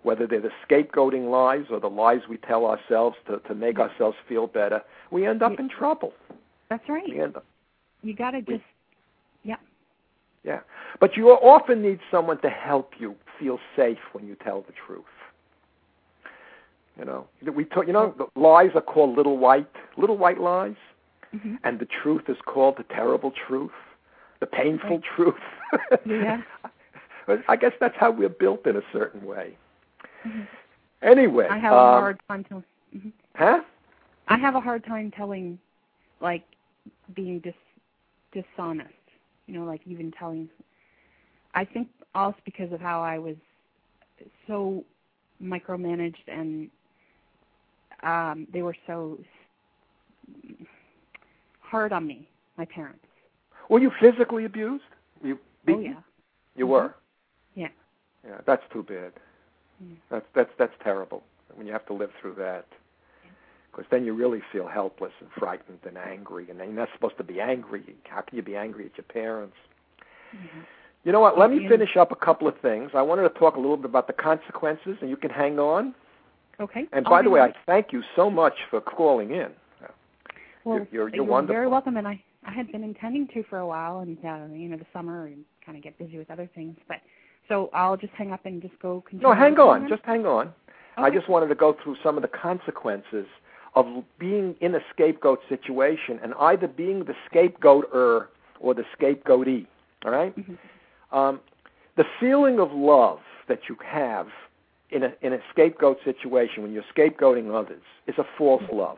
whether 0.03 0.27
they're 0.27 0.41
the 0.41 0.51
scapegoating 0.67 1.29
lies 1.31 1.65
or 1.71 1.79
the 1.79 1.89
lies 1.89 2.21
we 2.29 2.37
tell 2.37 2.65
ourselves 2.65 3.15
to, 3.27 3.39
to 3.47 3.55
make 3.55 3.79
ourselves 3.79 4.17
feel 4.27 4.47
better, 4.47 4.81
we 5.09 5.25
end 5.25 5.41
up 5.41 5.59
in 5.59 5.69
trouble. 5.69 6.13
That's 6.69 6.87
right. 6.89 7.07
We 7.07 7.21
end 7.21 7.37
up, 7.37 7.45
You 8.01 8.15
got 8.15 8.31
to 8.31 8.41
just 8.41 8.63
yeah. 9.43 9.55
yeah. 10.43 10.59
But 10.99 11.17
you 11.17 11.29
often 11.29 11.81
need 11.81 11.99
someone 12.09 12.39
to 12.41 12.49
help 12.49 12.93
you 12.99 13.15
feel 13.39 13.59
safe 13.75 13.97
when 14.11 14.27
you 14.27 14.35
tell 14.35 14.61
the 14.61 14.73
truth. 14.85 15.05
You 17.01 17.07
know, 17.07 17.27
we 17.53 17.65
talk, 17.65 17.87
you 17.87 17.93
know, 17.93 18.13
the 18.15 18.27
lies 18.39 18.69
are 18.75 18.81
called 18.81 19.17
little 19.17 19.37
white, 19.39 19.67
little 19.97 20.17
white 20.17 20.39
lies, 20.39 20.75
hmm 21.31 21.55
and 21.63 21.79
the 21.79 21.87
truth 22.03 22.23
is 22.29 22.37
called 22.45 22.77
the 22.77 22.83
terrible 22.83 23.31
truth, 23.47 23.71
the 24.39 24.45
painful 24.45 24.97
Right. 24.97 25.03
truth. 25.15 25.41
Yeah. 26.05 26.41
I 27.49 27.55
guess 27.55 27.73
that's 27.79 27.95
how 27.97 28.11
we're 28.11 28.29
built 28.29 28.67
in 28.67 28.75
a 28.77 28.81
certain 28.93 29.25
way. 29.25 29.57
Mhm. 30.27 30.47
Anyway, 31.01 31.47
I 31.49 31.57
have 31.57 31.73
um, 31.73 31.79
a 31.79 31.99
hard 31.99 32.19
time 32.29 32.43
telling. 32.43 32.65
hmm 32.93 33.09
huh? 33.35 33.61
I 34.27 34.37
have 34.37 34.55
a 34.55 34.61
hard 34.61 34.83
time 34.85 35.11
telling, 35.11 35.59
like, 36.21 36.43
being 37.15 37.39
dis 37.39 37.55
dishonest. 38.31 38.93
You 39.47 39.55
know, 39.55 39.65
like 39.65 39.81
even 39.87 40.11
telling. 40.11 40.49
I 41.55 41.65
think 41.65 41.89
also 42.13 42.37
because 42.45 42.71
of 42.71 42.79
how 42.79 43.01
I 43.01 43.17
was 43.19 43.35
so 44.47 44.83
micromanaged 45.41 46.27
and 46.27 46.69
um 48.03 48.47
they 48.53 48.61
were 48.61 48.75
so 48.87 49.19
hard 51.59 51.93
on 51.93 52.05
me, 52.05 52.27
my 52.57 52.65
parents. 52.65 53.05
Were 53.69 53.79
you 53.79 53.91
physically 53.99 54.45
abused? 54.45 54.83
You 55.23 55.39
Oh 55.67 55.79
yeah. 55.79 55.93
You 56.55 56.65
Mhm. 56.65 56.69
were. 56.69 56.95
Yeah. 57.55 57.69
Yeah, 58.25 58.41
that's 58.45 58.63
too 58.71 58.83
bad. 58.83 59.13
Mm. 59.83 59.95
That's 60.09 60.25
that's 60.33 60.51
that's 60.57 60.73
terrible 60.83 61.23
when 61.55 61.67
you 61.67 61.73
have 61.73 61.85
to 61.87 61.93
live 61.93 62.11
through 62.19 62.35
that. 62.35 62.65
Because 63.71 63.85
then 63.89 64.03
you 64.05 64.13
really 64.13 64.41
feel 64.51 64.67
helpless 64.67 65.13
and 65.21 65.31
frightened 65.31 65.79
and 65.85 65.97
angry, 65.97 66.49
and 66.49 66.59
then 66.59 66.67
you're 66.69 66.79
not 66.79 66.89
supposed 66.93 67.15
to 67.17 67.23
be 67.23 67.39
angry. 67.39 67.95
How 68.03 68.19
can 68.19 68.35
you 68.35 68.41
be 68.43 68.57
angry 68.57 68.85
at 68.85 68.97
your 68.97 69.05
parents? 69.05 69.55
Mhm. 70.35 70.65
You 71.03 71.11
know 71.13 71.21
what? 71.21 71.37
Let 71.37 71.49
me 71.51 71.67
finish 71.67 71.95
up 71.95 72.11
a 72.11 72.15
couple 72.15 72.47
of 72.47 72.57
things. 72.59 72.91
I 72.93 73.01
wanted 73.01 73.23
to 73.23 73.29
talk 73.29 73.55
a 73.55 73.59
little 73.59 73.77
bit 73.77 73.85
about 73.85 74.07
the 74.07 74.13
consequences, 74.13 74.97
and 75.01 75.09
you 75.09 75.17
can 75.17 75.31
hang 75.31 75.57
on. 75.57 75.95
Okay. 76.59 76.85
And 76.91 77.05
I'll 77.05 77.09
by 77.11 77.21
the 77.21 77.29
way. 77.29 77.41
I 77.41 77.53
thank 77.65 77.91
you 77.91 78.03
so 78.15 78.29
much 78.29 78.53
for 78.69 78.81
calling 78.81 79.31
in. 79.31 79.49
Well, 80.63 80.75
You're- 80.77 80.87
you're- 80.91 81.11
you're 81.15 81.23
wonderful. 81.23 81.55
very 81.55 81.67
welcome, 81.67 81.97
and 81.97 82.07
I 82.07 82.21
I 82.43 82.51
had 82.51 82.71
been 82.71 82.83
intending 82.83 83.27
to 83.29 83.43
for 83.43 83.59
a 83.59 83.67
while, 83.67 83.99
and 83.99 84.17
uh, 84.25 84.45
you 84.51 84.67
know 84.69 84.77
the 84.77 84.85
summer 84.93 85.25
and 85.27 85.45
kind 85.63 85.77
of 85.77 85.83
get 85.83 85.97
busy 85.99 86.17
with 86.17 86.29
other 86.31 86.47
things, 86.55 86.75
but 86.87 86.97
so 87.47 87.69
I'll 87.73 87.97
just 87.97 88.13
hang 88.13 88.31
up 88.31 88.45
and 88.45 88.61
just 88.61 88.77
go 88.79 89.01
continue. 89.01 89.27
No, 89.27 89.33
hang 89.33 89.59
on. 89.59 89.87
Just 89.87 90.03
hang 90.05 90.25
on. 90.25 90.53
I 90.97 91.09
just 91.09 91.27
wanted 91.29 91.47
to 91.49 91.55
go 91.55 91.73
through 91.73 91.95
some 92.03 92.15
of 92.15 92.21
the 92.23 92.27
consequences 92.27 93.27
of 93.75 94.03
being 94.19 94.55
in 94.59 94.75
a 94.75 94.83
scapegoat 94.91 95.39
situation 95.49 96.19
and 96.21 96.33
either 96.39 96.67
being 96.67 97.03
the 97.05 97.15
scapegoater 97.31 98.27
or 98.59 98.73
the 98.73 98.83
scapegoatee. 98.97 99.65
All 100.05 100.11
right? 100.11 100.35
Mhm. 100.35 100.57
Um, 101.11 101.39
the 101.95 102.03
feeling 102.19 102.59
of 102.59 102.71
love 102.73 103.21
that 103.47 103.69
you 103.69 103.75
have 103.85 104.27
in 104.91 105.03
a 105.03 105.13
in 105.21 105.33
a 105.33 105.39
scapegoat 105.51 105.97
situation 106.03 106.63
when 106.63 106.73
you're 106.73 106.83
scapegoating 106.95 107.53
others 107.53 107.81
is 108.07 108.15
a 108.17 108.25
false 108.37 108.63
love. 108.71 108.97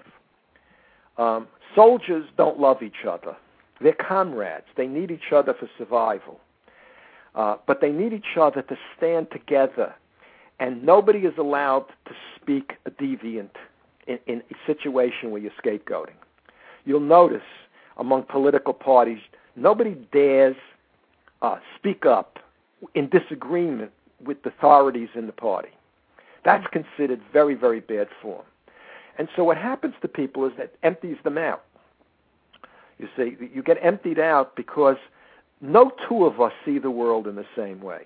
Um, 1.17 1.47
soldiers 1.75 2.25
don't 2.37 2.59
love 2.59 2.81
each 2.81 3.05
other. 3.07 3.35
They're 3.81 3.93
comrades. 3.93 4.65
They 4.75 4.87
need 4.87 5.11
each 5.11 5.31
other 5.31 5.53
for 5.53 5.69
survival. 5.77 6.39
Uh, 7.35 7.57
but 7.65 7.81
they 7.81 7.91
need 7.91 8.13
each 8.13 8.37
other 8.39 8.61
to 8.61 8.77
stand 8.95 9.27
together. 9.31 9.93
And 10.59 10.83
nobody 10.83 11.19
is 11.19 11.33
allowed 11.37 11.85
to 12.05 12.13
speak 12.39 12.73
a 12.85 12.91
deviant 12.91 13.55
in, 14.07 14.19
in 14.27 14.43
a 14.51 14.55
situation 14.67 15.31
where 15.31 15.41
you're 15.41 15.51
scapegoating. 15.63 16.15
You'll 16.85 16.99
notice 16.99 17.41
among 17.97 18.23
political 18.23 18.73
parties, 18.73 19.19
nobody 19.55 19.95
dares 20.11 20.55
uh, 21.41 21.57
speak 21.77 22.05
up 22.05 22.39
in 22.95 23.09
disagreement 23.09 23.91
with 24.23 24.41
the 24.43 24.49
authorities 24.49 25.09
in 25.15 25.25
the 25.25 25.33
party. 25.33 25.69
That's 26.45 26.65
considered 26.67 27.21
very, 27.31 27.55
very 27.55 27.79
bad 27.79 28.07
form. 28.21 28.43
And 29.17 29.27
so 29.35 29.43
what 29.43 29.57
happens 29.57 29.93
to 30.01 30.07
people 30.07 30.45
is 30.45 30.53
that 30.57 30.73
empties 30.83 31.17
them 31.23 31.37
out. 31.37 31.63
You 32.97 33.07
see, 33.15 33.37
you 33.53 33.63
get 33.63 33.77
emptied 33.81 34.19
out 34.19 34.55
because 34.55 34.97
no 35.61 35.91
two 36.07 36.25
of 36.25 36.41
us 36.41 36.51
see 36.65 36.79
the 36.79 36.91
world 36.91 37.27
in 37.27 37.35
the 37.35 37.45
same 37.55 37.81
way. 37.81 38.05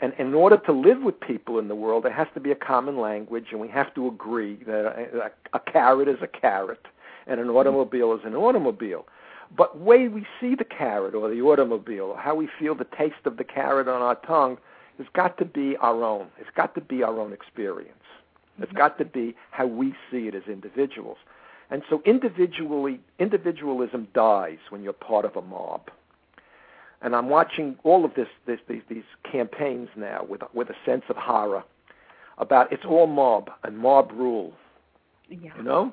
And 0.00 0.12
in 0.18 0.34
order 0.34 0.58
to 0.58 0.72
live 0.72 1.00
with 1.00 1.18
people 1.20 1.58
in 1.58 1.68
the 1.68 1.74
world, 1.74 2.04
there 2.04 2.12
has 2.12 2.26
to 2.34 2.40
be 2.40 2.50
a 2.50 2.56
common 2.56 3.00
language, 3.00 3.46
and 3.50 3.60
we 3.60 3.68
have 3.68 3.94
to 3.94 4.06
agree 4.06 4.56
that 4.66 4.84
a, 4.84 5.30
a 5.54 5.60
carrot 5.60 6.08
is 6.08 6.18
a 6.20 6.26
carrot 6.26 6.86
and 7.26 7.40
an 7.40 7.48
automobile 7.48 8.12
is 8.12 8.20
an 8.24 8.34
automobile. 8.34 9.06
But 9.56 9.78
way 9.78 10.08
we 10.08 10.26
see 10.40 10.54
the 10.54 10.64
carrot 10.64 11.14
or 11.14 11.30
the 11.30 11.40
automobile, 11.40 12.06
or 12.06 12.18
how 12.18 12.34
we 12.34 12.48
feel 12.58 12.74
the 12.74 12.86
taste 12.96 13.24
of 13.24 13.36
the 13.36 13.44
carrot 13.44 13.88
on 13.88 14.02
our 14.02 14.16
tongue, 14.16 14.58
has 14.98 15.06
got 15.14 15.38
to 15.38 15.44
be 15.44 15.76
our 15.78 16.02
own. 16.02 16.28
It's 16.38 16.50
got 16.56 16.74
to 16.74 16.80
be 16.80 17.02
our 17.02 17.18
own 17.20 17.32
experience. 17.32 17.92
It's 18.58 18.72
got 18.72 18.96
to 18.98 19.04
be 19.04 19.34
how 19.50 19.66
we 19.66 19.94
see 20.10 20.28
it 20.28 20.34
as 20.34 20.44
individuals. 20.48 21.18
And 21.70 21.82
so 21.90 22.00
individually, 22.06 23.00
individualism 23.18 24.08
dies 24.14 24.58
when 24.70 24.82
you're 24.82 24.92
part 24.92 25.24
of 25.24 25.36
a 25.36 25.42
mob. 25.42 25.90
And 27.02 27.14
I'm 27.14 27.28
watching 27.28 27.76
all 27.84 28.04
of 28.04 28.14
this, 28.14 28.28
this 28.46 28.60
these, 28.68 28.82
these 28.88 29.04
campaigns 29.30 29.88
now 29.96 30.24
with 30.28 30.40
with 30.54 30.70
a 30.70 30.76
sense 30.86 31.02
of 31.10 31.16
horror 31.16 31.62
about 32.38 32.72
it's 32.72 32.84
all 32.84 33.06
mob 33.06 33.50
and 33.64 33.76
mob 33.78 34.12
rule, 34.12 34.52
Yeah. 35.28 35.50
you 35.56 35.62
know. 35.62 35.92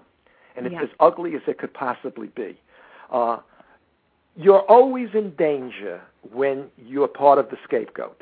and 0.55 0.67
it's 0.67 0.73
Yeah. 0.73 0.83
as 0.83 0.89
ugly 0.99 1.35
as 1.35 1.41
it 1.47 1.57
could 1.57 1.73
possibly 1.73 2.27
be. 2.27 2.57
Uh, 3.11 3.37
you're 4.35 4.61
always 4.61 5.09
in 5.15 5.31
danger 5.35 5.99
when 6.31 6.69
you're 6.77 7.07
part 7.07 7.39
of 7.39 7.49
the 7.49 7.57
scapegoat. 7.63 8.21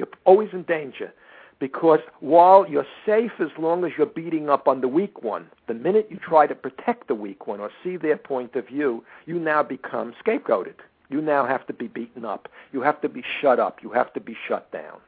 You're 0.00 0.08
always 0.24 0.48
in 0.54 0.62
danger 0.62 1.12
because 1.58 2.00
while 2.20 2.66
you're 2.66 2.86
safe 3.04 3.32
as 3.38 3.50
long 3.58 3.84
as 3.84 3.92
you're 3.98 4.06
beating 4.06 4.48
up 4.48 4.66
on 4.66 4.80
the 4.80 4.88
weak 4.88 5.22
one, 5.22 5.50
the 5.68 5.74
minute 5.74 6.08
you 6.08 6.16
try 6.16 6.46
to 6.46 6.54
protect 6.54 7.06
the 7.06 7.14
weak 7.14 7.46
one 7.46 7.60
or 7.60 7.70
see 7.84 7.98
their 7.98 8.16
point 8.16 8.56
of 8.56 8.66
view, 8.66 9.04
you 9.26 9.38
now 9.38 9.62
become 9.62 10.14
scapegoated. 10.24 10.76
You 11.10 11.20
now 11.20 11.46
have 11.46 11.66
to 11.66 11.74
be 11.74 11.86
beaten 11.86 12.24
up. 12.24 12.48
You 12.72 12.80
have 12.80 13.02
to 13.02 13.10
be 13.10 13.22
shut 13.42 13.60
up. 13.60 13.82
You 13.82 13.90
have 13.90 14.10
to 14.14 14.20
be 14.20 14.34
shut 14.48 14.72
down. 14.72 15.00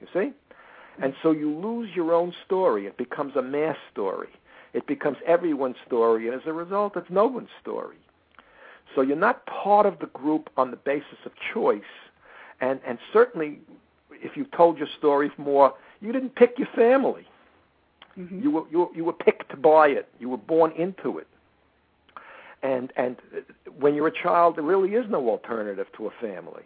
You 0.00 0.08
see? 0.12 0.32
And 1.00 1.14
so 1.22 1.30
you 1.30 1.56
lose 1.56 1.90
your 1.94 2.12
own 2.12 2.34
story. 2.44 2.86
It 2.86 2.96
becomes 2.96 3.36
a 3.36 3.42
mass 3.42 3.76
story. 3.92 4.30
It 4.72 4.88
becomes 4.88 5.18
everyone's 5.24 5.76
story, 5.86 6.26
and 6.26 6.34
as 6.34 6.46
a 6.46 6.52
result, 6.52 6.96
it's 6.96 7.08
no 7.08 7.26
one's 7.26 7.50
story. 7.62 7.98
So 8.94 9.00
you're 9.00 9.16
not 9.16 9.46
part 9.46 9.86
of 9.86 10.00
the 10.00 10.06
group 10.06 10.50
on 10.56 10.72
the 10.72 10.76
basis 10.76 11.18
of 11.24 11.32
choice, 11.52 11.82
and 12.60 12.80
and 12.86 12.98
certainly, 13.12 13.60
if 14.24 14.36
you 14.36 14.44
told 14.56 14.78
your 14.78 14.88
story 14.98 15.30
more, 15.36 15.74
you 16.00 16.10
didn't 16.12 16.34
pick 16.34 16.58
your 16.58 16.68
family. 16.74 17.26
Mhm. 18.18 18.42
You 18.42 18.50
were 18.50 18.64
you 18.70 18.78
were, 18.80 18.88
you 18.94 19.04
were 19.04 19.12
picked 19.12 19.60
by 19.60 19.88
it. 19.88 20.08
You 20.18 20.28
were 20.30 20.42
born 20.54 20.72
into 20.72 21.18
it. 21.18 21.28
And 22.62 22.92
and 22.96 23.16
when 23.78 23.94
you're 23.94 24.08
a 24.08 24.22
child, 24.26 24.56
there 24.56 24.64
really 24.64 24.94
is 24.94 25.06
no 25.10 25.28
alternative 25.28 25.88
to 25.96 26.06
a 26.06 26.10
family, 26.26 26.64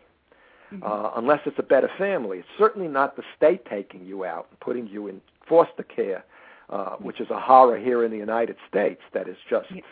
Mhm. 0.72 0.82
uh, 0.88 1.10
unless 1.16 1.40
it's 1.46 1.58
a 1.58 1.68
better 1.74 1.90
family. 1.98 2.38
It's 2.38 2.54
certainly 2.56 2.88
not 2.88 3.16
the 3.16 3.24
state 3.36 3.64
taking 3.66 4.04
you 4.04 4.24
out 4.24 4.46
and 4.50 4.60
putting 4.60 4.86
you 4.86 5.08
in 5.08 5.20
foster 5.46 5.82
care, 5.82 6.22
uh, 6.70 6.96
which 6.96 7.20
is 7.20 7.30
a 7.30 7.40
horror 7.40 7.78
here 7.78 8.04
in 8.04 8.10
the 8.10 8.18
United 8.18 8.56
States. 8.68 9.02
That 9.12 9.26
is 9.28 9.38
just. 9.48 9.70
Yeah. 9.70 9.82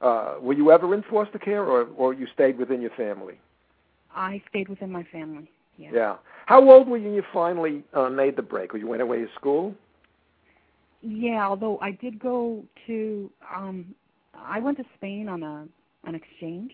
Uh, 0.00 0.34
were 0.40 0.54
you 0.54 0.70
ever 0.70 0.94
in 0.94 1.02
foster 1.02 1.38
care, 1.38 1.64
or 1.64 1.88
or 1.96 2.12
you 2.12 2.26
stayed 2.26 2.58
within 2.58 2.80
your 2.80 2.90
family? 3.04 3.38
I 4.14 4.42
stayed 4.48 4.68
within 4.68 4.92
my 4.92 5.04
family. 5.04 5.50
Yeah. 5.76 5.90
Yeah. 5.92 6.16
How 6.46 6.68
old 6.68 6.88
were 6.88 6.96
you 6.96 7.04
when 7.04 7.14
you 7.14 7.22
finally 7.32 7.84
uh, 7.94 8.08
made 8.08 8.36
the 8.36 8.42
break? 8.42 8.74
Or 8.74 8.78
you 8.78 8.86
went 8.86 9.02
away 9.02 9.18
to 9.18 9.28
school? 9.34 9.74
Yeah, 11.00 11.46
although 11.46 11.78
I 11.80 11.92
did 11.92 12.18
go 12.18 12.64
to 12.86 13.30
um 13.54 13.94
I 14.34 14.60
went 14.60 14.78
to 14.78 14.84
Spain 14.96 15.28
on 15.28 15.42
a 15.42 15.66
an 16.04 16.14
exchange. 16.14 16.72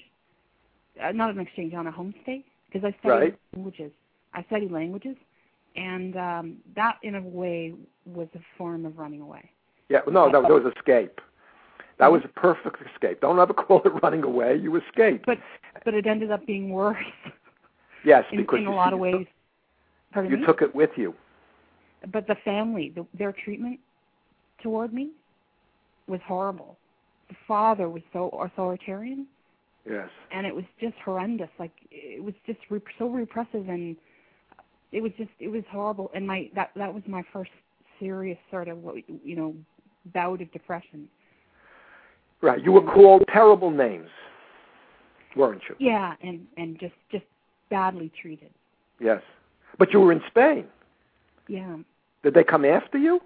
Uh, 1.03 1.13
not 1.13 1.31
an 1.31 1.39
exchange, 1.39 1.75
on 1.75 1.87
a 1.87 1.93
homestay 1.93 2.43
because 2.67 2.85
I 2.85 2.97
studied 3.01 3.09
Right. 3.09 3.39
languages. 3.55 3.93
I 4.35 4.43
studied 4.45 4.71
languages 4.71 5.17
and 5.77 6.17
um 6.17 6.57
that 6.75 6.97
in 7.03 7.15
a 7.15 7.23
way 7.23 7.75
was 8.05 8.29
a 8.35 8.41
form 8.57 8.85
of 8.85 8.99
running 8.99 9.21
away. 9.21 9.51
Yeah, 9.89 10.01
no, 10.07 10.31
that, 10.31 10.43
that 10.43 10.51
was 10.51 10.71
escape. 10.77 11.21
That 11.99 12.13
was 12.13 12.23
a 12.25 12.29
perfect 12.29 12.77
escape. 12.93 13.21
Don't 13.21 13.39
ever 13.39 13.55
call 13.55 13.83
it 13.85 13.93
running 14.03 14.23
away. 14.25 14.57
You 14.57 14.77
escaped. 14.77 15.27
But 15.27 15.39
but 15.85 15.95
it 15.95 16.07
ended 16.07 16.31
up 16.31 16.47
being 16.47 16.71
worse 16.71 16.97
yes, 18.09 18.25
in, 18.33 18.39
because 18.39 18.59
in 18.61 18.67
a 18.67 18.75
lot 18.75 18.93
of 18.93 18.99
ways. 18.99 19.27
Pardon 20.13 20.31
you 20.33 20.39
me? 20.39 20.47
took 20.47 20.63
it 20.63 20.75
with 20.75 20.91
you. 20.97 21.15
but 22.13 22.27
the 22.27 22.37
family, 22.45 22.93
the, 22.95 23.05
their 23.17 23.33
treatment 23.45 23.79
toward 24.63 24.93
me 24.93 25.11
was 26.07 26.21
horrible. 26.27 26.77
The 27.29 27.37
father 27.47 27.89
was 27.91 28.03
so 28.13 28.31
authoritarian, 28.31 29.27
Yes. 29.89 30.09
and 30.33 30.47
it 30.47 30.55
was 30.55 30.65
just 30.81 30.95
horrendous. 31.05 31.51
Like 31.59 31.73
it 31.91 32.23
was 32.25 32.35
just 32.47 32.59
re- 32.71 32.81
so 32.99 33.09
repressive, 33.11 33.69
and 33.69 33.97
it 34.93 35.03
was 35.03 35.13
just 35.19 35.31
it 35.39 35.49
was 35.49 35.65
horrible. 35.71 36.11
And 36.15 36.27
my 36.27 36.51
that 36.55 36.71
that 36.77 36.93
was 36.93 37.03
my 37.07 37.23
first 37.33 37.51
serious 38.01 38.39
sort 38.51 38.69
of 38.69 38.79
you 39.25 39.37
know 39.37 39.55
bout 40.15 40.41
of 40.41 40.51
depression. 40.53 41.07
Right. 42.41 42.63
You 42.65 42.73
were 42.73 42.83
called 42.95 43.25
terrible 43.33 43.71
names, 43.71 44.09
weren't 45.37 45.63
you? 45.69 45.75
Yeah, 45.79 46.15
and 46.23 46.47
and 46.57 46.79
just 46.81 46.95
just 47.13 47.25
badly 47.71 48.11
treated. 48.21 48.51
Yes. 49.01 49.23
But 49.79 49.93
you 49.93 50.01
were 50.01 50.13
in 50.13 50.23
Spain. 50.29 50.67
Yeah, 51.47 51.77
Did 52.23 52.35
they 52.35 52.45
come 52.45 52.65
after 52.65 52.99
you? 52.99 53.21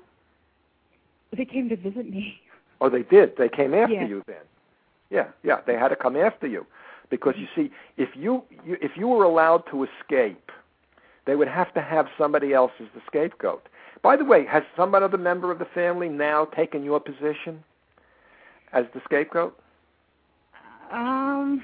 they 1.36 1.44
came 1.46 1.68
to 1.70 1.76
visit 1.76 2.08
me. 2.10 2.38
Oh, 2.80 2.90
they 2.90 3.02
did. 3.02 3.36
They 3.38 3.48
came 3.48 3.72
after 3.74 3.94
Yeah. 3.94 4.06
you 4.06 4.22
then. 4.26 4.44
Yeah, 5.10 5.28
yeah. 5.42 5.60
They 5.66 5.74
had 5.74 5.88
to 5.88 5.96
come 5.96 6.14
after 6.16 6.46
you, 6.46 6.66
because 7.10 7.34
you 7.38 7.46
see, 7.56 7.70
if 7.96 8.10
you, 8.14 8.42
you 8.64 8.76
if 8.80 8.92
you 8.96 9.08
were 9.08 9.24
allowed 9.24 9.64
to 9.70 9.84
escape, 9.84 10.50
they 11.26 11.34
would 11.36 11.48
have 11.48 11.72
to 11.74 11.80
have 11.80 12.06
somebody 12.18 12.52
else 12.52 12.72
as 12.80 12.86
the 12.94 13.00
scapegoat. 13.06 13.66
By 14.02 14.16
the 14.16 14.24
way, 14.24 14.44
has 14.46 14.62
some 14.76 14.94
other 14.94 15.16
member 15.16 15.50
of 15.50 15.58
the 15.58 15.64
family 15.64 16.08
now 16.08 16.44
taken 16.46 16.82
your 16.84 17.00
position 17.00 17.62
as 18.72 18.84
the 18.94 19.00
scapegoat? 19.04 19.56
Um, 20.92 21.62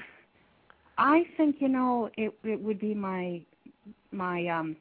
I 0.99 1.23
think 1.37 1.55
you 1.59 1.69
know 1.69 2.09
it. 2.17 2.33
It 2.43 2.61
would 2.61 2.79
be 2.79 2.93
my 2.93 3.41
my 4.11 4.45
um. 4.47 4.75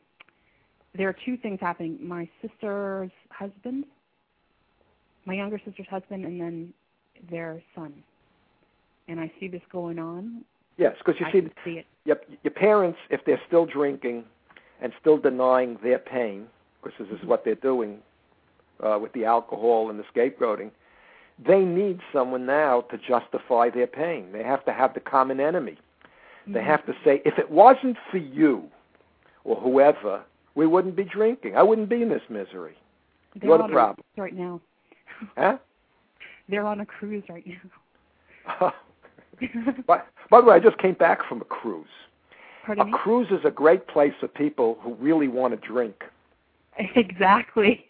There 0.96 1.08
are 1.08 1.16
two 1.24 1.36
things 1.36 1.60
happening. 1.60 1.96
My 2.02 2.28
sister's 2.42 3.12
husband, 3.30 3.84
my 5.26 5.34
younger 5.34 5.60
sister's 5.64 5.86
husband, 5.88 6.24
and 6.24 6.40
then 6.40 6.74
their 7.30 7.62
son. 7.74 7.92
And 9.06 9.20
I 9.20 9.30
see 9.38 9.46
this 9.46 9.62
going 9.70 9.98
on. 10.00 10.44
Yes, 10.76 10.96
because 10.98 11.20
you 11.20 11.26
I 11.26 11.32
see, 11.32 11.48
see 11.64 11.70
it. 11.78 11.86
your, 12.04 12.18
your 12.42 12.52
parents, 12.52 12.98
if 13.10 13.24
they're 13.24 13.40
still 13.46 13.64
drinking 13.64 14.24
and 14.80 14.92
still 15.00 15.18
denying 15.18 15.78
their 15.82 15.98
pain, 15.98 16.46
because 16.82 16.98
this 16.98 17.20
is 17.20 17.26
what 17.26 17.44
they're 17.44 17.54
doing 17.54 17.98
uh, 18.82 18.98
with 19.00 19.12
the 19.12 19.24
alcohol 19.24 19.90
and 19.90 19.98
the 19.98 20.04
scapegoating, 20.14 20.70
they 21.44 21.60
need 21.60 22.00
someone 22.12 22.44
now 22.44 22.80
to 22.90 22.98
justify 22.98 23.70
their 23.70 23.86
pain. 23.86 24.32
They 24.32 24.42
have 24.42 24.64
to 24.64 24.72
have 24.72 24.94
the 24.94 25.00
common 25.00 25.38
enemy. 25.38 25.78
They 26.52 26.62
have 26.64 26.84
to 26.86 26.94
say, 27.04 27.22
if 27.24 27.38
it 27.38 27.50
wasn't 27.50 27.96
for 28.10 28.18
you 28.18 28.64
or 29.44 29.56
whoever, 29.56 30.22
we 30.54 30.66
wouldn't 30.66 30.96
be 30.96 31.04
drinking. 31.04 31.56
I 31.56 31.62
wouldn't 31.62 31.88
be 31.88 32.02
in 32.02 32.08
this 32.08 32.22
misery. 32.28 32.76
They're 33.40 33.50
What 33.50 33.60
a 33.60 33.64
on 33.64 33.70
problem. 33.70 34.04
right 34.16 34.34
now. 34.34 34.60
Huh? 35.36 35.58
They're 36.48 36.66
on 36.66 36.80
a 36.80 36.86
cruise 36.86 37.24
right 37.28 37.44
now. 37.46 38.72
by, 39.86 40.02
by 40.30 40.40
the 40.40 40.46
way, 40.46 40.54
I 40.56 40.58
just 40.60 40.78
came 40.78 40.94
back 40.94 41.26
from 41.28 41.40
a 41.42 41.44
cruise. 41.44 41.86
Pardon 42.64 42.82
a 42.82 42.86
me. 42.86 42.92
cruise 42.92 43.28
is 43.30 43.40
a 43.44 43.50
great 43.50 43.86
place 43.86 44.12
for 44.20 44.28
people 44.28 44.78
who 44.82 44.94
really 44.94 45.28
want 45.28 45.60
to 45.60 45.66
drink. 45.68 46.04
Exactly. 46.94 47.84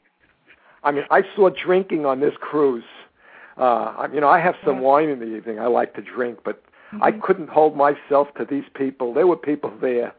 I 0.82 0.92
mean, 0.92 1.04
I 1.10 1.22
saw 1.36 1.50
drinking 1.50 2.06
on 2.06 2.20
this 2.20 2.32
cruise. 2.40 2.84
Uh, 3.58 3.62
I, 3.98 4.08
you 4.14 4.20
know, 4.20 4.28
I 4.28 4.38
have 4.40 4.54
some 4.64 4.80
wine 4.80 5.10
in 5.10 5.18
the 5.18 5.36
evening. 5.36 5.58
I 5.58 5.66
like 5.66 5.92
to 5.94 6.00
drink, 6.00 6.38
but 6.44 6.62
I 7.00 7.12
Mhm. 7.12 7.20
couldn't 7.20 7.50
hold 7.50 7.76
myself 7.76 8.32
to 8.34 8.44
these 8.44 8.68
people. 8.74 9.12
There 9.12 9.26
were 9.26 9.36
people 9.36 9.70
there 9.80 10.12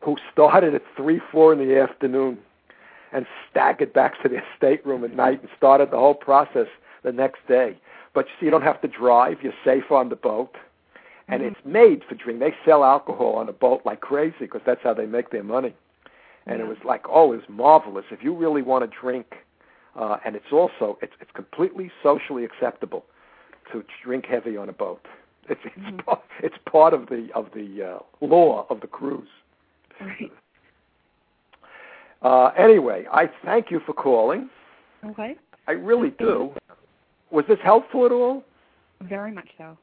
who 0.00 0.16
started 0.32 0.74
at 0.74 0.82
three, 0.96 1.18
four 1.18 1.52
in 1.52 1.58
the 1.58 1.78
afternoon 1.78 2.38
and 3.12 3.26
staggered 3.50 3.92
back 3.92 4.20
to 4.22 4.28
their 4.28 4.44
stateroom 4.56 5.04
at 5.04 5.14
night 5.14 5.40
and 5.40 5.50
started 5.56 5.90
the 5.90 5.98
whole 5.98 6.14
process 6.14 6.68
the 7.02 7.12
next 7.12 7.46
day. 7.46 7.76
But 8.12 8.26
you 8.26 8.32
see, 8.38 8.44
you 8.46 8.50
don't 8.50 8.62
have 8.62 8.80
to 8.80 8.88
drive. 8.88 9.42
You're 9.42 9.52
safe 9.64 9.92
on 9.92 10.08
the 10.08 10.16
boat. 10.16 10.56
And 11.28 11.42
Mhm. 11.42 11.46
it's 11.52 11.64
made 11.64 12.02
for 12.04 12.16
drink. 12.16 12.40
They 12.40 12.54
sell 12.64 12.84
alcohol 12.84 13.36
on 13.36 13.48
a 13.48 13.52
boat 13.52 13.82
like 13.84 14.00
crazy 14.00 14.36
because 14.40 14.62
that's 14.64 14.82
how 14.82 14.94
they 14.94 15.06
make 15.06 15.30
their 15.30 15.44
money. 15.44 15.74
And 16.46 16.60
it 16.60 16.66
was 16.66 16.82
like, 16.84 17.08
oh, 17.08 17.32
it 17.32 17.36
was 17.36 17.48
marvelous. 17.48 18.06
If 18.10 18.24
you 18.24 18.32
really 18.32 18.62
want 18.62 18.82
to 18.82 18.98
drink, 19.00 19.44
uh, 19.94 20.18
and 20.24 20.34
it's 20.34 20.52
also 20.52 20.98
it's 21.02 21.12
it's 21.20 21.30
completely 21.32 21.92
socially 22.02 22.44
acceptable 22.44 23.04
to 23.70 23.84
drink 24.02 24.26
heavy 24.26 24.56
on 24.56 24.68
a 24.68 24.72
boat. 24.72 25.06
It's 25.48 25.60
it's 25.64 25.76
Mhm. 25.76 26.04
part, 26.04 26.22
it's 26.42 26.58
part 26.70 26.94
of 26.94 27.06
the 27.08 27.30
of 27.34 27.50
the 27.54 27.82
uh, 27.82 27.98
law 28.24 28.66
of 28.70 28.80
the 28.80 28.86
cruise. 28.86 29.28
Right. 30.00 30.30
Uh, 32.22 32.48
anyway, 32.48 33.06
I 33.10 33.30
thank 33.46 33.70
you 33.70 33.80
for 33.86 33.94
calling. 33.94 34.50
Okay. 35.06 35.36
I 35.66 35.72
really 35.72 36.10
do. 36.10 36.52
Was 37.30 37.46
this 37.48 37.58
helpful 37.64 38.04
at 38.04 38.12
all? 38.12 38.44
Very 39.00 39.32
much 39.32 39.48
so. 39.56 39.78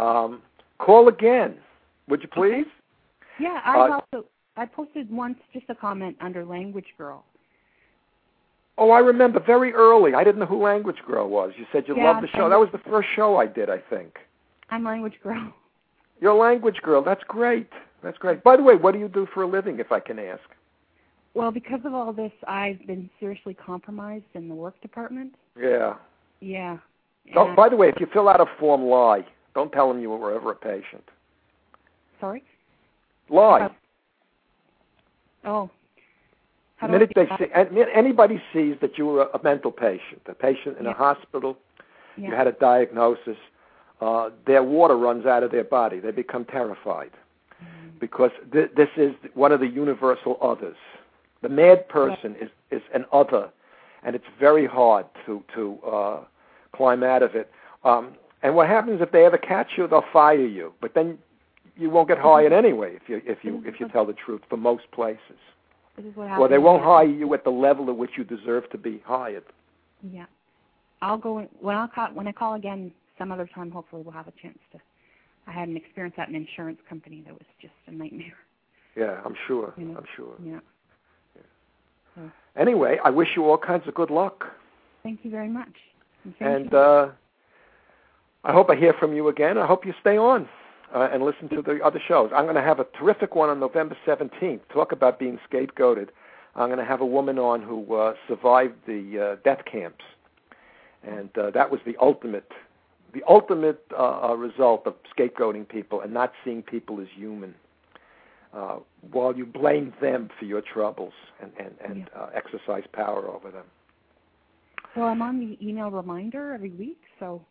Um, 0.00 0.40
call 0.78 1.08
again, 1.08 1.56
would 2.08 2.22
you 2.22 2.28
please? 2.28 2.66
Yeah, 3.40 3.60
I 3.64 3.76
Uh, 3.76 3.92
also 3.94 4.26
I 4.56 4.66
posted 4.66 5.10
once 5.10 5.38
just 5.52 5.68
a 5.68 5.74
comment 5.74 6.16
under 6.20 6.44
Language 6.44 6.94
Girl. 6.96 7.24
Oh, 8.76 8.90
I 8.90 9.00
remember 9.00 9.40
very 9.40 9.72
early. 9.74 10.14
I 10.14 10.22
didn't 10.22 10.38
know 10.38 10.46
who 10.46 10.62
Language 10.62 11.02
Girl 11.04 11.28
was. 11.28 11.52
You 11.56 11.66
said 11.72 11.88
you 11.88 11.96
Yeah, 11.96 12.04
loved 12.12 12.22
the 12.22 12.28
show. 12.28 12.48
That 12.48 12.60
was 12.60 12.70
the 12.70 12.78
first 12.78 13.08
show 13.16 13.36
I 13.36 13.46
did, 13.46 13.68
I 13.68 13.78
think. 13.78 14.20
I'm 14.70 14.84
Language 14.84 15.14
Girl. 15.22 15.52
You're 16.20 16.32
a 16.32 16.36
language 16.36 16.80
girl. 16.82 17.00
That's 17.00 17.22
great. 17.28 17.68
That's 18.02 18.18
great. 18.18 18.42
By 18.42 18.56
the 18.56 18.62
way, 18.64 18.74
what 18.74 18.92
do 18.92 18.98
you 18.98 19.06
do 19.06 19.28
for 19.32 19.44
a 19.44 19.46
living, 19.46 19.78
if 19.78 19.92
I 19.92 20.00
can 20.00 20.18
ask? 20.18 20.42
Well, 21.34 21.52
because 21.52 21.78
of 21.84 21.94
all 21.94 22.12
this, 22.12 22.32
I've 22.48 22.84
been 22.88 23.08
seriously 23.20 23.54
compromised 23.54 24.24
in 24.34 24.48
the 24.48 24.54
work 24.56 24.80
department. 24.80 25.34
Yeah. 25.56 25.94
Yeah. 26.40 26.78
Oh, 27.36 27.46
And- 27.46 27.54
by 27.56 27.68
the 27.68 27.76
way, 27.76 27.88
if 27.88 28.00
you 28.00 28.06
fill 28.12 28.28
out 28.28 28.40
a 28.40 28.46
form, 28.58 28.82
lie. 28.82 29.24
Don't 29.54 29.70
tell 29.70 29.86
them 29.86 30.02
you 30.02 30.10
were 30.10 30.34
ever 30.34 30.50
a 30.50 30.56
patient. 30.56 31.04
sorry. 32.20 32.42
Lie. 33.28 33.60
Uh, 33.60 33.68
Oh. 35.44 35.70
How 36.78 36.88
the 36.88 36.94
minute 36.94 37.12
they 37.14 37.26
see, 37.38 37.46
anybody 37.94 38.42
sees 38.52 38.74
that 38.80 38.98
you 38.98 39.06
were 39.06 39.28
a 39.32 39.40
mental 39.44 39.70
patient, 39.70 40.22
a 40.26 40.34
patient 40.34 40.78
in 40.78 40.86
a 40.86 40.92
hospital, 40.92 41.56
Yeah. 42.16 42.30
you 42.30 42.34
had 42.34 42.48
a 42.48 42.52
diagnosis, 42.52 43.36
uh, 44.00 44.30
their 44.46 44.62
water 44.62 44.96
runs 44.96 45.26
out 45.26 45.42
of 45.42 45.50
their 45.50 45.64
body. 45.64 46.00
They 46.00 46.10
become 46.10 46.44
terrified 46.44 47.10
because 48.00 48.30
th- 48.52 48.70
this 48.76 48.88
is 48.96 49.12
one 49.34 49.52
of 49.52 49.60
the 49.60 49.66
universal 49.66 50.38
others. 50.40 50.76
The 51.42 51.48
mad 51.48 51.88
person 51.88 52.36
is 52.40 52.50
is 52.70 52.82
an 52.94 53.04
other, 53.12 53.50
and 54.02 54.14
it's 54.14 54.24
very 54.38 54.66
hard 54.66 55.06
to 55.26 55.42
to 55.54 55.78
uh, 55.86 56.24
climb 56.72 57.02
out 57.02 57.22
of 57.22 57.34
it. 57.34 57.50
Um, 57.84 58.14
and 58.42 58.54
what 58.54 58.68
happens 58.68 59.00
if 59.00 59.10
they 59.10 59.24
ever 59.24 59.38
catch 59.38 59.72
you? 59.76 59.88
They'll 59.88 60.04
fire 60.12 60.46
you, 60.46 60.72
but 60.80 60.94
then 60.94 61.18
you 61.76 61.90
won't 61.90 62.08
get 62.08 62.18
hired 62.18 62.52
anyway 62.52 62.94
if 62.94 63.08
you 63.08 63.22
if 63.24 63.38
you 63.42 63.62
if 63.64 63.80
you 63.80 63.88
tell 63.88 64.04
the 64.04 64.12
truth 64.12 64.42
for 64.48 64.56
most 64.56 64.90
places. 64.92 65.38
This 65.96 66.06
is 66.06 66.16
what 66.16 66.30
Or 66.38 66.48
they 66.48 66.58
won't 66.58 66.84
hire 66.84 67.04
you 67.04 67.32
at 67.34 67.42
the 67.42 67.50
level 67.50 67.88
at 67.88 67.96
which 67.96 68.12
you 68.16 68.22
deserve 68.22 68.70
to 68.70 68.78
be 68.78 69.02
hired. 69.04 69.42
Yeah. 70.02 70.26
I'll 71.02 71.18
go 71.18 71.38
in, 71.38 71.48
when 71.60 71.76
I 71.76 71.86
call 71.88 72.08
when 72.08 72.28
I 72.28 72.32
call 72.32 72.54
again 72.54 72.92
some 73.18 73.32
other 73.32 73.48
time. 73.54 73.70
Hopefully, 73.70 74.02
we'll 74.02 74.12
have 74.12 74.28
a 74.28 74.32
chance 74.42 74.58
to. 74.72 74.78
I 75.46 75.52
had 75.52 75.68
an 75.68 75.76
experience 75.76 76.14
at 76.18 76.28
an 76.28 76.34
insurance 76.34 76.78
company 76.88 77.22
that 77.26 77.32
was 77.32 77.46
just 77.60 77.72
a 77.86 77.92
nightmare. 77.92 78.36
Yeah, 78.96 79.20
I'm 79.24 79.34
sure. 79.46 79.72
Yeah. 79.78 79.94
I'm 79.96 80.04
sure. 80.16 80.34
Yeah. 80.44 80.60
Anyway, 82.56 82.98
I 83.04 83.10
wish 83.10 83.28
you 83.36 83.44
all 83.44 83.56
kinds 83.56 83.86
of 83.86 83.94
good 83.94 84.10
luck, 84.10 84.44
Thank 85.02 85.20
you 85.24 85.30
very 85.30 85.48
much. 85.48 85.72
And, 86.24 86.34
and 86.40 86.74
uh, 86.74 87.08
I 88.44 88.52
hope 88.52 88.68
I 88.70 88.76
hear 88.76 88.92
from 88.92 89.14
you 89.14 89.28
again. 89.28 89.56
I 89.56 89.66
hope 89.66 89.86
you 89.86 89.94
stay 90.00 90.18
on 90.18 90.48
uh, 90.94 91.08
and 91.12 91.22
listen 91.22 91.48
to 91.50 91.62
the 91.62 91.80
other 91.82 92.00
shows. 92.06 92.30
I'm 92.34 92.44
going 92.44 92.56
to 92.56 92.62
have 92.62 92.80
a 92.80 92.84
terrific 92.98 93.34
one 93.34 93.48
on 93.48 93.60
November 93.60 93.96
17th. 94.06 94.60
Talk 94.72 94.92
about 94.92 95.18
being 95.18 95.38
scapegoated. 95.50 96.08
I'm 96.56 96.68
going 96.68 96.78
to 96.78 96.84
have 96.84 97.00
a 97.00 97.06
woman 97.06 97.38
on 97.38 97.62
who 97.62 97.94
uh, 97.94 98.14
survived 98.26 98.74
the 98.86 99.18
uh, 99.18 99.36
death 99.44 99.64
camps, 99.64 100.04
and 101.02 101.30
uh, 101.38 101.50
that 101.52 101.70
was 101.70 101.80
the 101.86 101.96
ultimate, 102.02 102.50
the 103.12 103.22
ultimate 103.28 103.82
uh, 103.96 104.30
uh, 104.30 104.34
result 104.34 104.86
of 104.86 104.94
scapegoating 105.16 105.68
people 105.68 106.02
and 106.02 106.12
not 106.12 106.32
seeing 106.44 106.62
people 106.62 107.00
as 107.00 107.06
human. 107.14 107.54
Uh, 108.52 108.78
while 109.12 109.36
you 109.36 109.44
blame 109.44 109.92
them 110.00 110.30
for 110.38 110.46
your 110.46 110.62
troubles 110.62 111.12
and 111.42 111.52
and, 111.58 111.74
and 111.84 112.10
uh, 112.18 112.28
exercise 112.34 112.84
power 112.92 113.28
over 113.28 113.50
them. 113.50 113.64
well, 114.96 115.06
I'm 115.06 115.20
on 115.20 115.38
the 115.38 115.58
email 115.66 115.90
reminder 115.90 116.54
every 116.54 116.70
week, 116.70 117.00
so 117.20 117.44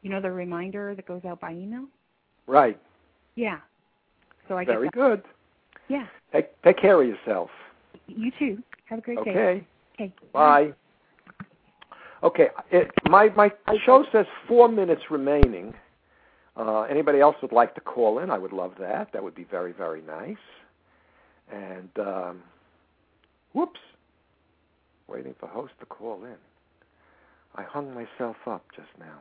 you 0.00 0.08
know 0.08 0.20
the 0.22 0.30
reminder 0.30 0.94
that 0.94 1.06
goes 1.06 1.22
out 1.26 1.38
by 1.38 1.52
email. 1.52 1.84
Right. 2.46 2.80
Yeah. 3.34 3.58
So 4.48 4.56
I 4.56 4.64
Very 4.64 4.88
good. 4.94 5.22
Yeah. 5.88 6.06
Take 6.32 6.60
take 6.62 6.78
care 6.78 7.00
of 7.00 7.06
yourself. 7.06 7.50
You 8.06 8.32
too. 8.38 8.62
Have 8.86 9.00
a 9.00 9.02
great 9.02 9.22
day. 9.24 9.30
Okay. 9.30 9.66
Okay. 9.94 10.14
Bye. 10.32 10.72
Okay. 12.22 12.48
It, 12.70 12.90
my 13.08 13.28
my 13.36 13.50
show 13.84 14.04
says 14.12 14.26
four 14.46 14.68
minutes 14.68 15.02
remaining. 15.10 15.74
Uh, 16.56 16.82
anybody 16.82 17.20
else 17.20 17.36
would 17.40 17.52
like 17.52 17.74
to 17.76 17.80
call 17.80 18.18
in? 18.18 18.30
I 18.30 18.38
would 18.38 18.52
love 18.52 18.72
that. 18.80 19.12
That 19.12 19.22
would 19.22 19.34
be 19.34 19.44
very 19.44 19.72
very 19.72 20.02
nice. 20.02 20.36
And 21.50 21.90
um, 21.98 22.42
whoops, 23.52 23.80
waiting 25.08 25.34
for 25.38 25.48
host 25.48 25.72
to 25.80 25.86
call 25.86 26.24
in. 26.24 26.36
I 27.56 27.62
hung 27.62 27.92
myself 27.94 28.36
up 28.46 28.64
just 28.76 28.88
now. 28.98 29.18